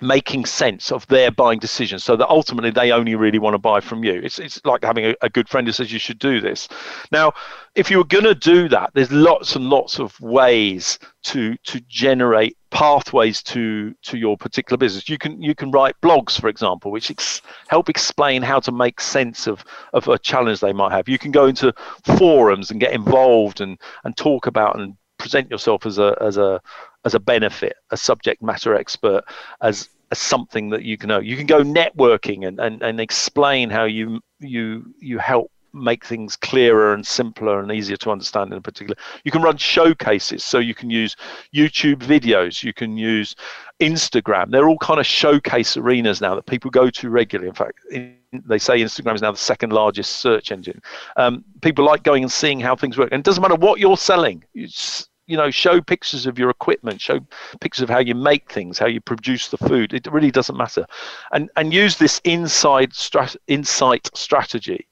making 0.00 0.44
sense 0.44 0.90
of 0.90 1.06
their 1.06 1.30
buying 1.30 1.58
decisions 1.58 2.02
so 2.02 2.16
that 2.16 2.28
ultimately 2.28 2.70
they 2.70 2.90
only 2.90 3.14
really 3.14 3.38
want 3.38 3.54
to 3.54 3.58
buy 3.58 3.80
from 3.80 4.02
you. 4.02 4.14
It's, 4.14 4.38
it's 4.38 4.60
like 4.64 4.84
having 4.84 5.06
a, 5.06 5.14
a 5.22 5.30
good 5.30 5.48
friend 5.48 5.66
who 5.66 5.72
says 5.72 5.92
you 5.92 5.98
should 5.98 6.18
do 6.18 6.40
this. 6.40 6.68
Now, 7.10 7.32
if 7.74 7.90
you're 7.90 8.04
going 8.04 8.24
to 8.24 8.34
do 8.34 8.68
that, 8.70 8.90
there's 8.94 9.12
lots 9.12 9.54
and 9.54 9.70
lots 9.70 9.98
of 9.98 10.18
ways 10.20 10.98
to 11.24 11.56
to 11.64 11.80
generate 11.88 12.56
pathways 12.72 13.42
to 13.42 13.94
to 14.02 14.16
your 14.18 14.36
particular 14.36 14.76
business. 14.76 15.08
You 15.08 15.18
can 15.18 15.40
you 15.40 15.54
can 15.54 15.70
write 15.70 15.94
blogs, 16.00 16.40
for 16.40 16.48
example, 16.48 16.90
which 16.90 17.10
ex- 17.10 17.42
help 17.68 17.88
explain 17.88 18.42
how 18.42 18.58
to 18.60 18.72
make 18.72 19.00
sense 19.00 19.46
of 19.46 19.64
of 19.92 20.08
a 20.08 20.18
challenge 20.18 20.60
they 20.60 20.72
might 20.72 20.92
have. 20.92 21.08
You 21.08 21.18
can 21.18 21.30
go 21.30 21.46
into 21.46 21.72
forums 22.18 22.70
and 22.70 22.80
get 22.80 22.92
involved 22.92 23.60
and 23.60 23.78
and 24.04 24.16
talk 24.16 24.46
about 24.46 24.80
and 24.80 24.96
present 25.18 25.50
yourself 25.50 25.86
as 25.86 25.98
a 25.98 26.16
as 26.20 26.38
a 26.38 26.60
as 27.04 27.14
a 27.14 27.20
benefit, 27.20 27.74
a 27.90 27.96
subject 27.96 28.42
matter 28.42 28.74
expert, 28.74 29.22
as 29.60 29.88
as 30.10 30.18
something 30.18 30.70
that 30.70 30.82
you 30.82 30.96
can 30.96 31.08
know. 31.08 31.20
You 31.20 31.36
can 31.36 31.46
go 31.46 31.62
networking 31.62 32.46
and, 32.46 32.58
and, 32.58 32.82
and 32.82 33.00
explain 33.00 33.70
how 33.70 33.84
you 33.84 34.20
you 34.40 34.94
you 34.98 35.18
help 35.18 35.50
make 35.74 36.04
things 36.04 36.36
clearer 36.36 36.94
and 36.94 37.06
simpler 37.06 37.60
and 37.60 37.72
easier 37.72 37.96
to 37.98 38.10
understand 38.10 38.52
in 38.52 38.62
particular. 38.62 38.96
You 39.24 39.30
can 39.30 39.42
run 39.42 39.56
showcases, 39.56 40.44
so 40.44 40.58
you 40.58 40.74
can 40.74 40.90
use 40.90 41.16
YouTube 41.54 41.96
videos, 41.96 42.62
you 42.62 42.72
can 42.72 42.96
use 42.96 43.34
Instagram. 43.80 44.50
They're 44.50 44.68
all 44.68 44.78
kind 44.78 45.00
of 45.00 45.06
showcase 45.06 45.76
arenas 45.76 46.20
now 46.20 46.34
that 46.34 46.46
people 46.46 46.70
go 46.70 46.90
to 46.90 47.10
regularly. 47.10 47.48
In 47.48 47.54
fact, 47.54 47.78
in, 47.90 48.16
they 48.32 48.58
say 48.58 48.78
Instagram 48.78 49.14
is 49.14 49.22
now 49.22 49.32
the 49.32 49.38
second 49.38 49.72
largest 49.72 50.18
search 50.18 50.52
engine. 50.52 50.80
Um, 51.16 51.44
people 51.60 51.84
like 51.84 52.02
going 52.02 52.22
and 52.22 52.32
seeing 52.32 52.60
how 52.60 52.76
things 52.76 52.96
work, 52.96 53.10
and 53.12 53.20
it 53.20 53.24
doesn't 53.24 53.42
matter 53.42 53.56
what 53.56 53.80
you're 53.80 53.96
selling. 53.96 54.44
It's, 54.54 55.08
you 55.26 55.36
know 55.36 55.50
show 55.50 55.80
pictures 55.80 56.26
of 56.26 56.38
your 56.38 56.50
equipment 56.50 57.00
show 57.00 57.20
pictures 57.60 57.82
of 57.82 57.88
how 57.88 57.98
you 57.98 58.14
make 58.14 58.50
things 58.50 58.78
how 58.78 58.86
you 58.86 59.00
produce 59.00 59.48
the 59.48 59.58
food. 59.58 59.92
It 59.92 60.06
really 60.10 60.30
doesn't 60.30 60.56
matter. 60.56 60.84
And 61.32 61.50
and 61.56 61.72
use 61.72 61.96
this 61.96 62.20
inside 62.24 62.90
strat- 62.90 63.36
insight 63.46 64.10
strategy. 64.14 64.86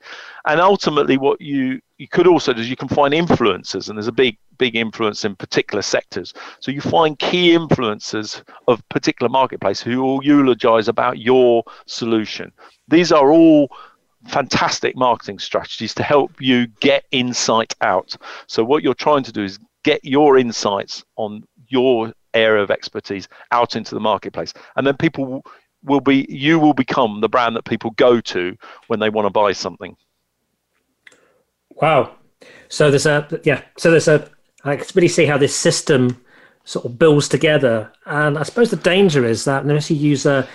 And 0.47 0.61
ultimately 0.61 1.19
what 1.19 1.41
you 1.41 1.81
you 1.99 2.09
could 2.09 2.27
also 2.27 2.53
do 2.53 2.61
is 2.61 2.71
you 2.71 2.77
can 2.77 2.89
find 2.89 3.13
influencers 3.13 3.89
and 3.89 3.99
there's 3.99 4.07
a 4.07 4.13
big 4.13 4.39
big 4.59 4.77
influence 4.77 5.25
in 5.25 5.35
particular 5.35 5.83
sectors. 5.83 6.33
So 6.61 6.71
you 6.71 6.81
find 6.81 7.19
key 7.19 7.51
influencers 7.57 8.43
of 8.69 8.87
particular 8.89 9.29
marketplace 9.29 9.81
who 9.81 10.03
will 10.03 10.25
eulogize 10.25 10.89
about 10.89 11.19
your 11.19 11.65
solution. 11.87 12.53
These 12.89 13.11
are 13.11 13.31
all 13.31 13.71
fantastic 14.27 14.97
marketing 14.97 15.39
strategies 15.39 15.95
to 15.95 16.03
help 16.03 16.33
you 16.41 16.67
get 16.81 17.05
insight 17.11 17.75
out. 17.81 18.17
So, 18.47 18.63
what 18.65 18.83
you're 18.83 18.95
trying 18.95 19.23
to 19.25 19.33
do 19.33 19.43
is 19.43 19.59
get 19.83 20.05
your 20.05 20.39
insights 20.39 21.05
on 21.17 21.45
your 21.69 22.13
area 22.35 22.63
of 22.63 22.71
expertise 22.71 23.29
out 23.53 23.77
into 23.77 23.95
the 23.95 24.01
marketplace. 24.01 24.53
And 24.77 24.87
then 24.87 24.97
people 24.97 25.45
will 25.83 26.01
be, 26.01 26.27
you 26.29 26.59
will 26.59 26.75
become 26.75 27.21
the 27.21 27.29
brand 27.29 27.57
that 27.57 27.65
people 27.65 27.91
go 27.93 28.21
to 28.21 28.57
when 28.89 29.01
they 29.01 29.11
want 29.11 29.27
to 29.27 29.31
buy 29.31 29.53
something. 29.53 29.97
Wow. 31.71 32.15
So, 32.69 32.91
there's 32.91 33.07
a, 33.07 33.41
yeah, 33.45 33.63
so 33.79 33.91
there's 33.91 34.09
a, 34.09 34.31
I 34.65 34.77
can 34.77 34.87
really 34.95 35.09
see 35.09 35.27
how 35.27 35.39
this 35.39 35.57
system 35.57 36.23
sort 36.65 36.85
of 36.85 36.99
builds 36.99 37.29
together. 37.29 37.91
And 38.07 38.39
I 38.39 38.43
suppose 38.43 38.71
the 38.71 38.77
danger 38.77 39.25
is 39.25 39.45
that 39.45 39.63
unless 39.63 39.91
you 39.91 39.97
use 39.97 40.27
a, 40.27 40.47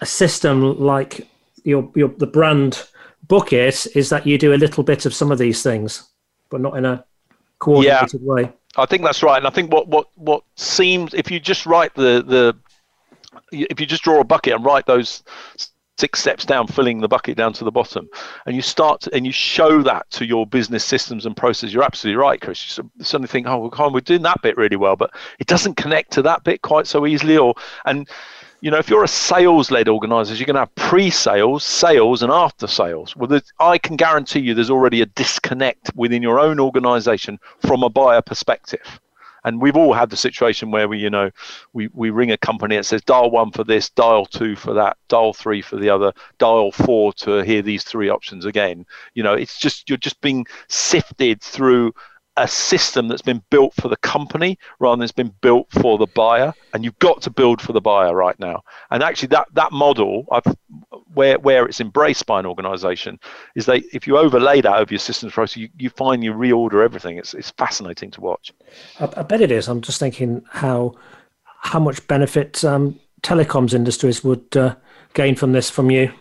a 0.00 0.06
system 0.06 0.78
like 0.78 1.28
your, 1.64 1.90
your 1.94 2.08
the 2.08 2.26
brand 2.26 2.86
bucket 3.28 3.86
is 3.94 4.10
that 4.10 4.26
you 4.26 4.38
do 4.38 4.52
a 4.52 4.56
little 4.56 4.84
bit 4.84 5.06
of 5.06 5.14
some 5.14 5.32
of 5.32 5.38
these 5.38 5.62
things, 5.62 6.08
but 6.50 6.60
not 6.60 6.76
in 6.76 6.84
a 6.84 7.04
coordinated 7.58 8.20
yeah, 8.20 8.32
way. 8.32 8.52
I 8.76 8.86
think 8.86 9.04
that's 9.04 9.22
right, 9.22 9.38
and 9.38 9.46
I 9.46 9.50
think 9.50 9.72
what 9.72 9.88
what 9.88 10.08
what 10.16 10.42
seems 10.56 11.14
if 11.14 11.30
you 11.30 11.40
just 11.40 11.66
write 11.66 11.94
the 11.94 12.22
the 12.26 12.56
if 13.52 13.80
you 13.80 13.86
just 13.86 14.02
draw 14.02 14.20
a 14.20 14.24
bucket 14.24 14.54
and 14.54 14.64
write 14.64 14.86
those 14.86 15.22
six 15.98 16.20
steps 16.20 16.44
down, 16.44 16.66
filling 16.66 17.00
the 17.00 17.08
bucket 17.08 17.36
down 17.36 17.52
to 17.52 17.64
the 17.64 17.70
bottom, 17.70 18.08
and 18.46 18.56
you 18.56 18.62
start 18.62 19.00
to, 19.02 19.14
and 19.14 19.24
you 19.24 19.32
show 19.32 19.80
that 19.82 20.10
to 20.10 20.26
your 20.26 20.46
business 20.46 20.84
systems 20.84 21.24
and 21.24 21.36
processes. 21.36 21.72
You're 21.72 21.84
absolutely 21.84 22.20
right, 22.20 22.40
Chris. 22.40 22.76
You 22.76 22.90
suddenly 23.00 23.28
think, 23.28 23.46
oh, 23.46 23.70
we're 23.90 24.00
doing 24.00 24.22
that 24.22 24.42
bit 24.42 24.56
really 24.56 24.76
well, 24.76 24.96
but 24.96 25.14
it 25.38 25.46
doesn't 25.46 25.76
connect 25.76 26.12
to 26.12 26.22
that 26.22 26.42
bit 26.42 26.62
quite 26.62 26.86
so 26.86 27.06
easily, 27.06 27.36
or 27.36 27.54
and 27.84 28.08
you 28.64 28.70
know, 28.70 28.78
if 28.78 28.88
you're 28.88 29.04
a 29.04 29.08
sales-led 29.08 29.90
organization, 29.90 30.38
you're 30.38 30.46
going 30.46 30.54
to 30.54 30.60
have 30.60 30.74
pre-sales, 30.74 31.62
sales, 31.64 32.22
and 32.22 32.32
after-sales. 32.32 33.14
Well, 33.14 33.38
I 33.60 33.76
can 33.76 33.94
guarantee 33.94 34.40
you, 34.40 34.54
there's 34.54 34.70
already 34.70 35.02
a 35.02 35.06
disconnect 35.06 35.90
within 35.94 36.22
your 36.22 36.40
own 36.40 36.58
organization 36.58 37.38
from 37.60 37.82
a 37.82 37.90
buyer 37.90 38.22
perspective. 38.22 39.00
And 39.44 39.60
we've 39.60 39.76
all 39.76 39.92
had 39.92 40.08
the 40.08 40.16
situation 40.16 40.70
where 40.70 40.88
we, 40.88 40.98
you 40.98 41.10
know, 41.10 41.30
we, 41.74 41.90
we 41.92 42.08
ring 42.08 42.32
a 42.32 42.38
company 42.38 42.76
and 42.76 42.86
says 42.86 43.02
dial 43.02 43.30
one 43.30 43.50
for 43.50 43.64
this, 43.64 43.90
dial 43.90 44.24
two 44.24 44.56
for 44.56 44.72
that, 44.72 44.96
dial 45.08 45.34
three 45.34 45.60
for 45.60 45.76
the 45.76 45.90
other, 45.90 46.14
dial 46.38 46.72
four 46.72 47.12
to 47.12 47.44
hear 47.44 47.60
these 47.60 47.84
three 47.84 48.08
options 48.08 48.46
again. 48.46 48.86
You 49.12 49.24
know, 49.24 49.34
it's 49.34 49.58
just 49.58 49.90
you're 49.90 49.98
just 49.98 50.22
being 50.22 50.46
sifted 50.68 51.42
through 51.42 51.92
a 52.36 52.48
system 52.48 53.06
that's 53.06 53.22
been 53.22 53.42
built 53.50 53.72
for 53.74 53.88
the 53.88 53.96
company 53.98 54.58
rather 54.80 54.96
than 54.96 55.04
it's 55.04 55.12
been 55.12 55.32
built 55.40 55.70
for 55.70 55.98
the 55.98 56.06
buyer. 56.06 56.52
And 56.72 56.84
you've 56.84 56.98
got 56.98 57.22
to 57.22 57.30
build 57.30 57.60
for 57.60 57.72
the 57.72 57.80
buyer 57.80 58.14
right 58.14 58.38
now. 58.40 58.62
And 58.90 59.02
actually 59.02 59.28
that 59.28 59.48
that 59.52 59.72
model 59.72 60.26
I've, 60.32 60.56
where 61.14 61.38
where 61.38 61.66
it's 61.66 61.80
embraced 61.80 62.26
by 62.26 62.40
an 62.40 62.46
organization 62.46 63.20
is 63.54 63.66
that 63.66 63.82
if 63.92 64.06
you 64.06 64.18
overlay 64.18 64.60
that 64.62 64.76
over 64.76 64.92
your 64.92 64.98
systems 64.98 65.32
process 65.32 65.56
you, 65.56 65.68
you 65.78 65.90
find 65.90 66.24
you 66.24 66.32
reorder 66.32 66.84
everything. 66.84 67.18
It's, 67.18 67.34
it's 67.34 67.50
fascinating 67.52 68.10
to 68.12 68.20
watch. 68.20 68.52
I, 68.98 69.08
I 69.16 69.22
bet 69.22 69.40
it 69.40 69.52
is. 69.52 69.68
I'm 69.68 69.80
just 69.80 70.00
thinking 70.00 70.42
how 70.50 70.94
how 71.44 71.78
much 71.78 72.06
benefit 72.08 72.64
um, 72.64 72.98
telecoms 73.22 73.74
industries 73.74 74.24
would 74.24 74.56
uh, 74.56 74.74
gain 75.14 75.36
from 75.36 75.52
this 75.52 75.70
from 75.70 75.90
you 75.90 76.12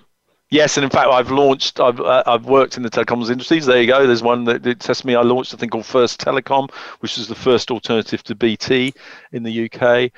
Yes, 0.53 0.77
and 0.77 0.83
in 0.83 0.91
fact, 0.91 1.09
I've 1.09 1.31
launched. 1.31 1.79
I've 1.79 1.99
uh, 1.99 2.21
I've 2.27 2.45
worked 2.45 2.77
in 2.77 2.83
the 2.83 2.89
telecoms 2.91 3.31
industries. 3.31 3.65
There 3.65 3.81
you 3.81 3.87
go. 3.87 4.05
There's 4.05 4.21
one 4.21 4.43
that, 4.43 4.61
that 4.61 4.79
tests 4.81 5.01
to 5.01 5.07
me. 5.07 5.15
I 5.15 5.23
launched 5.23 5.51
a 5.51 5.57
thing 5.57 5.69
called 5.69 5.87
First 5.87 6.19
Telecom, 6.21 6.69
which 6.99 7.17
is 7.17 7.27
the 7.27 7.33
first 7.33 7.71
alternative 7.71 8.21
to 8.25 8.35
BT 8.35 8.93
in 9.31 9.41
the 9.41 9.65
UK, 9.67 10.11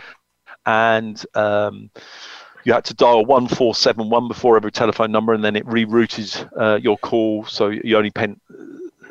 and 0.65 1.25
um, 1.35 1.89
you 2.65 2.73
had 2.73 2.83
to 2.83 2.93
dial 2.93 3.25
one 3.25 3.47
four 3.47 3.73
seven 3.73 4.09
one 4.09 4.27
before 4.27 4.57
every 4.57 4.73
telephone 4.73 5.09
number, 5.09 5.31
and 5.31 5.41
then 5.41 5.55
it 5.55 5.65
rerouted 5.67 6.49
uh, 6.59 6.75
your 6.81 6.97
call, 6.97 7.45
so 7.45 7.69
you 7.69 7.95
only 7.95 8.11
pen, 8.11 8.37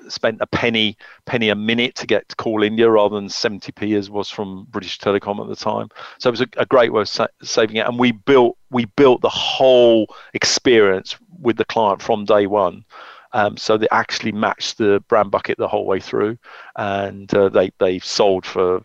spent 0.09 0.39
a 0.41 0.47
penny 0.47 0.97
penny 1.27 1.49
a 1.49 1.55
minute 1.55 1.95
to 1.97 2.07
get 2.07 2.29
to 2.29 2.37
call 2.37 2.63
India 2.63 2.91
rather 2.91 3.17
than 3.17 3.29
70p 3.29 3.97
as 3.97 4.11
was 4.11 4.31
from 4.31 4.67
British 4.71 4.99
Telecom 4.99 5.41
at 5.41 5.49
the 5.49 5.57
time. 5.57 5.89
So 6.19 6.29
it 6.29 6.33
was 6.33 6.41
a, 6.41 6.49
a 6.59 6.67
great 6.67 6.93
way 6.93 7.03
of 7.03 7.09
sa- 7.09 7.27
saving 7.43 7.77
it, 7.77 7.87
and 7.87 7.99
we 7.99 8.13
built 8.13 8.57
we 8.71 8.87
built 8.97 9.23
the 9.23 9.29
whole 9.29 10.07
experience 10.35 11.17
with 11.41 11.57
the 11.57 11.65
client 11.65 12.03
from 12.03 12.25
day 12.25 12.47
one. 12.47 12.85
Um, 13.33 13.57
so 13.57 13.77
they 13.77 13.89
actually 13.91 14.31
matched 14.31 14.79
the 14.79 15.03
brand 15.09 15.33
bucket 15.33 15.59
the 15.59 15.69
whole 15.69 15.87
way 15.87 15.99
through, 16.01 16.39
and 16.77 17.33
uh, 17.35 17.49
they 17.49 17.73
they 17.79 17.99
sold 17.99 18.47
for 18.47 18.83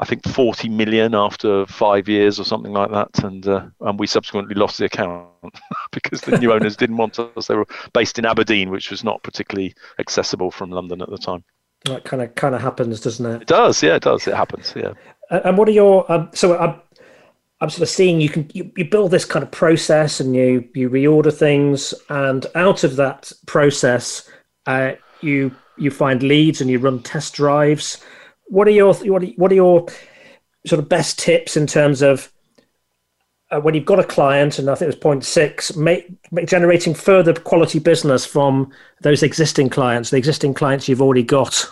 I 0.00 0.04
think 0.04 0.26
40 0.26 0.68
million 0.70 1.14
after 1.14 1.66
five 1.66 2.08
years 2.08 2.40
or 2.40 2.44
something 2.44 2.72
like 2.72 2.90
that, 2.90 3.22
and 3.22 3.46
uh, 3.46 3.66
and 3.80 3.98
we 3.98 4.06
subsequently 4.06 4.54
lost 4.54 4.78
the 4.78 4.86
account 4.86 5.28
because 5.92 6.20
the 6.22 6.38
new 6.38 6.52
owners 6.52 6.76
didn't 6.76 6.96
want 6.96 7.18
us. 7.18 7.46
They 7.46 7.54
were 7.54 7.66
based 7.92 8.18
in 8.18 8.26
Aberdeen, 8.26 8.70
which 8.70 8.90
was 8.90 9.04
not 9.04 9.22
particularly 9.22 9.74
accessible 9.98 10.50
from 10.50 10.70
London 10.70 11.00
at 11.00 11.10
the 11.10 11.18
time. 11.18 11.44
That 11.84 12.04
kind 12.04 12.22
of 12.22 12.34
kind 12.34 12.54
of 12.54 12.60
happens, 12.60 13.00
doesn't 13.00 13.24
it? 13.24 13.42
It 13.42 13.48
does, 13.48 13.82
yeah, 13.82 13.96
it 13.96 14.02
does. 14.02 14.26
It 14.26 14.34
happens, 14.34 14.72
yeah. 14.74 14.94
And 15.30 15.56
what 15.56 15.68
are 15.68 15.72
your 15.72 16.10
um, 16.10 16.30
so 16.34 16.58
I'm, 16.58 16.80
I'm 17.60 17.70
sort 17.70 17.82
of 17.82 17.88
seeing 17.88 18.20
you 18.20 18.28
can 18.28 18.50
you, 18.52 18.72
you 18.76 18.84
build 18.86 19.12
this 19.12 19.24
kind 19.24 19.44
of 19.44 19.50
process 19.52 20.18
and 20.18 20.34
you 20.34 20.68
you 20.74 20.90
reorder 20.90 21.32
things, 21.32 21.94
and 22.08 22.46
out 22.56 22.82
of 22.82 22.96
that 22.96 23.30
process, 23.46 24.28
uh, 24.66 24.92
you 25.20 25.54
you 25.76 25.92
find 25.92 26.22
leads 26.24 26.60
and 26.60 26.68
you 26.68 26.80
run 26.80 27.00
test 27.00 27.34
drives 27.34 28.02
what 28.46 28.68
are 28.68 28.72
your 28.72 28.94
what 28.94 29.52
are, 29.52 29.54
your 29.54 29.86
sort 30.66 30.80
of 30.80 30.88
best 30.88 31.18
tips 31.18 31.56
in 31.56 31.66
terms 31.66 32.02
of 32.02 32.32
uh, 33.50 33.60
when 33.60 33.74
you've 33.74 33.84
got 33.84 33.98
a 33.98 34.04
client, 34.04 34.58
and 34.58 34.68
I 34.70 34.74
think 34.74 34.86
it 34.86 34.94
was 34.94 34.96
point 34.96 35.24
six, 35.24 35.76
make, 35.76 36.08
make, 36.32 36.48
generating 36.48 36.94
further 36.94 37.34
quality 37.34 37.78
business 37.78 38.24
from 38.24 38.72
those 39.02 39.22
existing 39.22 39.68
clients, 39.68 40.10
the 40.10 40.16
existing 40.16 40.54
clients 40.54 40.88
you've 40.88 41.02
already 41.02 41.22
got. 41.22 41.70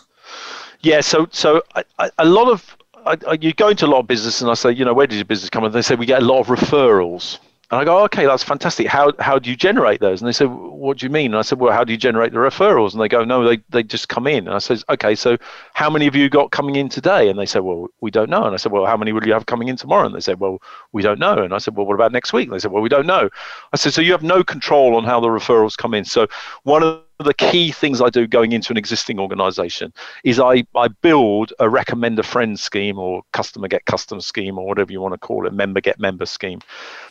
Yeah, 0.81 1.01
so 1.01 1.27
so 1.31 1.63
I, 1.75 1.85
I, 1.99 2.11
a 2.19 2.27
lot 2.27 2.49
of 2.49 2.77
I, 3.07 3.39
you 3.41 3.53
go 3.53 3.69
into 3.69 3.87
a 3.87 3.89
lot 3.89 4.01
of 4.01 4.07
business, 4.07 4.41
and 4.41 4.51
I 4.51 4.55
say, 4.55 4.73
you 4.73 4.85
know, 4.85 4.95
where 4.95 5.07
did 5.07 5.17
your 5.17 5.25
business 5.25 5.51
come? 5.51 5.65
And 5.65 5.75
they 5.75 5.83
say 5.83 5.95
we 5.95 6.07
get 6.07 6.23
a 6.23 6.25
lot 6.25 6.41
of 6.41 6.47
referrals. 6.47 7.39
And 7.73 7.81
I 7.81 7.85
go, 7.87 8.05
okay, 8.05 8.27
that's 8.27 8.43
fantastic. 8.43 8.87
How 8.87 9.15
how 9.19 9.39
do 9.39 9.49
you 9.49 9.57
generate 9.57 10.03
those? 10.03 10.21
And 10.21 10.29
they 10.29 10.33
said, 10.33 10.51
what 10.51 10.99
do 10.99 11.07
you 11.07 11.11
mean? 11.11 11.33
And 11.33 11.39
I 11.39 11.41
said, 11.41 11.59
well, 11.59 11.73
how 11.73 11.85
do 11.85 11.93
you 11.93 11.97
generate 11.97 12.33
the 12.33 12.39
referrals? 12.39 12.93
And 12.93 13.01
they 13.01 13.09
go, 13.09 13.25
no, 13.25 13.49
they, 13.49 13.63
they 13.71 13.83
just 13.83 14.11
come 14.11 14.27
in. 14.27 14.47
And 14.47 14.55
I 14.55 14.59
said, 14.59 14.83
okay, 14.91 15.15
so 15.15 15.39
how 15.73 15.89
many 15.89 16.07
of 16.07 16.15
you 16.15 16.29
got 16.29 16.51
coming 16.51 16.77
in 16.77 16.91
today? 16.91 17.31
And 17.31 17.39
they 17.39 17.47
said, 17.47 17.63
well, 17.63 17.87
we 18.03 18.11
don't 18.11 18.29
know. 18.29 18.45
And 18.45 18.53
I 18.53 18.59
said, 18.59 18.73
well, 18.73 18.85
how 18.85 18.99
many 18.99 19.13
will 19.13 19.27
you 19.27 19.33
have 19.33 19.47
coming 19.47 19.69
in 19.69 19.77
tomorrow? 19.77 20.05
And 20.05 20.15
they 20.15 20.21
said, 20.21 20.39
well, 20.39 20.61
we 20.93 21.01
don't 21.01 21.19
know. 21.19 21.43
And 21.43 21.55
I 21.55 21.59
said, 21.59 21.75
well, 21.75 21.87
what 21.87 21.95
about 21.95 22.13
next 22.13 22.35
week? 22.35 22.49
And 22.49 22.55
they 22.55 22.59
said, 22.59 22.73
well, 22.73 22.83
we 22.83 22.91
don't 22.91 23.07
know. 23.07 23.31
I 23.73 23.79
said, 23.79 23.95
so 23.95 24.03
you 24.03 24.13
have 24.13 24.23
no 24.23 24.45
control 24.45 24.95
on 24.95 25.05
how 25.05 25.19
the 25.19 25.29
referrals 25.29 25.75
come 25.75 25.95
in. 25.95 26.05
So 26.05 26.27
one 26.65 26.83
of 26.83 27.01
the 27.23 27.35
key 27.35 27.73
things 27.73 28.01
I 28.01 28.11
do 28.11 28.27
going 28.27 28.53
into 28.53 28.73
an 28.73 28.77
existing 28.77 29.19
organization 29.19 29.93
is 30.25 30.41
I, 30.41 30.65
I 30.75 30.89
build 30.89 31.53
a 31.59 31.69
recommend 31.69 32.19
a 32.19 32.23
friend 32.23 32.59
scheme 32.59 32.99
or 32.99 33.23
customer 33.33 33.69
get 33.69 33.85
customer 33.87 34.21
scheme 34.21 34.59
or 34.59 34.67
whatever 34.67 34.93
you 34.93 35.01
want 35.01 35.15
to 35.15 35.19
call 35.19 35.47
it, 35.47 35.53
member 35.53 35.81
get 35.81 36.01
member 36.01 36.27
scheme. 36.27 36.61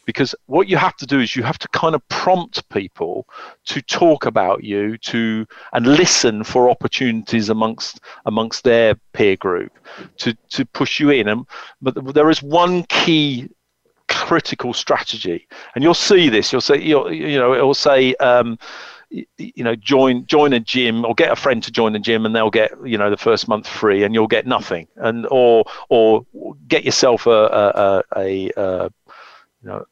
Because 0.06 0.36
what 0.48 0.68
you 0.68 0.78
have 0.78 0.96
to 0.98 1.06
do 1.06 1.20
is 1.20 1.36
you 1.36 1.44
have 1.44 1.60
to 1.60 1.68
kind 1.70 1.96
of 1.96 2.08
prompt 2.10 2.68
people 2.70 3.28
to 3.66 3.82
talk 3.82 4.26
about 4.26 4.64
you 4.64 4.98
to 4.98 5.46
and 5.74 5.88
listen 5.88 6.44
for 6.44 6.70
opportunities 6.70 7.50
amongst 7.50 8.00
amongst 8.26 8.64
their 8.64 8.96
peer 9.14 9.36
group 9.38 9.72
to 10.18 10.36
to 10.50 10.66
push 10.66 11.00
you 11.00 11.10
in. 11.12 11.28
And 11.28 11.46
but 11.82 12.14
there 12.14 12.30
is 12.30 12.42
one 12.42 12.84
key 12.84 13.50
critical 14.08 14.74
strategy, 14.74 15.48
and 15.74 15.84
you'll 15.84 15.94
see 15.94 16.30
this. 16.30 16.52
You'll 16.52 16.62
say 16.62 16.80
you'll, 16.80 17.12
you 17.12 17.40
know 17.40 17.54
it 17.54 17.62
will 17.62 17.74
say. 17.74 18.14
Um, 18.16 18.58
you 19.12 19.64
know 19.64 19.76
join 19.76 20.26
join 20.26 20.54
a 20.54 20.60
gym 20.60 21.06
or 21.06 21.14
get 21.14 21.32
a 21.32 21.36
friend 21.36 21.62
to 21.64 21.72
join 21.72 21.94
the 21.94 22.00
gym 22.00 22.26
and 22.26 22.36
they'll 22.36 22.50
get 22.50 22.72
you 22.86 22.98
know 22.98 23.10
the 23.10 23.18
first 23.18 23.48
month 23.48 23.68
free 23.68 24.04
and 24.04 24.14
you'll 24.14 24.28
get 24.28 24.48
nothing. 24.48 24.88
And 24.96 25.28
or 25.30 25.66
or 25.90 26.26
get 26.68 26.84
yourself 26.86 27.28
a 27.28 27.30
a, 27.30 28.04
a, 28.16 28.20
a 28.20 28.52
uh, 28.60 28.90
you 29.62 29.70
know 29.70 29.86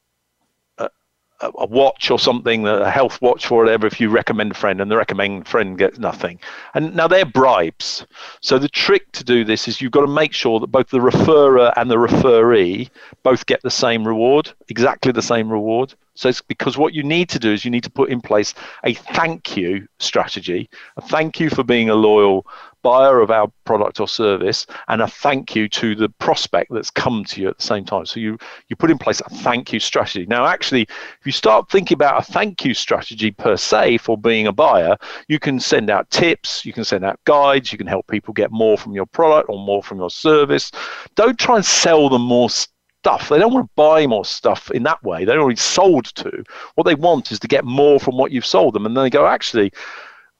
a 1.42 1.66
watch 1.66 2.10
or 2.10 2.18
something, 2.18 2.66
a 2.66 2.90
health 2.90 3.20
watch 3.22 3.50
or 3.50 3.62
whatever, 3.64 3.86
if 3.86 4.00
you 4.00 4.10
recommend 4.10 4.50
a 4.50 4.54
friend 4.54 4.80
and 4.80 4.90
the 4.90 4.96
recommend 4.96 5.48
friend 5.48 5.78
gets 5.78 5.98
nothing. 5.98 6.38
And 6.74 6.94
now 6.94 7.08
they're 7.08 7.24
bribes. 7.24 8.06
So 8.40 8.58
the 8.58 8.68
trick 8.68 9.10
to 9.12 9.24
do 9.24 9.44
this 9.44 9.66
is 9.66 9.80
you've 9.80 9.92
got 9.92 10.02
to 10.02 10.06
make 10.06 10.32
sure 10.32 10.60
that 10.60 10.66
both 10.66 10.90
the 10.90 10.98
referrer 10.98 11.72
and 11.76 11.90
the 11.90 11.98
referee 11.98 12.90
both 13.22 13.46
get 13.46 13.62
the 13.62 13.70
same 13.70 14.06
reward, 14.06 14.52
exactly 14.68 15.12
the 15.12 15.22
same 15.22 15.50
reward. 15.50 15.94
So 16.14 16.28
it's 16.28 16.42
because 16.42 16.76
what 16.76 16.92
you 16.92 17.02
need 17.02 17.30
to 17.30 17.38
do 17.38 17.50
is 17.50 17.64
you 17.64 17.70
need 17.70 17.84
to 17.84 17.90
put 17.90 18.10
in 18.10 18.20
place 18.20 18.52
a 18.84 18.92
thank 18.92 19.56
you 19.56 19.88
strategy, 19.98 20.68
a 20.98 21.00
thank 21.00 21.40
you 21.40 21.48
for 21.48 21.64
being 21.64 21.88
a 21.88 21.94
loyal 21.94 22.46
buyer 22.82 23.20
of 23.20 23.30
our 23.30 23.50
product 23.64 24.00
or 24.00 24.08
service, 24.08 24.66
and 24.88 25.02
a 25.02 25.08
thank 25.08 25.54
you 25.54 25.68
to 25.68 25.94
the 25.94 26.08
prospect 26.08 26.72
that's 26.72 26.90
come 26.90 27.24
to 27.24 27.40
you 27.40 27.48
at 27.48 27.58
the 27.58 27.62
same 27.62 27.84
time. 27.84 28.06
So 28.06 28.20
you 28.20 28.38
you 28.68 28.76
put 28.76 28.90
in 28.90 28.98
place 28.98 29.20
a 29.20 29.30
thank 29.30 29.72
you 29.72 29.80
strategy. 29.80 30.26
Now, 30.26 30.46
actually, 30.46 30.82
if 30.82 31.20
you 31.24 31.32
start 31.32 31.70
thinking 31.70 31.94
about 31.94 32.22
a 32.22 32.32
thank 32.32 32.64
you 32.64 32.74
strategy 32.74 33.30
per 33.30 33.56
se 33.56 33.98
for 33.98 34.16
being 34.16 34.46
a 34.46 34.52
buyer, 34.52 34.96
you 35.28 35.38
can 35.38 35.60
send 35.60 35.90
out 35.90 36.10
tips, 36.10 36.64
you 36.64 36.72
can 36.72 36.84
send 36.84 37.04
out 37.04 37.20
guides, 37.24 37.72
you 37.72 37.78
can 37.78 37.86
help 37.86 38.06
people 38.06 38.34
get 38.34 38.50
more 38.50 38.76
from 38.76 38.92
your 38.92 39.06
product 39.06 39.48
or 39.48 39.58
more 39.58 39.82
from 39.82 39.98
your 39.98 40.10
service. 40.10 40.70
Don't 41.14 41.38
try 41.38 41.56
and 41.56 41.64
sell 41.64 42.08
them 42.08 42.22
more 42.22 42.50
stuff. 42.50 43.28
They 43.28 43.38
don't 43.38 43.52
want 43.52 43.66
to 43.66 43.72
buy 43.76 44.06
more 44.06 44.24
stuff 44.24 44.70
in 44.70 44.82
that 44.84 45.02
way. 45.02 45.24
They're 45.24 45.40
already 45.40 45.56
sold 45.56 46.06
to. 46.16 46.44
What 46.74 46.84
they 46.84 46.94
want 46.94 47.32
is 47.32 47.38
to 47.40 47.48
get 47.48 47.64
more 47.64 47.98
from 47.98 48.16
what 48.16 48.30
you've 48.30 48.46
sold 48.46 48.74
them. 48.74 48.84
And 48.84 48.96
then 48.96 49.04
they 49.04 49.10
go, 49.10 49.26
actually, 49.26 49.72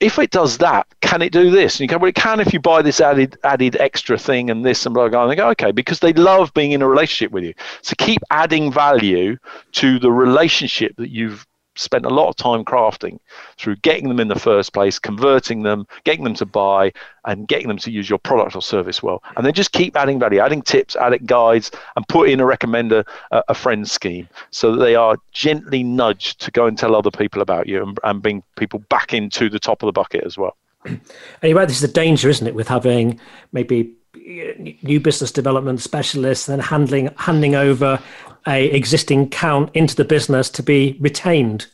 if 0.01 0.19
it 0.19 0.31
does 0.31 0.59
that, 0.59 0.87
can 1.03 1.21
it 1.23 1.33
do 1.33 1.51
this? 1.51 1.75
And 1.75 1.81
you 1.83 1.87
go, 1.87 1.99
well, 1.99 2.09
it 2.09 2.15
can 2.15 2.41
if 2.41 2.53
you 2.53 2.61
buy 2.61 2.83
this 2.83 3.01
added 3.01 3.39
added 3.45 3.77
extra 3.77 4.19
thing 4.19 4.51
and 4.51 4.65
this 4.65 4.87
and 4.87 4.95
blah 4.95 5.09
blah. 5.09 5.23
And 5.23 5.31
they 5.31 5.37
go, 5.37 5.51
okay, 5.51 5.73
because 5.73 6.01
they 6.01 6.15
love 6.15 6.53
being 6.55 6.73
in 6.73 6.83
a 6.83 6.89
relationship 6.89 7.31
with 7.33 7.45
you. 7.45 7.55
So 7.83 7.95
keep 7.99 8.23
adding 8.31 8.73
value 8.73 9.37
to 9.73 9.99
the 9.99 10.11
relationship 10.11 10.97
that 10.97 11.11
you've 11.11 11.47
spent 11.77 12.05
a 12.05 12.11
lot 12.11 12.29
of 12.29 12.37
time 12.37 12.65
crafting 12.65 13.19
through 13.57 13.77
getting 13.77 14.09
them 14.09 14.21
in 14.21 14.29
the 14.29 14.39
first 14.39 14.73
place, 14.73 14.99
converting 14.99 15.63
them, 15.63 15.87
getting 16.05 16.25
them 16.25 16.35
to 16.35 16.47
buy, 16.47 16.93
and 17.25 17.49
getting 17.49 17.69
them 17.69 17.79
to 17.79 17.91
use 17.91 18.09
your 18.09 18.19
product 18.19 18.57
or 18.57 18.63
service 18.63 19.03
well. 19.03 19.23
And 19.37 19.47
then 19.47 19.53
just 19.53 19.73
keep 19.73 19.97
adding 19.97 20.19
value, 20.19 20.41
adding 20.41 20.63
tips, 20.63 20.97
adding 20.97 21.25
guides, 21.27 21.71
and 21.97 22.07
put 22.09 22.29
in 22.29 22.41
a 22.41 22.45
recommender, 22.45 23.07
a, 23.31 23.43
a 23.49 23.55
friend 23.55 23.89
scheme 23.89 24.29
so 24.51 24.73
that 24.73 24.85
they 24.85 24.95
are 24.95 25.17
gently 25.33 25.83
nudged 25.83 26.41
to 26.41 26.51
go 26.51 26.67
and 26.67 26.77
tell 26.77 26.95
other 26.95 27.11
people 27.11 27.43
about 27.43 27.67
you 27.67 27.83
and, 27.83 27.99
and 28.05 28.23
bring 28.23 28.43
people 28.57 28.81
back 28.89 29.15
into 29.15 29.49
the 29.49 29.59
top 29.59 29.83
of 29.83 29.87
the 29.87 29.93
bucket 29.93 30.25
as 30.25 30.37
well. 30.37 30.57
And 30.85 31.01
you're 31.43 31.55
right, 31.55 31.69
this 31.69 31.83
is 31.83 31.83
the 31.83 31.89
danger, 31.89 32.29
isn't 32.29 32.47
it, 32.47 32.55
with 32.55 32.69
having 32.69 33.21
maybe 33.53 33.93
new 34.15 35.01
business 35.01 35.31
development 35.31 35.81
specialists 35.81 36.49
and 36.49 36.63
handling 36.63 37.11
handing 37.17 37.55
over 37.55 38.01
a 38.47 38.71
existing 38.71 39.29
count 39.29 39.71
into 39.75 39.95
the 39.95 40.05
business 40.05 40.51
to 40.51 40.63
be 40.63 40.97
retained. 41.01 41.67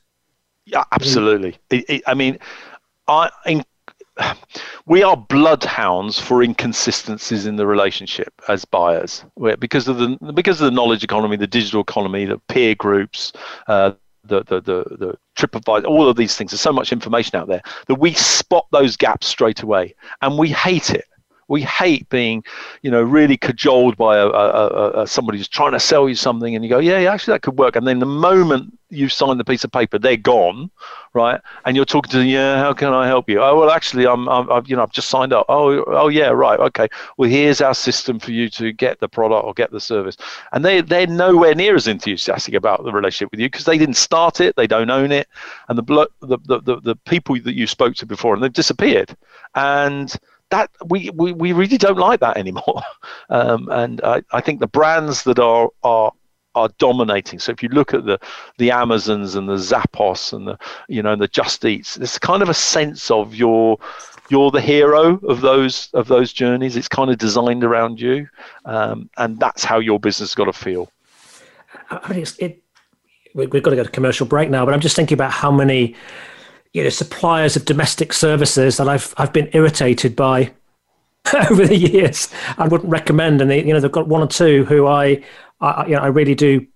Yeah, 0.64 0.84
absolutely. 0.92 1.56
It, 1.70 1.84
it, 1.88 2.02
I 2.06 2.14
mean, 2.14 2.38
I 3.08 3.30
in, 3.46 3.64
we 4.86 5.02
are 5.02 5.16
bloodhounds 5.16 6.18
for 6.18 6.42
inconsistencies 6.42 7.46
in 7.46 7.56
the 7.56 7.66
relationship 7.66 8.32
as 8.48 8.64
buyers, 8.64 9.24
because 9.58 9.88
of 9.88 9.98
the 9.98 10.16
because 10.32 10.60
of 10.60 10.66
the 10.66 10.70
knowledge 10.70 11.04
economy, 11.04 11.36
the 11.36 11.46
digital 11.46 11.80
economy, 11.80 12.24
the 12.24 12.38
peer 12.48 12.74
groups. 12.74 13.32
Uh, 13.66 13.92
the, 14.28 14.42
the, 14.42 14.60
the, 14.60 14.96
the 14.96 15.18
TripAdvisor, 15.36 15.84
all 15.84 16.08
of 16.08 16.16
these 16.16 16.34
things. 16.34 16.50
There's 16.50 16.60
so 16.60 16.72
much 16.72 16.90
information 16.90 17.38
out 17.38 17.46
there 17.46 17.62
that 17.86 17.94
we 17.94 18.12
spot 18.14 18.66
those 18.72 18.96
gaps 18.96 19.28
straight 19.28 19.62
away, 19.62 19.94
and 20.20 20.36
we 20.36 20.48
hate 20.48 20.90
it 20.90 21.04
we 21.48 21.62
hate 21.62 22.08
being, 22.08 22.42
you 22.82 22.90
know, 22.90 23.02
really 23.02 23.36
cajoled 23.36 23.96
by 23.96 24.16
a, 24.16 24.26
a, 24.26 25.02
a, 25.02 25.06
somebody 25.06 25.38
who's 25.38 25.48
trying 25.48 25.72
to 25.72 25.80
sell 25.80 26.08
you 26.08 26.14
something, 26.14 26.54
and 26.54 26.64
you 26.64 26.70
go, 26.70 26.78
yeah, 26.78 26.98
yeah, 26.98 27.12
actually 27.12 27.32
that 27.32 27.42
could 27.42 27.56
work. 27.58 27.76
And 27.76 27.86
then 27.86 28.00
the 28.00 28.06
moment 28.06 28.76
you 28.90 29.08
sign 29.08 29.38
the 29.38 29.44
piece 29.44 29.64
of 29.64 29.72
paper, 29.72 29.98
they're 29.98 30.16
gone, 30.16 30.70
right? 31.12 31.40
And 31.64 31.76
you're 31.76 31.84
talking 31.84 32.10
to 32.10 32.18
them, 32.18 32.26
yeah, 32.26 32.58
how 32.58 32.72
can 32.72 32.92
I 32.92 33.06
help 33.06 33.28
you? 33.28 33.40
Oh, 33.40 33.58
well, 33.58 33.70
actually, 33.70 34.06
I'm, 34.06 34.28
I'm 34.28 34.50
I've, 34.50 34.68
you 34.68 34.76
know, 34.76 34.82
I've 34.82 34.92
just 34.92 35.08
signed 35.08 35.32
up. 35.32 35.46
Oh, 35.48 35.84
oh, 35.84 36.08
yeah, 36.08 36.28
right, 36.28 36.58
okay. 36.58 36.88
Well, 37.16 37.28
here's 37.28 37.60
our 37.60 37.74
system 37.74 38.18
for 38.18 38.32
you 38.32 38.48
to 38.50 38.72
get 38.72 39.00
the 39.00 39.08
product 39.08 39.44
or 39.44 39.54
get 39.54 39.70
the 39.70 39.80
service. 39.80 40.16
And 40.52 40.64
they 40.64 40.80
they're 40.80 41.06
nowhere 41.06 41.54
near 41.54 41.74
as 41.74 41.86
enthusiastic 41.86 42.54
about 42.54 42.84
the 42.84 42.92
relationship 42.92 43.30
with 43.30 43.40
you 43.40 43.46
because 43.46 43.64
they 43.64 43.78
didn't 43.78 43.96
start 43.96 44.40
it, 44.40 44.56
they 44.56 44.66
don't 44.66 44.90
own 44.90 45.12
it, 45.12 45.28
and 45.68 45.78
the 45.78 46.08
the 46.20 46.38
the 46.38 46.60
the, 46.60 46.80
the 46.80 46.96
people 46.96 47.36
that 47.40 47.54
you 47.54 47.66
spoke 47.66 47.94
to 47.96 48.06
before, 48.06 48.34
and 48.34 48.42
they've 48.42 48.52
disappeared, 48.52 49.16
and 49.54 50.16
that 50.50 50.70
we, 50.86 51.10
we, 51.10 51.32
we 51.32 51.52
really 51.52 51.76
don't 51.76 51.98
like 51.98 52.20
that 52.20 52.36
anymore. 52.36 52.82
Um, 53.28 53.68
and 53.72 54.00
I, 54.04 54.22
I 54.30 54.40
think 54.40 54.60
the 54.60 54.68
brands 54.68 55.24
that 55.24 55.40
are 55.40 55.68
are 55.82 56.12
are 56.54 56.68
dominating. 56.78 57.40
So 57.40 57.50
if 57.50 57.60
you 57.60 57.68
look 57.68 57.92
at 57.92 58.06
the 58.06 58.20
the 58.58 58.70
Amazons 58.70 59.34
and 59.34 59.48
the 59.48 59.56
Zappos 59.56 60.32
and 60.32 60.46
the 60.46 60.58
you 60.88 61.02
know 61.02 61.12
and 61.12 61.20
the 61.20 61.26
Just 61.26 61.64
Eats, 61.64 61.96
there's 61.96 62.20
kind 62.20 62.42
of 62.42 62.48
a 62.48 62.54
sense 62.54 63.10
of 63.10 63.34
your 63.34 63.78
you're 64.28 64.50
the 64.52 64.60
hero 64.60 65.18
of 65.28 65.40
those 65.40 65.88
of 65.92 66.06
those 66.06 66.32
journeys. 66.32 66.76
It's 66.76 66.88
kind 66.88 67.10
of 67.10 67.18
designed 67.18 67.64
around 67.64 68.00
you, 68.00 68.28
um, 68.64 69.10
and 69.16 69.40
that's 69.40 69.64
how 69.64 69.80
your 69.80 69.98
business 69.98 70.30
has 70.30 70.34
got 70.36 70.44
to 70.44 70.52
feel. 70.52 70.90
I 71.90 72.12
mean, 72.12 72.26
it, 72.38 72.62
we've 73.34 73.50
got 73.50 73.70
to 73.70 73.76
go 73.76 73.84
to 73.84 73.90
commercial 73.90 74.26
break 74.26 74.50
now, 74.50 74.64
but 74.64 74.72
I'm 74.72 74.80
just 74.80 74.96
thinking 74.96 75.14
about 75.14 75.32
how 75.32 75.50
many 75.50 75.94
you 76.76 76.82
know 76.82 76.90
suppliers 76.90 77.56
of 77.56 77.64
domestic 77.64 78.12
services 78.12 78.76
that 78.76 78.86
I've 78.86 79.14
I've 79.16 79.32
been 79.32 79.48
irritated 79.54 80.14
by 80.14 80.52
over 81.50 81.66
the 81.66 81.76
years 81.76 82.28
and 82.58 82.70
wouldn't 82.70 82.90
recommend. 82.90 83.40
And 83.40 83.50
they, 83.50 83.64
you 83.64 83.72
know 83.72 83.80
they've 83.80 83.90
got 83.90 84.08
one 84.08 84.22
or 84.22 84.26
two 84.26 84.66
who 84.66 84.86
I, 84.86 85.24
I 85.58 85.86
you 85.86 85.94
know 85.94 86.02
I 86.02 86.08
really 86.08 86.34
do 86.34 86.66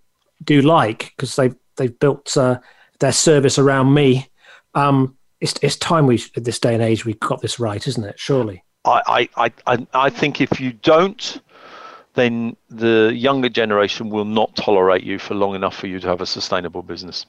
do 0.43 0.63
like 0.63 1.13
because 1.15 1.37
they've 1.37 1.55
they've 1.77 1.97
built 1.99 2.35
uh, 2.39 2.61
their 3.01 3.13
service 3.13 3.59
around 3.59 3.93
me. 3.93 4.27
Um, 4.75 5.19
it's 5.39 5.55
it's 5.61 5.77
time 5.77 6.07
we 6.07 6.23
at 6.35 6.45
this 6.45 6.59
day 6.59 6.73
and 6.73 6.83
age 6.83 7.05
we 7.05 7.13
got 7.15 7.43
this 7.43 7.61
right, 7.61 7.87
isn't 7.87 8.05
it? 8.05 8.19
Surely. 8.19 8.65
I 8.87 9.29
I 9.37 9.51
I, 9.67 9.87
I 9.93 10.09
think 10.09 10.41
if 10.41 10.59
you 10.59 10.73
don't 10.73 11.43
then 12.15 12.57
the 12.71 13.13
younger 13.15 13.49
generation 13.51 14.09
will 14.09 14.25
not 14.25 14.57
tolerate 14.57 15.05
you 15.05 15.19
for 15.19 15.35
long 15.35 15.55
enough 15.55 15.77
for 15.77 15.87
you 15.87 16.01
to 16.01 16.09
have 16.09 16.21
a 16.21 16.27
sustainable 16.27 16.83
business. 16.83 17.27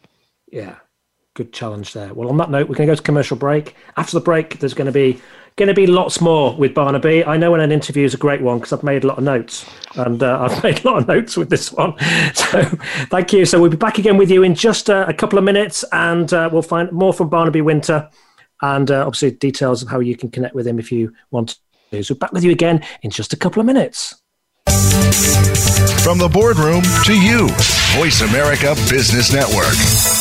Yeah, 0.51 0.77
good 1.33 1.53
challenge 1.53 1.93
there. 1.93 2.13
Well, 2.13 2.29
on 2.29 2.37
that 2.37 2.49
note, 2.49 2.67
we're 2.67 2.75
going 2.75 2.87
to 2.87 2.91
go 2.91 2.95
to 2.95 3.01
commercial 3.01 3.37
break. 3.37 3.75
After 3.97 4.17
the 4.17 4.23
break, 4.23 4.59
there's 4.59 4.73
going 4.73 4.87
to 4.87 4.91
be 4.91 5.21
going 5.57 5.67
to 5.67 5.73
be 5.73 5.85
lots 5.85 6.21
more 6.21 6.55
with 6.55 6.73
Barnaby. 6.73 7.25
I 7.25 7.37
know 7.37 7.51
when 7.51 7.59
an 7.59 7.71
interview 7.71 8.05
is 8.05 8.13
a 8.13 8.17
great 8.17 8.41
one 8.41 8.59
because 8.59 8.71
I've 8.73 8.83
made 8.83 9.03
a 9.03 9.07
lot 9.07 9.17
of 9.17 9.23
notes, 9.23 9.65
and 9.95 10.21
uh, 10.23 10.39
I've 10.49 10.63
made 10.63 10.83
a 10.83 10.89
lot 10.89 11.01
of 11.01 11.07
notes 11.07 11.37
with 11.37 11.49
this 11.49 11.71
one. 11.71 11.93
So, 12.33 12.63
thank 13.09 13.33
you. 13.33 13.45
So 13.45 13.61
we'll 13.61 13.69
be 13.69 13.77
back 13.77 13.97
again 13.97 14.17
with 14.17 14.31
you 14.31 14.43
in 14.43 14.55
just 14.55 14.89
uh, 14.89 15.05
a 15.07 15.13
couple 15.13 15.37
of 15.37 15.45
minutes, 15.45 15.85
and 15.91 16.31
uh, 16.33 16.49
we'll 16.51 16.61
find 16.61 16.91
more 16.91 17.13
from 17.13 17.29
Barnaby 17.29 17.61
Wynter, 17.61 18.09
and 18.61 18.89
uh, 18.89 19.05
obviously 19.05 19.31
details 19.31 19.81
of 19.81 19.89
how 19.89 19.99
you 19.99 20.15
can 20.17 20.29
connect 20.29 20.55
with 20.55 20.67
him 20.67 20.79
if 20.79 20.91
you 20.91 21.13
want 21.29 21.57
to. 21.91 22.03
So, 22.03 22.15
back 22.15 22.31
with 22.31 22.43
you 22.43 22.51
again 22.51 22.83
in 23.03 23.11
just 23.11 23.33
a 23.33 23.37
couple 23.37 23.59
of 23.59 23.65
minutes. 23.65 24.21
From 26.03 26.17
the 26.17 26.29
boardroom 26.31 26.83
to 27.05 27.13
you, 27.13 27.47
Voice 27.99 28.21
America 28.21 28.75
Business 28.89 29.31
Network. 29.31 30.20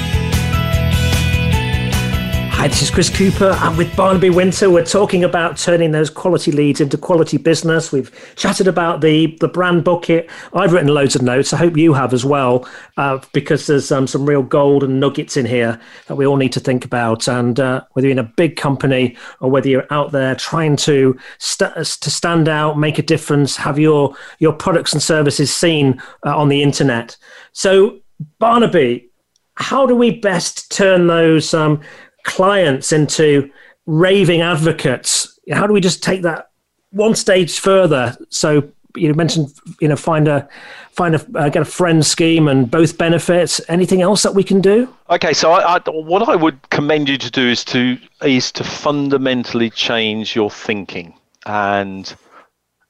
Hi, 2.61 2.67
this 2.67 2.83
is 2.83 2.91
Chris 2.91 3.09
Cooper. 3.09 3.57
I'm 3.59 3.75
with 3.75 3.95
Barnaby 3.95 4.29
Wynter. 4.29 4.69
We're 4.69 4.85
talking 4.85 5.23
about 5.23 5.57
turning 5.57 5.93
those 5.93 6.11
quality 6.11 6.51
leads 6.51 6.79
into 6.79 6.95
quality 6.95 7.37
business. 7.37 7.91
We've 7.91 8.11
chatted 8.35 8.67
about 8.67 9.01
the, 9.01 9.35
the 9.39 9.47
brand 9.47 9.83
bucket. 9.83 10.29
I've 10.53 10.71
written 10.71 10.93
loads 10.93 11.15
of 11.15 11.23
notes. 11.23 11.53
I 11.53 11.57
hope 11.57 11.75
you 11.75 11.93
have 11.93 12.13
as 12.13 12.23
well, 12.23 12.69
uh, 12.97 13.17
because 13.33 13.65
there's 13.65 13.91
um, 13.91 14.05
some 14.05 14.27
real 14.29 14.43
gold 14.43 14.83
and 14.83 14.99
nuggets 14.99 15.37
in 15.37 15.47
here 15.47 15.81
that 16.05 16.17
we 16.17 16.27
all 16.27 16.37
need 16.37 16.51
to 16.51 16.59
think 16.59 16.85
about. 16.85 17.27
And 17.27 17.59
uh, 17.59 17.83
whether 17.93 18.07
you're 18.07 18.11
in 18.11 18.19
a 18.19 18.33
big 18.37 18.57
company 18.57 19.17
or 19.39 19.49
whether 19.49 19.67
you're 19.67 19.87
out 19.89 20.11
there 20.11 20.35
trying 20.35 20.75
to 20.75 21.17
st- 21.39 21.73
to 21.73 22.11
stand 22.11 22.47
out, 22.47 22.77
make 22.77 22.99
a 22.99 23.01
difference, 23.01 23.55
have 23.55 23.79
your 23.79 24.15
your 24.37 24.53
products 24.53 24.93
and 24.93 25.01
services 25.01 25.51
seen 25.51 25.99
uh, 26.27 26.37
on 26.37 26.49
the 26.49 26.61
internet. 26.61 27.17
So, 27.53 28.01
Barnaby, 28.37 29.09
how 29.55 29.87
do 29.87 29.95
we 29.95 30.11
best 30.11 30.71
turn 30.71 31.07
those 31.07 31.55
um, 31.55 31.81
clients 32.23 32.91
into 32.91 33.49
raving 33.85 34.41
advocates? 34.41 35.39
How 35.51 35.67
do 35.67 35.73
we 35.73 35.81
just 35.81 36.03
take 36.03 36.21
that 36.23 36.51
one 36.91 37.15
stage 37.15 37.59
further? 37.59 38.17
So 38.29 38.71
you 38.95 39.13
mentioned, 39.13 39.53
you 39.79 39.87
know, 39.87 39.95
find 39.95 40.27
a 40.27 40.47
find 40.91 41.15
a 41.15 41.25
uh, 41.35 41.49
get 41.49 41.61
a 41.61 41.65
friend 41.65 42.05
scheme 42.05 42.47
and 42.47 42.69
both 42.69 42.97
benefits. 42.97 43.61
Anything 43.69 44.01
else 44.01 44.23
that 44.23 44.35
we 44.35 44.43
can 44.43 44.61
do? 44.61 44.93
Okay, 45.09 45.33
so 45.33 45.51
I, 45.51 45.75
I, 45.75 45.81
what 45.89 46.27
I 46.27 46.35
would 46.35 46.69
commend 46.69 47.09
you 47.09 47.17
to 47.17 47.31
do 47.31 47.47
is 47.47 47.63
to 47.65 47.97
is 48.23 48.51
to 48.53 48.63
fundamentally 48.63 49.69
change 49.69 50.35
your 50.35 50.49
thinking 50.49 51.13
and 51.45 52.13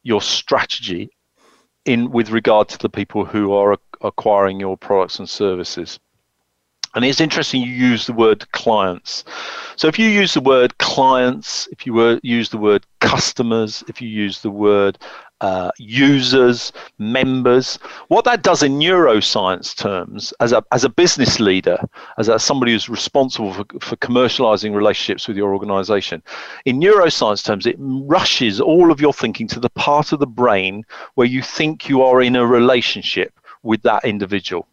your 0.03 0.21
strategy 0.21 1.09
in 1.85 2.11
with 2.11 2.29
regard 2.29 2.69
to 2.69 2.77
the 2.77 2.89
people 2.89 3.25
who 3.25 3.53
are 3.53 3.77
acquiring 4.01 4.59
your 4.59 4.77
products 4.77 5.19
and 5.19 5.29
services. 5.29 5.99
And 6.93 7.05
it's 7.05 7.21
interesting 7.21 7.61
you 7.61 7.71
use 7.71 8.05
the 8.05 8.13
word 8.13 8.51
clients. 8.51 9.23
So 9.77 9.87
if 9.87 9.97
you 9.97 10.07
use 10.07 10.33
the 10.33 10.41
word 10.41 10.77
clients, 10.77 11.67
if 11.71 11.85
you 11.85 11.93
were, 11.93 12.19
use 12.21 12.49
the 12.49 12.57
word 12.57 12.85
customers, 12.99 13.83
if 13.87 14.01
you 14.01 14.09
use 14.09 14.41
the 14.41 14.51
word 14.51 14.97
uh, 15.39 15.71
users, 15.77 16.71
members, 16.99 17.77
what 18.09 18.25
that 18.25 18.43
does 18.43 18.61
in 18.61 18.73
neuroscience 18.73 19.75
terms, 19.75 20.33
as 20.39 20.51
a, 20.51 20.63
as 20.71 20.83
a 20.83 20.89
business 20.89 21.39
leader, 21.39 21.79
as 22.17 22.27
a, 22.27 22.37
somebody 22.37 22.73
who's 22.73 22.89
responsible 22.89 23.53
for, 23.53 23.65
for 23.79 23.95
commercializing 23.97 24.75
relationships 24.75 25.27
with 25.27 25.37
your 25.37 25.53
organization, 25.53 26.21
in 26.65 26.79
neuroscience 26.79 27.43
terms, 27.43 27.65
it 27.65 27.75
rushes 27.79 28.59
all 28.59 28.91
of 28.91 29.01
your 29.01 29.13
thinking 29.13 29.47
to 29.47 29.59
the 29.59 29.69
part 29.71 30.11
of 30.11 30.19
the 30.19 30.27
brain 30.27 30.83
where 31.15 31.27
you 31.27 31.41
think 31.41 31.89
you 31.89 32.03
are 32.03 32.21
in 32.21 32.35
a 32.35 32.45
relationship 32.45 33.33
with 33.63 33.81
that 33.81 34.03
individual. 34.05 34.67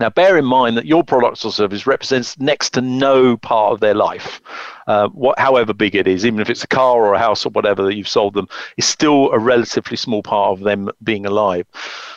Now, 0.00 0.10
bear 0.10 0.38
in 0.38 0.44
mind 0.44 0.76
that 0.76 0.86
your 0.86 1.02
product 1.02 1.44
or 1.44 1.52
service 1.52 1.86
represents 1.86 2.38
next 2.38 2.70
to 2.70 2.80
no 2.80 3.36
part 3.36 3.72
of 3.72 3.80
their 3.80 3.94
life. 3.94 4.40
Uh, 4.86 5.08
what, 5.08 5.38
however 5.38 5.74
big 5.74 5.94
it 5.94 6.06
is, 6.06 6.24
even 6.24 6.40
if 6.40 6.48
it's 6.48 6.64
a 6.64 6.68
car 6.68 7.04
or 7.04 7.14
a 7.14 7.18
house 7.18 7.44
or 7.44 7.50
whatever 7.50 7.82
that 7.82 7.94
you've 7.94 8.08
sold 8.08 8.34
them, 8.34 8.48
is 8.76 8.84
still 8.84 9.30
a 9.32 9.38
relatively 9.38 9.96
small 9.96 10.22
part 10.22 10.58
of 10.58 10.64
them 10.64 10.90
being 11.02 11.26
alive. 11.26 11.66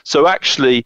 So, 0.04 0.28
actually, 0.28 0.86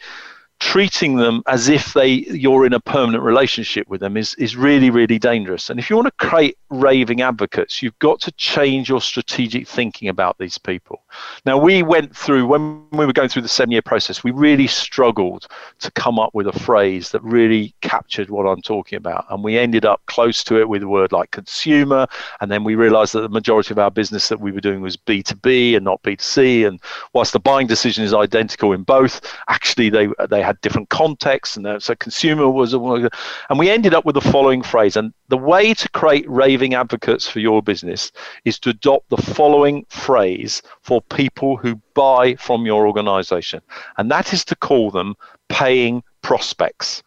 treating 0.65 1.15
them 1.15 1.43
as 1.45 1.69
if 1.69 1.93
they 1.93 2.07
you're 2.07 2.65
in 2.65 2.73
a 2.73 2.79
permanent 2.79 3.23
relationship 3.23 3.87
with 3.87 4.01
them 4.01 4.17
is 4.17 4.33
is 4.39 4.55
really 4.55 4.89
really 4.89 5.19
dangerous. 5.19 5.69
And 5.69 5.79
if 5.79 5.91
you 5.91 5.95
want 5.95 6.07
to 6.07 6.27
create 6.27 6.57
raving 6.71 7.21
advocates 7.21 7.83
you've 7.83 7.97
got 7.99 8.19
to 8.21 8.31
change 8.31 8.89
your 8.89 8.99
strategic 8.99 9.67
thinking 9.67 10.09
about 10.09 10.39
these 10.39 10.57
people. 10.57 11.03
Now 11.45 11.59
we 11.59 11.83
went 11.83 12.15
through 12.15 12.47
when 12.47 12.83
we 12.89 13.05
were 13.05 13.13
going 13.13 13.29
through 13.29 13.43
the 13.43 13.47
7 13.47 13.69
year 13.71 13.83
process 13.83 14.23
we 14.23 14.31
really 14.31 14.65
struggled 14.65 15.45
to 15.81 15.91
come 15.91 16.17
up 16.17 16.33
with 16.33 16.47
a 16.47 16.59
phrase 16.67 17.11
that 17.11 17.21
really 17.21 17.75
captured 17.81 18.31
what 18.31 18.47
I'm 18.47 18.63
talking 18.63 18.97
about. 18.97 19.25
And 19.29 19.43
we 19.43 19.59
ended 19.59 19.85
up 19.85 20.01
close 20.07 20.43
to 20.45 20.59
it 20.59 20.67
with 20.67 20.81
a 20.81 20.87
word 20.87 21.11
like 21.11 21.29
consumer. 21.29 22.07
And 22.41 22.51
then 22.51 22.63
we 22.63 22.73
realized 22.73 23.13
that 23.13 23.21
the 23.21 23.29
majority 23.29 23.71
of 23.71 23.77
our 23.77 23.91
business 23.91 24.29
that 24.29 24.41
we 24.41 24.51
were 24.51 24.61
doing 24.61 24.81
was 24.81 24.97
B2B 24.97 25.75
and 25.75 25.85
not 25.85 26.01
B2C 26.01 26.67
and 26.67 26.81
whilst 27.13 27.33
the 27.33 27.39
buying 27.39 27.67
decision 27.67 28.03
is 28.03 28.15
identical 28.15 28.73
in 28.73 28.81
both 28.81 29.21
actually 29.47 29.91
they 29.91 30.07
they 30.27 30.41
had 30.41 30.54
different 30.61 30.89
contexts, 30.89 31.57
and 31.57 31.65
uh, 31.65 31.79
so 31.79 31.95
consumer 31.95 32.49
was, 32.49 32.73
and 32.73 33.59
we 33.59 33.69
ended 33.69 33.93
up 33.93 34.05
with 34.05 34.15
the 34.15 34.21
following 34.21 34.61
phrase. 34.61 34.95
And 34.95 35.13
the 35.29 35.37
way 35.37 35.73
to 35.73 35.89
create 35.89 36.29
raving 36.29 36.73
advocates 36.73 37.27
for 37.27 37.39
your 37.39 37.61
business 37.61 38.11
is 38.45 38.59
to 38.59 38.69
adopt 38.69 39.09
the 39.09 39.17
following 39.17 39.85
phrase 39.89 40.61
for 40.81 41.01
people 41.01 41.57
who 41.57 41.75
buy 41.93 42.35
from 42.35 42.65
your 42.65 42.87
organization, 42.87 43.61
and 43.97 44.11
that 44.11 44.33
is 44.33 44.45
to 44.45 44.55
call 44.55 44.91
them 44.91 45.15
paying 45.49 46.03
prospects. 46.21 47.03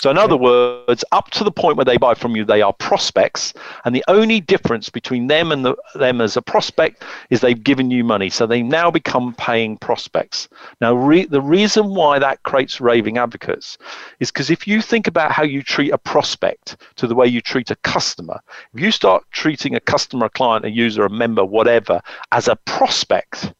So, 0.00 0.10
in 0.10 0.18
other 0.18 0.36
words, 0.36 1.04
up 1.12 1.30
to 1.30 1.44
the 1.44 1.50
point 1.50 1.76
where 1.76 1.84
they 1.84 1.96
buy 1.96 2.14
from 2.14 2.36
you, 2.36 2.44
they 2.44 2.62
are 2.62 2.72
prospects, 2.72 3.54
and 3.84 3.94
the 3.94 4.04
only 4.08 4.40
difference 4.40 4.90
between 4.90 5.26
them 5.26 5.52
and 5.52 5.64
the, 5.64 5.74
them 5.94 6.20
as 6.20 6.36
a 6.36 6.42
prospect 6.42 7.02
is 7.30 7.40
they've 7.40 7.62
given 7.62 7.90
you 7.90 8.04
money. 8.04 8.28
So 8.28 8.46
they 8.46 8.62
now 8.62 8.90
become 8.90 9.34
paying 9.34 9.78
prospects. 9.78 10.48
Now, 10.80 10.94
re- 10.94 11.24
the 11.24 11.40
reason 11.40 11.94
why 11.94 12.18
that 12.18 12.42
creates 12.42 12.80
raving 12.80 13.16
advocates 13.18 13.78
is 14.20 14.30
because 14.30 14.50
if 14.50 14.66
you 14.66 14.82
think 14.82 15.06
about 15.06 15.32
how 15.32 15.44
you 15.44 15.62
treat 15.62 15.92
a 15.92 15.98
prospect 15.98 16.76
to 16.96 17.06
the 17.06 17.14
way 17.14 17.26
you 17.26 17.40
treat 17.40 17.70
a 17.70 17.76
customer, 17.76 18.40
if 18.74 18.80
you 18.80 18.90
start 18.90 19.24
treating 19.30 19.74
a 19.74 19.80
customer, 19.80 20.26
a 20.26 20.30
client, 20.30 20.64
a 20.64 20.70
user, 20.70 21.06
a 21.06 21.10
member, 21.10 21.44
whatever, 21.44 22.02
as 22.32 22.48
a 22.48 22.56
prospect, 22.56 23.52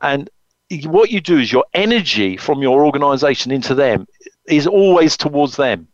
and 0.00 0.28
what 0.84 1.10
you 1.10 1.20
do 1.20 1.38
is 1.38 1.52
your 1.52 1.66
energy 1.74 2.36
from 2.36 2.62
your 2.62 2.84
organization 2.84 3.52
into 3.52 3.74
them 3.74 4.06
is 4.48 4.66
always 4.66 5.16
towards 5.16 5.56
them. 5.56 5.88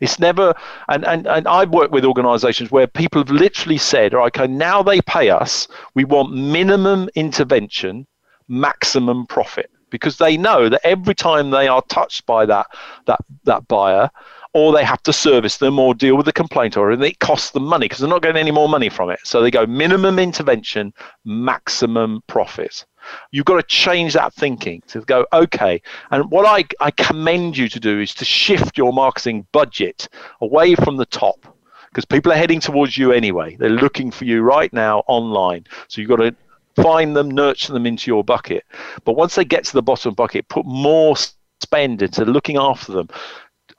It's 0.00 0.18
never, 0.18 0.54
and, 0.88 1.06
and, 1.06 1.26
and 1.26 1.48
I've 1.48 1.70
worked 1.70 1.92
with 1.92 2.04
organizations 2.04 2.70
where 2.70 2.86
people 2.86 3.22
have 3.22 3.30
literally 3.30 3.78
said, 3.78 4.12
all 4.12 4.20
right, 4.20 4.36
okay, 4.36 4.46
now 4.46 4.82
they 4.82 5.00
pay 5.00 5.30
us, 5.30 5.68
we 5.94 6.04
want 6.04 6.34
minimum 6.34 7.08
intervention, 7.14 8.06
maximum 8.48 9.26
profit. 9.26 9.70
Because 9.88 10.18
they 10.18 10.36
know 10.36 10.68
that 10.68 10.80
every 10.84 11.14
time 11.14 11.50
they 11.50 11.68
are 11.68 11.80
touched 11.82 12.26
by 12.26 12.44
that, 12.46 12.66
that, 13.06 13.20
that 13.44 13.68
buyer, 13.68 14.10
or 14.56 14.72
they 14.72 14.84
have 14.84 15.02
to 15.02 15.12
service 15.12 15.58
them 15.58 15.78
or 15.78 15.94
deal 15.94 16.16
with 16.16 16.24
the 16.24 16.32
complaint 16.32 16.78
or 16.78 16.90
it 16.90 17.18
costs 17.18 17.50
them 17.50 17.64
money 17.64 17.84
because 17.84 17.98
they're 17.98 18.08
not 18.08 18.22
getting 18.22 18.40
any 18.40 18.50
more 18.50 18.70
money 18.70 18.88
from 18.88 19.10
it. 19.10 19.20
So 19.22 19.42
they 19.42 19.50
go 19.50 19.66
minimum 19.66 20.18
intervention, 20.18 20.94
maximum 21.26 22.22
profit. 22.26 22.86
You've 23.32 23.44
got 23.44 23.56
to 23.56 23.62
change 23.64 24.14
that 24.14 24.32
thinking 24.32 24.82
to 24.86 25.02
go, 25.02 25.26
okay. 25.30 25.82
And 26.10 26.30
what 26.30 26.46
I, 26.46 26.64
I 26.80 26.90
commend 26.90 27.58
you 27.58 27.68
to 27.68 27.78
do 27.78 28.00
is 28.00 28.14
to 28.14 28.24
shift 28.24 28.78
your 28.78 28.94
marketing 28.94 29.46
budget 29.52 30.08
away 30.40 30.74
from 30.74 30.96
the 30.96 31.04
top 31.04 31.54
because 31.90 32.06
people 32.06 32.32
are 32.32 32.36
heading 32.36 32.60
towards 32.60 32.96
you 32.96 33.12
anyway. 33.12 33.56
They're 33.56 33.68
looking 33.68 34.10
for 34.10 34.24
you 34.24 34.40
right 34.40 34.72
now 34.72 35.02
online. 35.06 35.66
So 35.88 36.00
you've 36.00 36.08
got 36.08 36.16
to 36.16 36.34
find 36.82 37.14
them, 37.14 37.30
nurture 37.30 37.74
them 37.74 37.84
into 37.84 38.10
your 38.10 38.24
bucket. 38.24 38.64
But 39.04 39.16
once 39.16 39.34
they 39.34 39.44
get 39.44 39.64
to 39.64 39.74
the 39.74 39.82
bottom 39.82 40.14
bucket, 40.14 40.48
put 40.48 40.64
more 40.64 41.14
spend 41.60 42.02
into 42.02 42.24
looking 42.24 42.56
after 42.56 42.92
them 42.92 43.08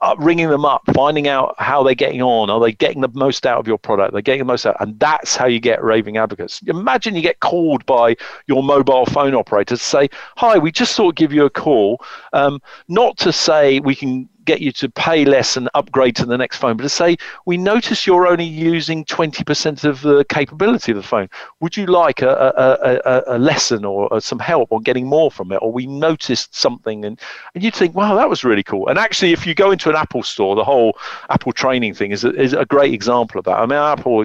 uh, 0.00 0.14
ringing 0.18 0.48
them 0.48 0.64
up, 0.64 0.82
finding 0.94 1.26
out 1.26 1.54
how 1.58 1.82
they're 1.82 1.94
getting 1.94 2.22
on. 2.22 2.50
Are 2.50 2.60
they 2.60 2.72
getting 2.72 3.00
the 3.00 3.10
most 3.14 3.46
out 3.46 3.58
of 3.58 3.66
your 3.66 3.78
product? 3.78 4.12
They're 4.12 4.22
getting 4.22 4.40
the 4.40 4.44
most 4.44 4.66
out, 4.66 4.76
and 4.80 4.98
that's 5.00 5.34
how 5.34 5.46
you 5.46 5.58
get 5.58 5.82
raving 5.82 6.16
advocates. 6.16 6.60
Imagine 6.66 7.14
you 7.14 7.22
get 7.22 7.40
called 7.40 7.84
by 7.86 8.16
your 8.46 8.62
mobile 8.62 9.06
phone 9.06 9.34
operator 9.34 9.76
to 9.76 9.76
say, 9.76 10.08
"Hi, 10.36 10.58
we 10.58 10.70
just 10.70 10.94
thought 10.96 11.16
give 11.16 11.32
you 11.32 11.44
a 11.44 11.50
call, 11.50 12.00
um, 12.32 12.60
not 12.88 13.16
to 13.18 13.32
say 13.32 13.80
we 13.80 13.94
can 13.94 14.28
get 14.48 14.62
you 14.62 14.72
to 14.72 14.88
pay 14.88 15.26
less 15.26 15.58
and 15.58 15.68
upgrade 15.74 16.16
to 16.16 16.24
the 16.24 16.38
next 16.38 16.56
phone, 16.56 16.76
but 16.78 16.82
to 16.82 16.88
say, 16.88 17.16
we 17.44 17.58
notice 17.58 18.06
you're 18.06 18.26
only 18.26 18.46
using 18.46 19.04
20% 19.04 19.84
of 19.84 20.00
the 20.00 20.24
capability 20.24 20.90
of 20.92 20.96
the 20.96 21.02
phone. 21.02 21.28
Would 21.60 21.76
you 21.76 21.84
like 21.84 22.22
a, 22.22 22.32
a, 22.56 23.12
a, 23.12 23.36
a 23.36 23.38
lesson 23.38 23.84
or 23.84 24.20
some 24.22 24.38
help 24.38 24.72
on 24.72 24.82
getting 24.82 25.06
more 25.06 25.30
from 25.30 25.52
it? 25.52 25.58
Or 25.60 25.70
we 25.70 25.86
noticed 25.86 26.54
something 26.54 27.04
and, 27.04 27.20
and 27.54 27.62
you'd 27.62 27.74
think, 27.74 27.94
wow, 27.94 28.14
that 28.14 28.30
was 28.30 28.42
really 28.42 28.62
cool. 28.62 28.88
And 28.88 28.98
actually, 28.98 29.32
if 29.32 29.46
you 29.46 29.54
go 29.54 29.70
into 29.70 29.90
an 29.90 29.96
Apple 29.96 30.22
store, 30.22 30.56
the 30.56 30.64
whole 30.64 30.98
Apple 31.28 31.52
training 31.52 31.92
thing 31.92 32.10
is 32.12 32.24
a, 32.24 32.32
is 32.34 32.54
a 32.54 32.64
great 32.64 32.94
example 32.94 33.38
of 33.38 33.44
that. 33.44 33.58
I 33.58 33.66
mean, 33.66 33.78
Apple, 33.78 34.24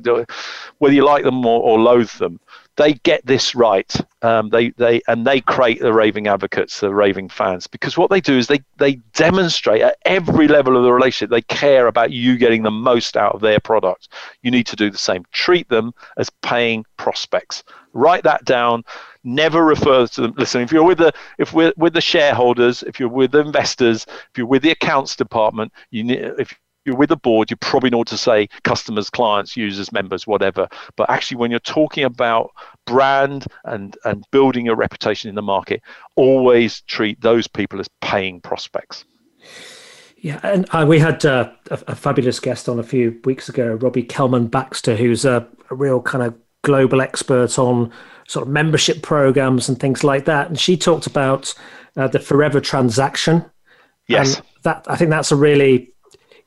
whether 0.77 0.95
you 0.95 1.03
like 1.03 1.25
them 1.25 1.45
or, 1.45 1.61
or 1.61 1.79
loathe 1.79 2.11
them, 2.11 2.39
they 2.75 2.93
get 2.93 3.25
this 3.25 3.53
right. 3.53 3.93
Um, 4.21 4.49
they 4.49 4.69
they 4.71 5.01
and 5.07 5.27
they 5.27 5.41
create 5.41 5.79
the 5.79 5.93
raving 5.93 6.27
advocates, 6.27 6.79
the 6.79 6.93
raving 6.93 7.29
fans, 7.29 7.67
because 7.67 7.97
what 7.97 8.09
they 8.09 8.21
do 8.21 8.37
is 8.37 8.47
they 8.47 8.61
they 8.77 8.95
demonstrate 9.13 9.81
at 9.81 9.97
every 10.05 10.47
level 10.47 10.75
of 10.77 10.83
the 10.83 10.91
relationship 10.91 11.29
they 11.29 11.41
care 11.41 11.87
about 11.87 12.11
you 12.11 12.37
getting 12.37 12.63
the 12.63 12.71
most 12.71 13.15
out 13.15 13.35
of 13.35 13.41
their 13.41 13.59
product. 13.59 14.09
You 14.41 14.51
need 14.51 14.65
to 14.67 14.75
do 14.75 14.89
the 14.89 14.97
same. 14.97 15.25
Treat 15.31 15.69
them 15.69 15.93
as 16.17 16.29
paying 16.41 16.85
prospects. 16.97 17.63
Write 17.93 18.23
that 18.23 18.45
down. 18.45 18.83
Never 19.23 19.63
refer 19.63 20.07
to 20.07 20.21
them. 20.21 20.33
Listen, 20.35 20.61
if 20.61 20.71
you're 20.71 20.83
with 20.83 20.97
the 20.97 21.13
if 21.37 21.53
we're 21.53 21.73
with 21.77 21.93
the 21.93 22.01
shareholders, 22.01 22.81
if 22.83 22.99
you're 22.99 23.09
with 23.09 23.31
the 23.31 23.39
investors, 23.39 24.05
if 24.31 24.37
you're 24.37 24.47
with 24.47 24.63
the 24.63 24.71
accounts 24.71 25.15
department, 25.15 25.71
you 25.91 26.03
need 26.03 26.19
if 26.39 26.57
you're 26.85 26.95
with 26.95 27.11
a 27.11 27.15
board, 27.15 27.49
you 27.49 27.57
probably 27.57 27.89
know 27.89 27.99
what 27.99 28.07
to 28.07 28.17
say 28.17 28.47
customers, 28.63 29.09
clients, 29.09 29.55
users, 29.55 29.91
members, 29.91 30.27
whatever. 30.27 30.67
But 30.95 31.09
actually, 31.09 31.37
when 31.37 31.51
you're 31.51 31.59
talking 31.59 32.03
about 32.03 32.51
brand 32.85 33.47
and, 33.65 33.97
and 34.05 34.23
building 34.31 34.67
a 34.67 34.75
reputation 34.75 35.29
in 35.29 35.35
the 35.35 35.41
market, 35.41 35.81
always 36.15 36.81
treat 36.81 37.21
those 37.21 37.47
people 37.47 37.79
as 37.79 37.89
paying 38.01 38.41
prospects. 38.41 39.05
Yeah, 40.17 40.39
and 40.43 40.65
uh, 40.71 40.85
we 40.87 40.99
had 40.99 41.25
uh, 41.25 41.51
a, 41.69 41.79
a, 41.87 41.95
fabulous 41.95 42.39
guest 42.39 42.69
on 42.69 42.79
a 42.79 42.83
few 42.83 43.19
weeks 43.25 43.49
ago, 43.49 43.73
Robbie 43.73 44.03
Kellman 44.03 44.47
Baxter, 44.47 44.95
who's 44.95 45.25
a, 45.25 45.45
a 45.69 45.75
real 45.75 46.01
kind 46.01 46.23
of 46.23 46.33
global 46.61 47.01
expert 47.01 47.59
on 47.59 47.91
sort 48.27 48.47
of 48.47 48.53
membership 48.53 49.01
programs 49.01 49.67
and 49.67 49.77
things 49.79 50.01
like 50.01 50.23
that. 50.25 50.47
And 50.47 50.57
she 50.57 50.77
talked 50.77 51.07
about 51.07 51.53
uh, 51.97 52.07
the 52.07 52.19
forever 52.19 52.61
transaction. 52.61 53.43
Yes. 54.07 54.37
And 54.37 54.45
that 54.63 54.85
I 54.87 54.95
think 54.95 55.09
that's 55.09 55.31
a 55.31 55.35
really 55.35 55.92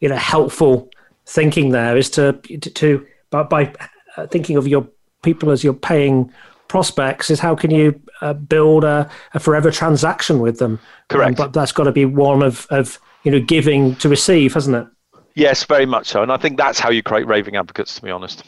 you 0.00 0.08
know 0.08 0.16
helpful 0.16 0.88
thinking 1.26 1.70
there 1.70 1.96
is 1.96 2.10
to 2.10 2.32
to, 2.32 2.70
to 2.70 3.06
by, 3.30 3.42
by 3.42 3.74
uh, 4.16 4.26
thinking 4.26 4.56
of 4.56 4.66
your 4.66 4.86
people 5.22 5.50
as 5.50 5.64
your 5.64 5.74
paying 5.74 6.32
prospects 6.68 7.30
is 7.30 7.40
how 7.40 7.54
can 7.54 7.70
you 7.70 8.00
uh, 8.20 8.32
build 8.32 8.84
a, 8.84 9.08
a, 9.34 9.40
forever 9.40 9.70
transaction 9.70 10.40
with 10.40 10.58
them? 10.58 10.80
Correct. 11.08 11.38
Um, 11.38 11.46
but 11.46 11.52
that's 11.52 11.72
got 11.72 11.84
to 11.84 11.92
be 11.92 12.04
one 12.04 12.42
of 12.42 12.66
of 12.70 12.98
you 13.24 13.30
know 13.30 13.40
giving 13.40 13.96
to 13.96 14.08
receive 14.08 14.54
hasn't 14.54 14.76
it? 14.76 14.86
Yes 15.34 15.64
very 15.64 15.86
much 15.86 16.06
so. 16.08 16.22
And 16.22 16.32
i 16.32 16.36
think 16.36 16.56
that's 16.56 16.78
how 16.78 16.90
you 16.90 17.02
create 17.02 17.26
raving 17.26 17.56
advocates 17.56 17.96
to 17.96 18.02
be 18.02 18.10
honest. 18.10 18.44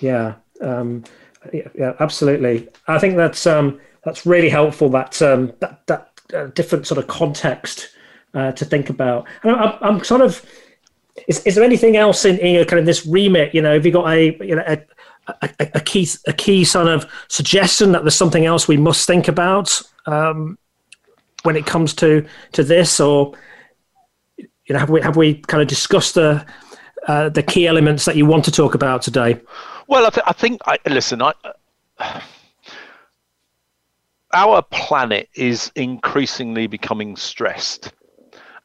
Yeah 0.00 0.34
um, 0.62 1.04
yeah, 1.52 1.68
yeah, 1.74 1.92
absolutely. 2.00 2.68
I 2.86 2.98
think 2.98 3.16
that's 3.16 3.46
um, 3.46 3.80
that's 4.04 4.24
really 4.24 4.48
helpful 4.48 4.88
that 4.90 5.20
um, 5.20 5.52
that 5.60 5.86
that 5.86 6.20
uh, 6.34 6.46
different 6.46 6.86
sort 6.86 6.98
of 6.98 7.06
context 7.08 7.90
uh, 8.34 8.52
to 8.52 8.64
think 8.64 8.90
about. 8.90 9.26
And 9.42 9.52
I'm, 9.52 9.78
I'm 9.80 10.04
sort 10.04 10.20
of 10.20 10.44
is, 11.28 11.42
is 11.44 11.54
there 11.54 11.64
anything 11.64 11.96
else 11.96 12.24
in, 12.24 12.38
in 12.38 12.64
kind 12.66 12.80
of 12.80 12.86
this 12.86 13.06
remit? 13.06 13.54
You 13.54 13.62
know, 13.62 13.74
have 13.74 13.86
you 13.86 13.92
got 13.92 14.08
a 14.08 14.36
you 14.44 14.56
know 14.56 14.64
a, 14.66 14.78
a, 15.42 15.70
a 15.74 15.80
key 15.80 16.08
a 16.26 16.32
key 16.32 16.64
sort 16.64 16.88
of 16.88 17.06
suggestion 17.28 17.92
that 17.92 18.02
there's 18.02 18.14
something 18.14 18.44
else 18.44 18.66
we 18.66 18.76
must 18.76 19.06
think 19.06 19.28
about 19.28 19.80
um, 20.06 20.58
when 21.42 21.56
it 21.56 21.66
comes 21.66 21.94
to 21.94 22.26
to 22.52 22.64
this, 22.64 23.00
or 23.00 23.34
you 24.38 24.72
know, 24.72 24.78
have 24.78 24.90
we 24.90 25.00
have 25.00 25.16
we 25.16 25.34
kind 25.34 25.62
of 25.62 25.68
discussed 25.68 26.14
the 26.14 26.44
uh, 27.06 27.28
the 27.28 27.42
key 27.42 27.66
elements 27.66 28.04
that 28.04 28.16
you 28.16 28.26
want 28.26 28.44
to 28.44 28.50
talk 28.50 28.74
about 28.74 29.02
today? 29.02 29.40
Well, 29.88 30.06
I, 30.06 30.10
th- 30.10 30.24
I 30.26 30.32
think 30.32 30.60
I, 30.64 30.78
listen, 30.86 31.20
I, 31.20 31.34
our 34.32 34.62
planet 34.62 35.28
is 35.34 35.70
increasingly 35.74 36.66
becoming 36.66 37.16
stressed, 37.16 37.92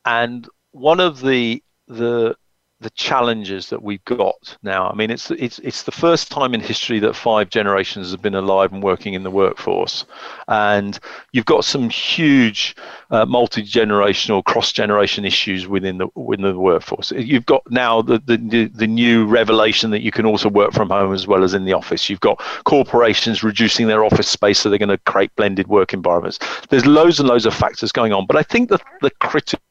and 0.05 0.47
one 0.71 0.99
of 0.99 1.21
the 1.21 1.61
the 1.87 2.35
the 2.79 2.89
challenges 2.91 3.69
that 3.69 3.81
we've 3.81 4.03
got 4.05 4.55
now. 4.61 4.87
I 4.87 4.93
mean, 4.93 5.09
it's 5.09 5.31
it's 5.31 5.57
it's 5.59 5.83
the 5.83 5.91
first 5.91 6.29
time 6.29 6.53
in 6.53 6.61
history 6.61 6.99
that 6.99 7.15
five 7.15 7.49
generations 7.49 8.11
have 8.11 8.21
been 8.21 8.35
alive 8.35 8.71
and 8.71 8.83
working 8.83 9.15
in 9.15 9.23
the 9.23 9.31
workforce, 9.31 10.05
and 10.47 10.99
you've 11.31 11.45
got 11.45 11.65
some 11.65 11.89
huge 11.89 12.75
uh, 13.09 13.25
multi 13.25 13.63
generational, 13.63 14.43
cross 14.43 14.71
generation 14.71 15.25
issues 15.25 15.67
within 15.67 15.97
the 15.97 16.07
within 16.13 16.45
the 16.45 16.59
workforce. 16.59 17.11
You've 17.11 17.47
got 17.47 17.63
now 17.71 18.03
the, 18.03 18.19
the 18.19 18.67
the 18.67 18.87
new 18.87 19.25
revelation 19.25 19.89
that 19.89 20.01
you 20.01 20.11
can 20.11 20.27
also 20.27 20.47
work 20.47 20.71
from 20.71 20.89
home 20.89 21.13
as 21.13 21.25
well 21.25 21.43
as 21.43 21.55
in 21.55 21.65
the 21.65 21.73
office. 21.73 22.11
You've 22.11 22.19
got 22.19 22.39
corporations 22.65 23.43
reducing 23.43 23.87
their 23.87 24.05
office 24.05 24.29
space 24.29 24.59
so 24.59 24.69
they're 24.69 24.77
going 24.77 24.89
to 24.89 24.99
create 24.99 25.35
blended 25.35 25.67
work 25.67 25.93
environments. 25.93 26.37
There's 26.69 26.85
loads 26.85 27.19
and 27.19 27.27
loads 27.27 27.47
of 27.47 27.55
factors 27.55 27.91
going 27.91 28.13
on, 28.13 28.27
but 28.27 28.35
I 28.35 28.43
think 28.43 28.69
that 28.69 28.83
the 29.01 29.09
critical 29.09 29.63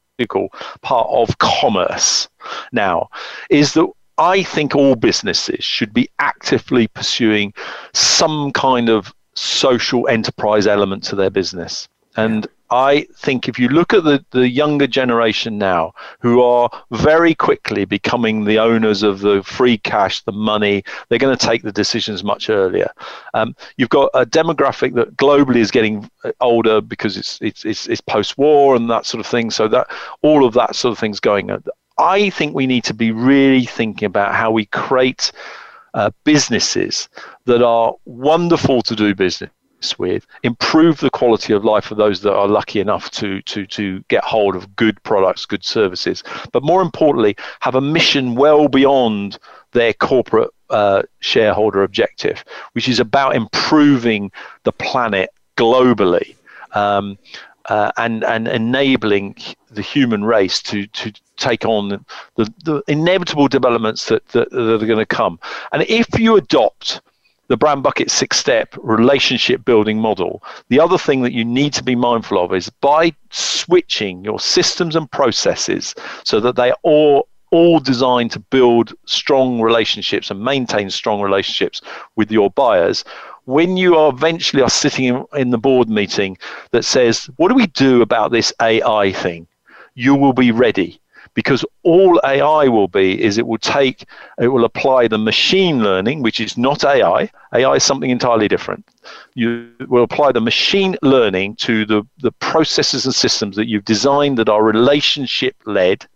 part 0.81 1.07
of 1.11 1.37
commerce 1.37 2.27
now 2.71 3.09
is 3.49 3.73
that 3.73 3.87
I 4.17 4.41
think 4.43 4.75
all 4.75 4.95
businesses 4.95 5.63
should 5.63 5.93
be 5.93 6.09
actively 6.19 6.87
pursuing 6.87 7.53
some 7.93 8.51
kind 8.51 8.89
of 8.89 9.13
social 9.35 10.07
enterprise 10.07 10.65
element 10.65 11.03
to 11.03 11.15
their 11.15 11.29
business. 11.29 11.87
And 12.15 12.47
I 12.69 13.07
think 13.15 13.47
if 13.47 13.57
you 13.57 13.69
look 13.69 13.93
at 13.93 14.03
the, 14.03 14.23
the 14.31 14.49
younger 14.49 14.87
generation 14.87 15.57
now, 15.57 15.93
who 16.19 16.41
are 16.41 16.69
very 16.91 17.33
quickly 17.33 17.85
becoming 17.85 18.43
the 18.43 18.59
owners 18.59 19.03
of 19.03 19.19
the 19.19 19.41
free 19.43 19.77
cash, 19.77 20.21
the 20.23 20.33
money, 20.33 20.83
they're 21.07 21.19
going 21.19 21.37
to 21.37 21.45
take 21.45 21.63
the 21.63 21.71
decisions 21.71 22.23
much 22.23 22.49
earlier. 22.49 22.89
Um, 23.33 23.55
you've 23.77 23.89
got 23.89 24.09
a 24.13 24.25
demographic 24.25 24.95
that 24.95 25.15
globally 25.15 25.57
is 25.57 25.71
getting 25.71 26.09
uh, 26.23 26.31
older 26.41 26.81
because 26.81 27.15
it's 27.15 27.39
it's 27.41 27.63
it's, 27.63 27.87
it's 27.87 28.01
post-war 28.01 28.75
and 28.75 28.89
that 28.89 29.05
sort 29.05 29.19
of 29.19 29.27
thing. 29.27 29.49
So 29.49 29.67
that 29.69 29.87
all 30.21 30.45
of 30.45 30.53
that 30.55 30.75
sort 30.75 30.91
of 30.91 30.99
things 30.99 31.19
going. 31.19 31.49
On. 31.51 31.63
I 31.97 32.29
think 32.29 32.53
we 32.53 32.67
need 32.67 32.83
to 32.83 32.93
be 32.93 33.11
really 33.11 33.65
thinking 33.65 34.05
about 34.05 34.35
how 34.35 34.51
we 34.51 34.65
create 34.65 35.31
uh, 35.93 36.11
businesses 36.25 37.09
that 37.45 37.63
are 37.63 37.95
wonderful 38.05 38.81
to 38.83 38.95
do 38.95 39.15
business 39.15 39.49
with, 39.97 40.25
improve 40.43 40.99
the 40.99 41.09
quality 41.09 41.53
of 41.53 41.63
life 41.63 41.85
for 41.85 41.95
those 41.95 42.21
that 42.21 42.33
are 42.33 42.47
lucky 42.47 42.79
enough 42.79 43.09
to 43.11 43.41
to 43.43 43.65
to 43.67 44.03
get 44.07 44.23
hold 44.23 44.55
of 44.55 44.75
good 44.75 45.01
products, 45.03 45.45
good 45.45 45.63
services, 45.63 46.23
but 46.51 46.63
more 46.63 46.81
importantly, 46.81 47.35
have 47.59 47.75
a 47.75 47.81
mission 47.81 48.35
well 48.35 48.67
beyond 48.67 49.37
their 49.71 49.93
corporate 49.93 50.49
uh, 50.69 51.03
shareholder 51.19 51.83
objective, 51.83 52.43
which 52.73 52.89
is 52.89 52.99
about 52.99 53.35
improving 53.35 54.31
the 54.63 54.71
planet 54.71 55.29
globally. 55.55 56.35
Um, 56.73 57.17
uh, 57.69 57.91
and 57.97 58.23
and 58.23 58.47
enabling 58.47 59.35
the 59.71 59.81
human 59.81 60.23
race 60.23 60.61
to 60.61 60.87
to 60.87 61.11
take 61.35 61.65
on 61.65 61.89
the, 62.35 62.53
the 62.63 62.81
inevitable 62.87 63.47
developments 63.47 64.07
that, 64.07 64.27
that, 64.29 64.49
that 64.51 64.81
are 64.81 64.85
going 64.85 64.97
to 64.97 65.05
come. 65.05 65.39
And 65.71 65.83
if 65.83 66.07
you 66.17 66.35
adopt 66.35 67.01
the 67.47 67.57
brand 67.57 67.83
bucket 67.83 68.11
six 68.11 68.37
step 68.37 68.75
relationship 68.77 69.63
building 69.65 69.99
model. 69.99 70.43
The 70.69 70.79
other 70.79 70.97
thing 70.97 71.21
that 71.21 71.33
you 71.33 71.45
need 71.45 71.73
to 71.73 71.83
be 71.83 71.95
mindful 71.95 72.43
of 72.43 72.53
is 72.53 72.69
by 72.69 73.13
switching 73.29 74.23
your 74.23 74.39
systems 74.39 74.95
and 74.95 75.09
processes 75.11 75.95
so 76.23 76.39
that 76.39 76.55
they 76.55 76.71
are 76.71 76.77
all 76.83 77.27
all 77.49 77.79
designed 77.79 78.29
to 78.29 78.39
build 78.39 78.93
strong 79.05 79.61
relationships 79.61 80.29
and 80.29 80.43
maintain 80.43 80.89
strong 80.89 81.21
relationships 81.21 81.81
with 82.17 82.29
your 82.29 82.49
buyers 82.51 83.05
when 83.45 83.77
you 83.77 83.95
are 83.95 84.09
eventually 84.09 84.61
are 84.61 84.69
sitting 84.69 85.05
in, 85.05 85.25
in 85.33 85.51
the 85.51 85.57
board 85.57 85.87
meeting 85.87 86.37
that 86.71 86.83
says 86.83 87.29
what 87.37 87.47
do 87.47 87.55
we 87.55 87.67
do 87.67 88.01
about 88.01 88.31
this 88.31 88.51
ai 88.61 89.13
thing? 89.13 89.47
You 89.95 90.13
will 90.13 90.33
be 90.33 90.51
ready 90.51 90.99
because 91.37 91.63
all 91.83 92.19
AI 92.25 92.67
will 92.67 92.87
be 92.87 93.23
is 93.23 93.37
it 93.37 93.45
will 93.45 93.59
take, 93.59 94.05
it 94.41 94.47
will 94.47 94.65
apply 94.65 95.07
the 95.07 95.19
machine 95.19 95.83
learning, 95.83 96.23
which 96.23 96.39
is 96.39 96.57
not 96.57 96.83
AI. 96.83 97.29
AI 97.53 97.73
is 97.73 97.83
something 97.83 98.09
entirely 98.09 98.47
different. 98.47 98.83
You 99.35 99.71
will 99.87 100.01
apply 100.01 100.31
the 100.31 100.41
machine 100.41 100.97
learning 101.03 101.57
to 101.57 101.85
the, 101.85 102.01
the 102.23 102.31
processes 102.31 103.05
and 103.05 103.13
systems 103.13 103.55
that 103.55 103.67
you've 103.67 103.85
designed 103.85 104.39
that 104.39 104.49
are 104.49 104.63
relationship 104.63 105.55
led 105.67 106.07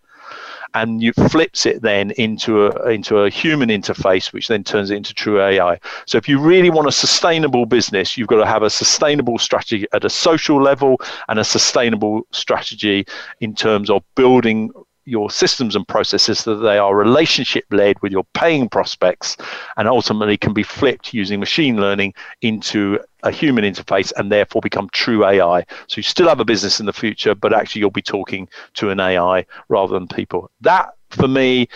and 0.74 1.03
you 1.03 1.13
flips 1.30 1.67
it 1.67 1.84
then 1.84 2.11
into 2.11 2.65
a 2.65 2.89
into 2.89 3.19
a 3.19 3.30
human 3.30 3.69
interface, 3.69 4.34
which 4.34 4.47
then 4.47 4.63
turns 4.63 4.89
it 4.89 4.95
into 4.95 5.13
true 5.13 5.39
AI. 5.41 5.80
So 6.07 6.17
if 6.17 6.28
you 6.30 6.39
really 6.39 6.69
want 6.72 6.88
a 6.88 6.91
sustainable 6.91 7.65
business, 7.65 8.17
you've 8.17 8.30
got 8.30 8.38
to 8.38 8.47
have 8.47 8.63
a 8.63 8.69
sustainable 8.69 9.38
strategy 9.38 9.86
at 9.93 10.05
a 10.05 10.09
social 10.09 10.59
level 10.59 10.99
and 11.28 11.38
a 11.38 11.43
sustainable 11.43 12.26
strategy 12.32 13.05
in 13.41 13.53
terms 13.53 13.89
of 13.89 14.01
building 14.15 14.72
your 15.12 15.30
systems 15.30 15.76
and 15.76 15.86
processes 15.89 16.39
so 16.39 16.55
that 16.55 16.64
they 16.64 16.78
are 16.78 16.95
relationship 16.95 17.66
led 17.70 18.01
with 18.01 18.14
your 18.14 18.24
paying 18.34 18.70
prospects 18.70 19.36
and 19.76 19.89
ultimately 19.89 20.38
can 20.38 20.53
be 20.53 20.64
flipped 20.64 21.14
using 21.14 21.38
machine 21.38 21.76
learning 21.76 22.14
into 22.41 22.97
a 23.24 23.30
human 23.30 23.66
interface 23.66 24.14
and 24.16 24.32
therefore 24.32 24.62
become 24.62 24.88
true 24.93 25.26
AI. 25.26 25.66
So 25.88 25.97
you 25.97 26.03
still 26.03 26.30
have 26.30 26.39
a 26.39 26.45
business 26.45 26.80
in 26.80 26.86
the 26.86 26.93
future, 26.93 27.36
but 27.36 27.53
actually 27.53 27.82
you'll 27.82 27.91
be 27.91 28.01
talking 28.01 28.47
to 28.76 28.89
an 28.89 29.01
AI 29.01 29.45
rather 29.68 29.93
than 29.93 30.07
people. 30.07 30.49
That 30.62 30.93
for 31.09 31.28
me 31.28 31.68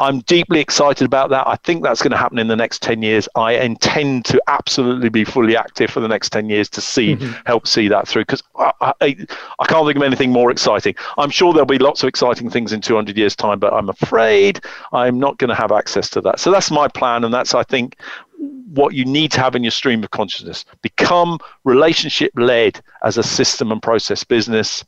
I'm 0.00 0.20
deeply 0.20 0.58
excited 0.58 1.04
about 1.04 1.30
that. 1.30 1.46
I 1.46 1.54
think 1.56 1.84
that's 1.84 2.02
going 2.02 2.10
to 2.10 2.16
happen 2.16 2.38
in 2.38 2.48
the 2.48 2.56
next 2.56 2.82
10 2.82 3.02
years. 3.02 3.28
I 3.36 3.52
intend 3.52 4.24
to 4.26 4.42
absolutely 4.48 5.08
be 5.08 5.24
fully 5.24 5.56
active 5.56 5.90
for 5.90 6.00
the 6.00 6.08
next 6.08 6.30
10 6.30 6.48
years 6.48 6.68
to 6.70 6.80
see, 6.80 7.14
mm-hmm. 7.14 7.32
help 7.46 7.68
see 7.68 7.86
that 7.88 8.08
through 8.08 8.22
because 8.22 8.42
I, 8.56 8.72
I, 8.80 9.16
I, 9.60 9.66
can't 9.66 9.86
think 9.86 9.96
of 9.96 10.02
anything 10.02 10.32
more 10.32 10.50
exciting. 10.50 10.96
I'm 11.16 11.30
sure 11.30 11.52
there'll 11.52 11.66
be 11.66 11.78
lots 11.78 12.02
of 12.02 12.08
exciting 12.08 12.50
things 12.50 12.72
in 12.72 12.80
200 12.80 13.16
years' 13.16 13.36
time, 13.36 13.60
but 13.60 13.72
I'm 13.72 13.88
afraid 13.88 14.60
I'm 14.92 15.20
not 15.20 15.38
going 15.38 15.50
to 15.50 15.54
have 15.54 15.70
access 15.70 16.10
to 16.10 16.20
that. 16.22 16.40
So 16.40 16.50
that's 16.50 16.72
my 16.72 16.88
plan. 16.88 17.22
And 17.22 17.32
that's, 17.32 17.54
I 17.54 17.62
think, 17.62 17.96
what 18.74 18.94
you 18.94 19.04
need 19.04 19.30
to 19.32 19.40
have 19.40 19.54
in 19.54 19.62
your 19.62 19.70
stream 19.70 20.02
of 20.02 20.10
consciousness. 20.10 20.64
Become 20.82 21.38
relationship 21.62 22.32
led 22.34 22.82
as 23.04 23.16
a 23.16 23.22
system 23.22 23.70
and 23.70 23.80
process 23.80 24.24
business 24.24 24.84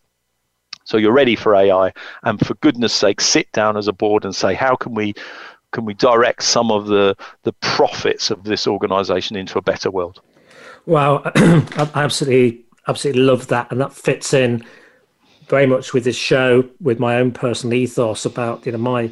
so 0.87 0.97
you're 0.97 1.13
ready 1.13 1.35
for 1.35 1.55
AI, 1.55 1.93
and 2.23 2.45
for 2.45 2.55
goodness 2.55 2.95
sake, 2.95 3.21
sit 3.21 3.51
down 3.53 3.77
as 3.77 3.89
a 3.89 3.93
board 3.93 4.25
and 4.25 4.35
say, 4.35 4.55
how 4.55 4.77
can 4.77 4.95
we 4.95 5.15
can 5.73 5.85
we 5.85 5.95
direct 5.95 6.45
some 6.45 6.71
of 6.71 6.87
the 6.87 7.17
the 7.43 7.53
profits 7.55 8.31
of 8.31 8.45
this 8.45 8.67
organization 8.67 9.37
into 9.37 9.59
a 9.59 9.63
better 9.63 9.91
world? 9.91 10.21
Wow, 10.87 11.23
I 11.35 11.91
absolutely, 11.97 12.65
absolutely 12.87 13.23
love 13.23 13.49
that, 13.49 13.71
and 13.73 13.81
that 13.81 13.93
fits 13.93 14.33
in 14.33 14.65
very 15.49 15.67
much 15.67 15.93
with 15.93 16.05
this 16.05 16.17
show, 16.17 16.69
with 16.81 17.01
my 17.01 17.17
own 17.17 17.33
personal 17.33 17.75
ethos 17.75 18.25
about 18.25 18.65
you 18.65 18.71
know 18.71 18.79
my 18.79 19.11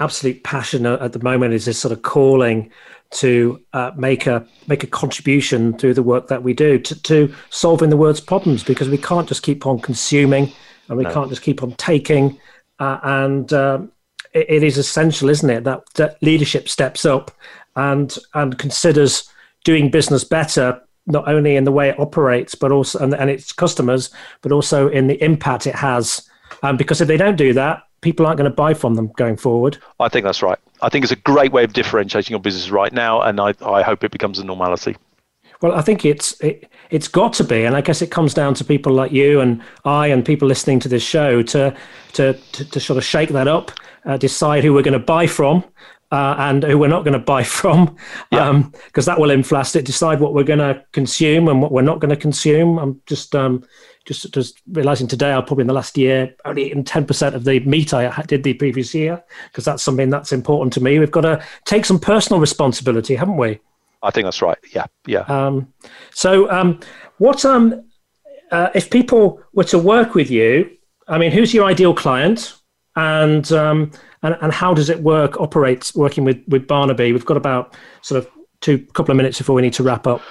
absolute 0.00 0.42
passion 0.42 0.86
at 0.86 1.12
the 1.12 1.20
moment 1.20 1.54
is 1.54 1.66
this 1.66 1.78
sort 1.78 1.92
of 1.92 2.02
calling 2.02 2.68
to 3.10 3.62
uh, 3.74 3.92
make 3.94 4.26
a 4.26 4.44
make 4.66 4.82
a 4.82 4.88
contribution 4.88 5.78
through 5.78 5.94
the 5.94 6.02
work 6.02 6.26
that 6.26 6.42
we 6.42 6.52
do 6.52 6.80
to, 6.80 7.00
to 7.02 7.32
solving 7.50 7.90
the 7.90 7.96
world's 7.96 8.20
problems 8.20 8.64
because 8.64 8.88
we 8.88 8.98
can't 8.98 9.28
just 9.28 9.44
keep 9.44 9.66
on 9.66 9.78
consuming 9.78 10.50
and 10.88 10.98
we 10.98 11.04
no. 11.04 11.12
can't 11.12 11.28
just 11.28 11.42
keep 11.42 11.62
on 11.62 11.72
taking 11.72 12.38
uh, 12.78 12.98
and 13.02 13.52
um, 13.52 13.92
it, 14.32 14.46
it 14.48 14.62
is 14.62 14.78
essential 14.78 15.28
isn't 15.28 15.50
it 15.50 15.64
that, 15.64 15.82
that 15.94 16.22
leadership 16.22 16.68
steps 16.68 17.04
up 17.04 17.30
and 17.76 18.18
and 18.34 18.58
considers 18.58 19.28
doing 19.64 19.90
business 19.90 20.24
better 20.24 20.80
not 21.06 21.26
only 21.26 21.56
in 21.56 21.64
the 21.64 21.72
way 21.72 21.88
it 21.88 21.98
operates 21.98 22.54
but 22.54 22.72
also 22.72 22.98
and, 22.98 23.14
and 23.14 23.30
its 23.30 23.52
customers 23.52 24.10
but 24.40 24.52
also 24.52 24.88
in 24.88 25.06
the 25.06 25.22
impact 25.22 25.66
it 25.66 25.74
has 25.74 26.28
um, 26.62 26.76
because 26.76 27.00
if 27.00 27.08
they 27.08 27.16
don't 27.16 27.36
do 27.36 27.52
that 27.52 27.82
people 28.02 28.26
aren't 28.26 28.36
going 28.36 28.50
to 28.50 28.54
buy 28.54 28.74
from 28.74 28.94
them 28.94 29.10
going 29.16 29.36
forward. 29.36 29.78
I 29.98 30.08
think 30.10 30.24
that's 30.24 30.42
right. 30.42 30.58
I 30.82 30.90
think 30.90 31.04
it's 31.04 31.12
a 31.12 31.16
great 31.16 31.52
way 31.52 31.64
of 31.64 31.72
differentiating 31.72 32.32
your 32.32 32.40
business 32.40 32.68
right 32.68 32.92
now, 32.92 33.22
and 33.22 33.40
I, 33.40 33.54
I 33.64 33.82
hope 33.82 34.04
it 34.04 34.10
becomes 34.10 34.38
a 34.38 34.44
normality. 34.44 34.96
Well, 35.62 35.72
I 35.72 35.80
think 35.80 36.04
it's 36.04 36.38
it, 36.40 36.68
it's 36.90 37.06
got 37.06 37.32
to 37.34 37.44
be, 37.44 37.64
and 37.64 37.76
I 37.76 37.80
guess 37.80 38.02
it 38.02 38.10
comes 38.10 38.34
down 38.34 38.54
to 38.54 38.64
people 38.64 38.92
like 38.92 39.12
you 39.12 39.40
and 39.40 39.62
I 39.84 40.08
and 40.08 40.24
people 40.24 40.48
listening 40.48 40.80
to 40.80 40.88
this 40.88 41.04
show 41.04 41.40
to 41.42 41.74
to 42.14 42.34
to, 42.34 42.64
to 42.64 42.80
sort 42.80 42.96
of 42.96 43.04
shake 43.04 43.30
that 43.30 43.46
up, 43.46 43.70
uh, 44.04 44.16
decide 44.16 44.64
who 44.64 44.74
we're 44.74 44.82
going 44.82 44.98
to 44.98 44.98
buy 44.98 45.28
from, 45.28 45.64
uh, 46.10 46.34
and 46.38 46.64
who 46.64 46.76
we're 46.76 46.88
not 46.88 47.04
going 47.04 47.12
to 47.18 47.24
buy 47.24 47.44
from, 47.44 47.96
because 48.30 48.32
yeah. 48.32 48.48
um, 48.48 48.72
that 48.96 49.20
will 49.20 49.30
influence 49.30 49.76
it. 49.76 49.84
Decide 49.84 50.18
what 50.18 50.34
we're 50.34 50.42
going 50.42 50.58
to 50.58 50.84
consume 50.90 51.46
and 51.46 51.62
what 51.62 51.70
we're 51.70 51.82
not 51.82 52.00
going 52.00 52.10
to 52.10 52.16
consume. 52.16 52.78
I'm 52.80 53.00
just 53.06 53.36
um, 53.36 53.64
just 54.04 54.34
just 54.34 54.60
realizing 54.72 55.06
today 55.06 55.30
I'll 55.30 55.44
probably 55.44 55.62
in 55.62 55.68
the 55.68 55.74
last 55.74 55.96
year 55.96 56.34
only 56.44 56.66
eaten 56.66 56.82
10% 56.82 57.34
of 57.34 57.44
the 57.44 57.60
meat 57.60 57.94
I 57.94 58.20
did 58.22 58.42
the 58.42 58.54
previous 58.54 58.92
year 58.96 59.22
because 59.44 59.64
that's 59.64 59.84
something 59.84 60.10
that's 60.10 60.32
important 60.32 60.72
to 60.72 60.82
me. 60.82 60.98
We've 60.98 61.08
got 61.08 61.20
to 61.20 61.44
take 61.66 61.84
some 61.84 62.00
personal 62.00 62.40
responsibility, 62.40 63.14
haven't 63.14 63.36
we? 63.36 63.60
I 64.02 64.10
think 64.10 64.26
that's 64.26 64.42
right. 64.42 64.58
Yeah, 64.74 64.86
yeah. 65.06 65.20
Um, 65.20 65.72
so, 66.12 66.50
um, 66.50 66.80
what 67.18 67.44
um, 67.44 67.84
uh, 68.50 68.70
if 68.74 68.90
people 68.90 69.40
were 69.52 69.64
to 69.64 69.78
work 69.78 70.14
with 70.14 70.30
you? 70.30 70.70
I 71.08 71.18
mean, 71.18 71.32
who's 71.32 71.52
your 71.52 71.64
ideal 71.64 71.94
client, 71.94 72.54
and 72.96 73.50
um, 73.52 73.90
and 74.22 74.36
and 74.40 74.52
how 74.52 74.74
does 74.74 74.88
it 74.88 75.00
work? 75.00 75.40
Operates 75.40 75.94
working 75.94 76.24
with 76.24 76.42
with 76.48 76.66
Barnaby. 76.66 77.12
We've 77.12 77.24
got 77.24 77.36
about 77.36 77.76
sort 78.02 78.18
of 78.18 78.30
two 78.62 78.78
couple 78.94 79.12
of 79.12 79.16
minutes 79.16 79.36
before 79.36 79.54
we 79.54 79.60
need 79.60 79.74
to 79.74 79.82
wrap 79.82 80.06
up. 80.06 80.22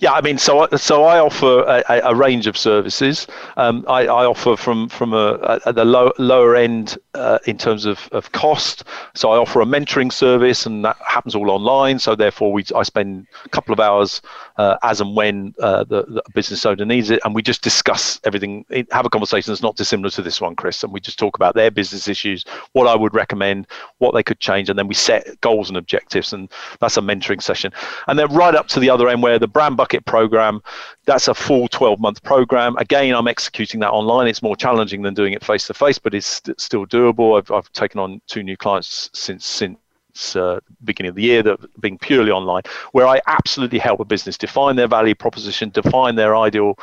Yeah, 0.00 0.12
I 0.12 0.22
mean, 0.22 0.38
so 0.38 0.66
so 0.76 1.04
I 1.04 1.18
offer 1.18 1.60
a, 1.64 2.00
a 2.04 2.14
range 2.14 2.46
of 2.46 2.56
services. 2.56 3.26
Um, 3.58 3.84
I, 3.86 4.06
I, 4.06 4.24
offer 4.24 4.56
from 4.56 4.88
from 4.88 5.12
a, 5.12 5.60
a 5.66 5.74
the 5.74 5.84
low, 5.84 6.10
lower 6.16 6.56
end 6.56 6.96
uh, 7.12 7.38
in 7.46 7.58
terms 7.58 7.84
of, 7.84 8.08
of 8.10 8.32
cost. 8.32 8.84
So 9.14 9.30
I 9.30 9.36
offer 9.36 9.60
a 9.60 9.66
mentoring 9.66 10.10
service, 10.10 10.64
and 10.64 10.82
that 10.86 10.96
happens 11.06 11.34
all 11.34 11.50
online. 11.50 11.98
So 11.98 12.14
therefore, 12.14 12.50
we 12.50 12.64
I 12.74 12.82
spend 12.82 13.26
a 13.44 13.50
couple 13.50 13.74
of 13.74 13.80
hours 13.80 14.22
uh, 14.56 14.78
as 14.82 15.02
and 15.02 15.14
when 15.14 15.54
uh, 15.60 15.84
the, 15.84 16.04
the, 16.04 16.22
business 16.34 16.64
owner 16.64 16.86
needs 16.86 17.10
it, 17.10 17.20
and 17.26 17.34
we 17.34 17.42
just 17.42 17.60
discuss 17.60 18.20
everything. 18.24 18.64
Have 18.92 19.04
a 19.04 19.10
conversation 19.10 19.52
that's 19.52 19.62
not 19.62 19.76
dissimilar 19.76 20.08
to 20.10 20.22
this 20.22 20.40
one, 20.40 20.56
Chris, 20.56 20.82
and 20.82 20.94
we 20.94 21.00
just 21.00 21.18
talk 21.18 21.36
about 21.36 21.54
their 21.54 21.70
business 21.70 22.08
issues, 22.08 22.46
what 22.72 22.86
I 22.86 22.96
would 22.96 23.12
recommend, 23.12 23.66
what 23.98 24.14
they 24.14 24.22
could 24.22 24.40
change, 24.40 24.70
and 24.70 24.78
then 24.78 24.88
we 24.88 24.94
set 24.94 25.38
goals 25.42 25.68
and 25.68 25.76
objectives, 25.76 26.32
and 26.32 26.48
that's 26.78 26.96
a 26.96 27.02
mentoring 27.02 27.42
session. 27.42 27.70
And 28.06 28.18
then 28.18 28.32
right 28.34 28.54
up 28.54 28.68
to 28.68 28.80
the 28.80 28.90
other 28.90 29.08
end 29.08 29.22
where 29.22 29.38
the 29.38 29.48
brand 29.48 29.76
bucket 29.76 30.04
program. 30.04 30.62
That's 31.06 31.28
a 31.28 31.34
full 31.34 31.68
12 31.68 31.98
month 32.00 32.22
program. 32.22 32.76
Again, 32.76 33.14
I'm 33.14 33.28
executing 33.28 33.80
that 33.80 33.90
online. 33.90 34.28
It's 34.28 34.42
more 34.42 34.56
challenging 34.56 35.02
than 35.02 35.14
doing 35.14 35.32
it 35.32 35.44
face 35.44 35.66
to 35.66 35.74
face, 35.74 35.98
but 35.98 36.14
it's 36.14 36.26
st- 36.26 36.60
still 36.60 36.86
doable. 36.86 37.38
I've, 37.38 37.50
I've 37.50 37.72
taken 37.72 38.00
on 38.00 38.20
two 38.26 38.42
new 38.42 38.56
clients 38.56 39.10
since 39.14 39.46
since 39.46 40.36
uh, 40.36 40.60
beginning 40.84 41.10
of 41.10 41.14
the 41.14 41.22
year 41.22 41.42
that 41.42 41.58
being 41.80 41.98
purely 41.98 42.30
online, 42.30 42.62
where 42.92 43.06
I 43.06 43.20
absolutely 43.26 43.78
help 43.78 44.00
a 44.00 44.04
business 44.04 44.36
define 44.36 44.76
their 44.76 44.88
value 44.88 45.14
proposition, 45.14 45.70
define 45.70 46.16
their 46.16 46.36
ideal 46.36 46.78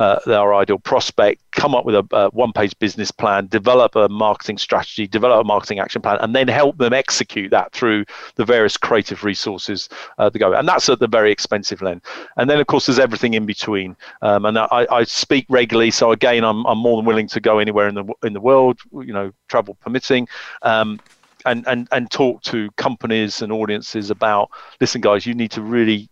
uh, 0.00 0.18
their 0.24 0.54
ideal 0.54 0.78
prospect, 0.78 1.42
come 1.52 1.74
up 1.74 1.84
with 1.84 1.94
a, 1.94 2.06
a 2.12 2.30
one-page 2.30 2.76
business 2.78 3.10
plan, 3.10 3.46
develop 3.48 3.94
a 3.96 4.08
marketing 4.08 4.56
strategy, 4.56 5.06
develop 5.06 5.42
a 5.42 5.46
marketing 5.46 5.78
action 5.78 6.00
plan, 6.00 6.16
and 6.22 6.34
then 6.34 6.48
help 6.48 6.78
them 6.78 6.94
execute 6.94 7.50
that 7.50 7.70
through 7.72 8.06
the 8.36 8.44
various 8.44 8.78
creative 8.78 9.24
resources 9.24 9.90
uh, 10.16 10.30
that 10.30 10.38
go. 10.38 10.54
And 10.54 10.66
that's 10.66 10.88
at 10.88 11.00
the 11.00 11.06
very 11.06 11.30
expensive 11.30 11.82
end. 11.82 12.00
And 12.38 12.48
then, 12.48 12.58
of 12.58 12.66
course, 12.66 12.86
there's 12.86 12.98
everything 12.98 13.34
in 13.34 13.44
between. 13.44 13.94
Um, 14.22 14.46
and 14.46 14.58
I, 14.58 14.86
I, 14.90 15.04
speak 15.04 15.44
regularly, 15.50 15.90
so 15.90 16.12
again, 16.12 16.44
I'm, 16.44 16.64
I'm 16.64 16.78
more 16.78 16.96
than 16.96 17.04
willing 17.04 17.28
to 17.28 17.40
go 17.40 17.58
anywhere 17.58 17.86
in 17.86 17.94
the 17.94 18.04
in 18.24 18.32
the 18.32 18.40
world, 18.40 18.80
you 18.92 19.12
know, 19.12 19.32
travel 19.48 19.74
permitting. 19.82 20.28
Um, 20.62 20.98
and, 21.44 21.66
and, 21.66 21.88
and 21.92 22.10
talk 22.10 22.42
to 22.42 22.70
companies 22.76 23.40
and 23.42 23.50
audiences 23.50 24.10
about 24.10 24.50
listen 24.80 25.00
guys 25.00 25.24
you 25.24 25.34
need 25.34 25.50
to 25.50 25.62
really 25.62 26.08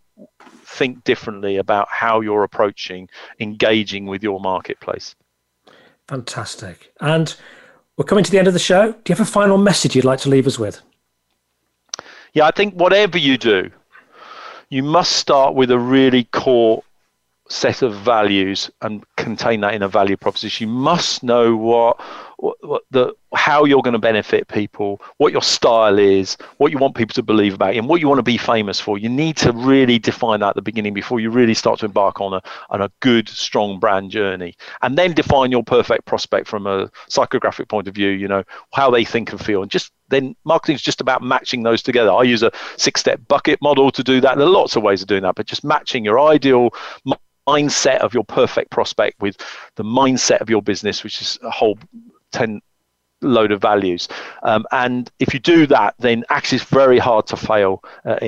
think 0.68 1.02
differently 1.04 1.56
about 1.56 1.88
how 1.90 2.20
you're 2.20 2.44
approaching 2.44 3.08
engaging 3.40 4.06
with 4.06 4.22
your 4.22 4.38
marketplace. 4.40 5.14
Fantastic. 6.06 6.92
And 7.00 7.34
we're 7.96 8.04
coming 8.04 8.24
to 8.24 8.30
the 8.30 8.38
end 8.38 8.46
of 8.46 8.52
the 8.52 8.60
show. 8.60 8.92
Do 8.92 8.98
you 9.08 9.16
have 9.16 9.26
a 9.26 9.30
final 9.30 9.58
message 9.58 9.96
you'd 9.96 10.04
like 10.04 10.20
to 10.20 10.28
leave 10.28 10.46
us 10.46 10.58
with? 10.58 10.80
Yeah, 12.32 12.46
I 12.46 12.50
think 12.50 12.74
whatever 12.74 13.18
you 13.18 13.38
do, 13.38 13.70
you 14.68 14.82
must 14.82 15.12
start 15.12 15.54
with 15.54 15.70
a 15.70 15.78
really 15.78 16.24
core 16.24 16.82
set 17.48 17.82
of 17.82 17.94
values 17.94 18.70
and 18.82 19.04
contain 19.16 19.60
that 19.62 19.74
in 19.74 19.82
a 19.82 19.88
value 19.88 20.16
proposition. 20.16 20.68
You 20.68 20.74
must 20.74 21.22
know 21.22 21.56
what, 21.56 22.00
what, 22.38 22.82
the 22.90 23.14
how 23.34 23.64
you're 23.64 23.82
going 23.82 23.92
to 23.92 23.98
benefit 23.98 24.48
people, 24.48 25.00
what 25.18 25.32
your 25.32 25.42
style 25.42 25.98
is, 25.98 26.36
what 26.58 26.72
you 26.72 26.78
want 26.78 26.94
people 26.94 27.14
to 27.14 27.22
believe 27.22 27.54
about 27.54 27.74
you, 27.74 27.80
and 27.80 27.88
what 27.88 28.00
you 28.00 28.08
want 28.08 28.18
to 28.18 28.22
be 28.22 28.38
famous 28.38 28.80
for. 28.80 28.98
You 28.98 29.08
need 29.08 29.36
to 29.38 29.52
really 29.52 29.98
define 29.98 30.40
that 30.40 30.50
at 30.50 30.54
the 30.54 30.62
beginning 30.62 30.94
before 30.94 31.20
you 31.20 31.30
really 31.30 31.54
start 31.54 31.80
to 31.80 31.86
embark 31.86 32.20
on 32.20 32.34
a 32.34 32.42
on 32.70 32.80
a 32.80 32.90
good, 33.00 33.28
strong 33.28 33.78
brand 33.78 34.10
journey, 34.10 34.54
and 34.82 34.96
then 34.96 35.12
define 35.12 35.50
your 35.50 35.62
perfect 35.62 36.04
prospect 36.04 36.48
from 36.48 36.66
a 36.66 36.90
psychographic 37.08 37.68
point 37.68 37.88
of 37.88 37.94
view. 37.94 38.10
You 38.10 38.28
know 38.28 38.44
how 38.72 38.90
they 38.90 39.04
think 39.04 39.32
and 39.32 39.44
feel, 39.44 39.62
and 39.62 39.70
just 39.70 39.92
then 40.08 40.34
marketing 40.44 40.76
is 40.76 40.82
just 40.82 41.00
about 41.00 41.22
matching 41.22 41.62
those 41.62 41.82
together. 41.82 42.12
I 42.12 42.22
use 42.22 42.42
a 42.42 42.50
six-step 42.78 43.20
bucket 43.28 43.60
model 43.60 43.90
to 43.90 44.02
do 44.02 44.20
that. 44.22 44.38
There 44.38 44.46
are 44.46 44.50
lots 44.50 44.74
of 44.74 44.82
ways 44.82 45.02
of 45.02 45.08
doing 45.08 45.22
that, 45.22 45.34
but 45.34 45.46
just 45.46 45.64
matching 45.64 46.04
your 46.04 46.18
ideal 46.18 46.70
mindset 47.48 47.98
of 47.98 48.12
your 48.14 48.24
perfect 48.24 48.70
prospect 48.70 49.20
with 49.20 49.36
the 49.76 49.84
mindset 49.84 50.40
of 50.40 50.50
your 50.50 50.62
business, 50.62 51.02
which 51.02 51.20
is 51.22 51.38
a 51.42 51.50
whole 51.50 51.78
10 52.32 52.60
load 53.20 53.50
of 53.50 53.60
values. 53.60 54.08
Um, 54.42 54.64
and 54.70 55.10
if 55.18 55.34
you 55.34 55.40
do 55.40 55.66
that, 55.66 55.94
then 55.98 56.24
actually 56.30 56.56
is 56.56 56.64
very 56.64 56.98
hard 56.98 57.26
to 57.28 57.36
fail, 57.36 57.82
uh, 58.04 58.18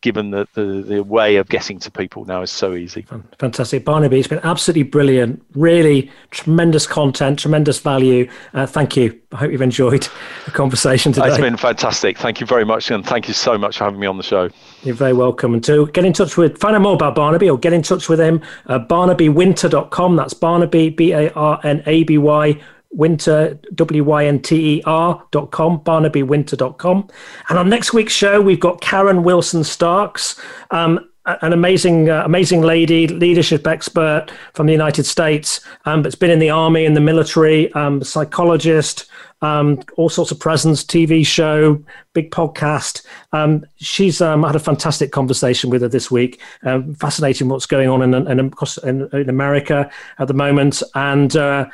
given 0.00 0.30
the, 0.30 0.48
the, 0.54 0.82
the, 0.82 1.02
way 1.02 1.36
of 1.36 1.48
getting 1.48 1.78
to 1.78 1.90
people 1.90 2.24
now 2.24 2.42
is 2.42 2.50
so 2.50 2.74
easy. 2.74 3.06
Fantastic. 3.38 3.84
Barnaby, 3.84 4.18
it's 4.18 4.28
been 4.28 4.40
absolutely 4.42 4.82
brilliant. 4.82 5.42
Really 5.54 6.10
tremendous 6.30 6.86
content, 6.86 7.38
tremendous 7.38 7.78
value. 7.78 8.28
Uh, 8.54 8.66
thank 8.66 8.96
you. 8.96 9.18
I 9.32 9.36
hope 9.36 9.52
you've 9.52 9.62
enjoyed 9.62 10.08
the 10.46 10.50
conversation 10.50 11.12
today. 11.12 11.28
It's 11.28 11.38
been 11.38 11.56
fantastic. 11.56 12.18
Thank 12.18 12.40
you 12.40 12.46
very 12.46 12.64
much. 12.64 12.90
And 12.90 13.04
thank 13.04 13.28
you 13.28 13.34
so 13.34 13.58
much 13.58 13.78
for 13.78 13.84
having 13.84 14.00
me 14.00 14.06
on 14.06 14.16
the 14.16 14.22
show. 14.22 14.48
You're 14.82 14.94
very 14.94 15.12
welcome. 15.12 15.54
And 15.54 15.62
to 15.64 15.86
get 15.88 16.04
in 16.04 16.12
touch 16.12 16.36
with, 16.36 16.58
find 16.58 16.74
out 16.74 16.82
more 16.82 16.94
about 16.94 17.14
Barnaby 17.14 17.50
or 17.50 17.58
get 17.58 17.72
in 17.72 17.82
touch 17.82 18.08
with 18.08 18.20
him, 18.20 18.42
uh, 18.66 18.78
barnabywynter.com. 18.78 20.16
That's 20.16 20.34
Barnaby, 20.34 20.90
B 20.90 21.12
A 21.12 21.30
R 21.32 21.60
N 21.64 21.82
A 21.86 22.04
B 22.04 22.16
Y 22.16 22.60
wynter 22.90 23.58
w-y-n-t-e-r 23.74 25.22
dot 25.30 25.50
com 25.50 25.82
dot 25.84 26.78
com 26.78 27.08
and 27.48 27.58
on 27.58 27.68
next 27.68 27.92
week's 27.92 28.12
show 28.12 28.40
we've 28.40 28.60
got 28.60 28.80
karen 28.80 29.22
wilson 29.22 29.62
starks 29.62 30.40
um, 30.70 30.98
an 31.42 31.52
amazing 31.52 32.08
uh, 32.08 32.22
amazing 32.24 32.62
lady 32.62 33.06
leadership 33.06 33.66
expert 33.66 34.28
from 34.54 34.66
the 34.66 34.72
united 34.72 35.04
states 35.04 35.60
um, 35.84 36.02
but's 36.02 36.14
been 36.14 36.30
in 36.30 36.38
the 36.38 36.50
army 36.50 36.86
in 36.86 36.94
the 36.94 37.00
military 37.00 37.70
um, 37.74 38.02
psychologist 38.02 39.06
um, 39.40 39.80
all 39.96 40.08
sorts 40.08 40.30
of 40.30 40.40
presence, 40.40 40.84
TV 40.84 41.24
show, 41.24 41.82
big 42.12 42.30
podcast. 42.30 43.04
Um, 43.32 43.64
she's 43.76 44.20
um, 44.20 44.42
had 44.42 44.56
a 44.56 44.60
fantastic 44.60 45.12
conversation 45.12 45.70
with 45.70 45.82
her 45.82 45.88
this 45.88 46.10
week. 46.10 46.40
Um, 46.64 46.94
fascinating 46.94 47.48
what's 47.48 47.66
going 47.66 47.88
on 47.88 48.02
in, 48.02 48.14
in, 48.14 48.52
in, 48.84 49.08
in 49.12 49.28
America 49.28 49.90
at 50.18 50.28
the 50.28 50.34
moment, 50.34 50.82
and 50.94 51.36
uh, 51.36 51.66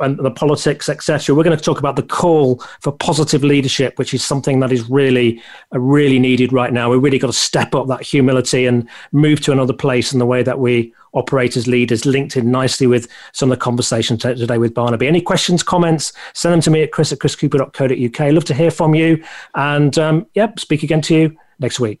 and 0.00 0.18
the 0.18 0.30
politics, 0.30 0.88
etc. 0.88 1.34
We're 1.34 1.44
going 1.44 1.56
to 1.56 1.62
talk 1.62 1.78
about 1.78 1.96
the 1.96 2.02
call 2.02 2.62
for 2.80 2.92
positive 2.92 3.44
leadership, 3.44 3.98
which 3.98 4.14
is 4.14 4.24
something 4.24 4.60
that 4.60 4.72
is 4.72 4.88
really, 4.88 5.42
uh, 5.74 5.80
really 5.80 6.18
needed 6.18 6.52
right 6.52 6.72
now. 6.72 6.90
We've 6.90 7.02
really 7.02 7.18
got 7.18 7.28
to 7.28 7.32
step 7.32 7.74
up 7.74 7.88
that 7.88 8.02
humility 8.02 8.66
and 8.66 8.88
move 9.12 9.40
to 9.42 9.52
another 9.52 9.72
place 9.72 10.12
in 10.12 10.18
the 10.18 10.26
way 10.26 10.42
that 10.42 10.58
we 10.58 10.92
operate 11.14 11.56
as 11.56 11.66
leaders, 11.66 12.06
linked 12.06 12.36
in 12.36 12.50
nicely 12.50 12.86
with 12.86 13.08
some 13.32 13.50
of 13.50 13.58
the 13.58 13.62
conversation 13.62 14.16
today 14.16 14.58
with 14.58 14.74
Barnaby. 14.74 15.06
Any 15.06 15.20
questions, 15.20 15.62
comments, 15.62 16.12
send 16.34 16.54
them 16.54 16.60
to 16.62 16.70
me 16.70 16.82
at 16.82 16.92
chris 16.92 17.12
at 17.12 17.18
chriscooper.co.uk. 17.18 18.32
Love 18.32 18.44
to 18.44 18.54
hear 18.54 18.70
from 18.70 18.94
you. 18.94 19.22
And 19.54 19.96
um, 19.98 20.26
yeah, 20.34 20.52
speak 20.58 20.82
again 20.82 21.02
to 21.02 21.14
you 21.14 21.36
next 21.58 21.80
week. 21.80 22.00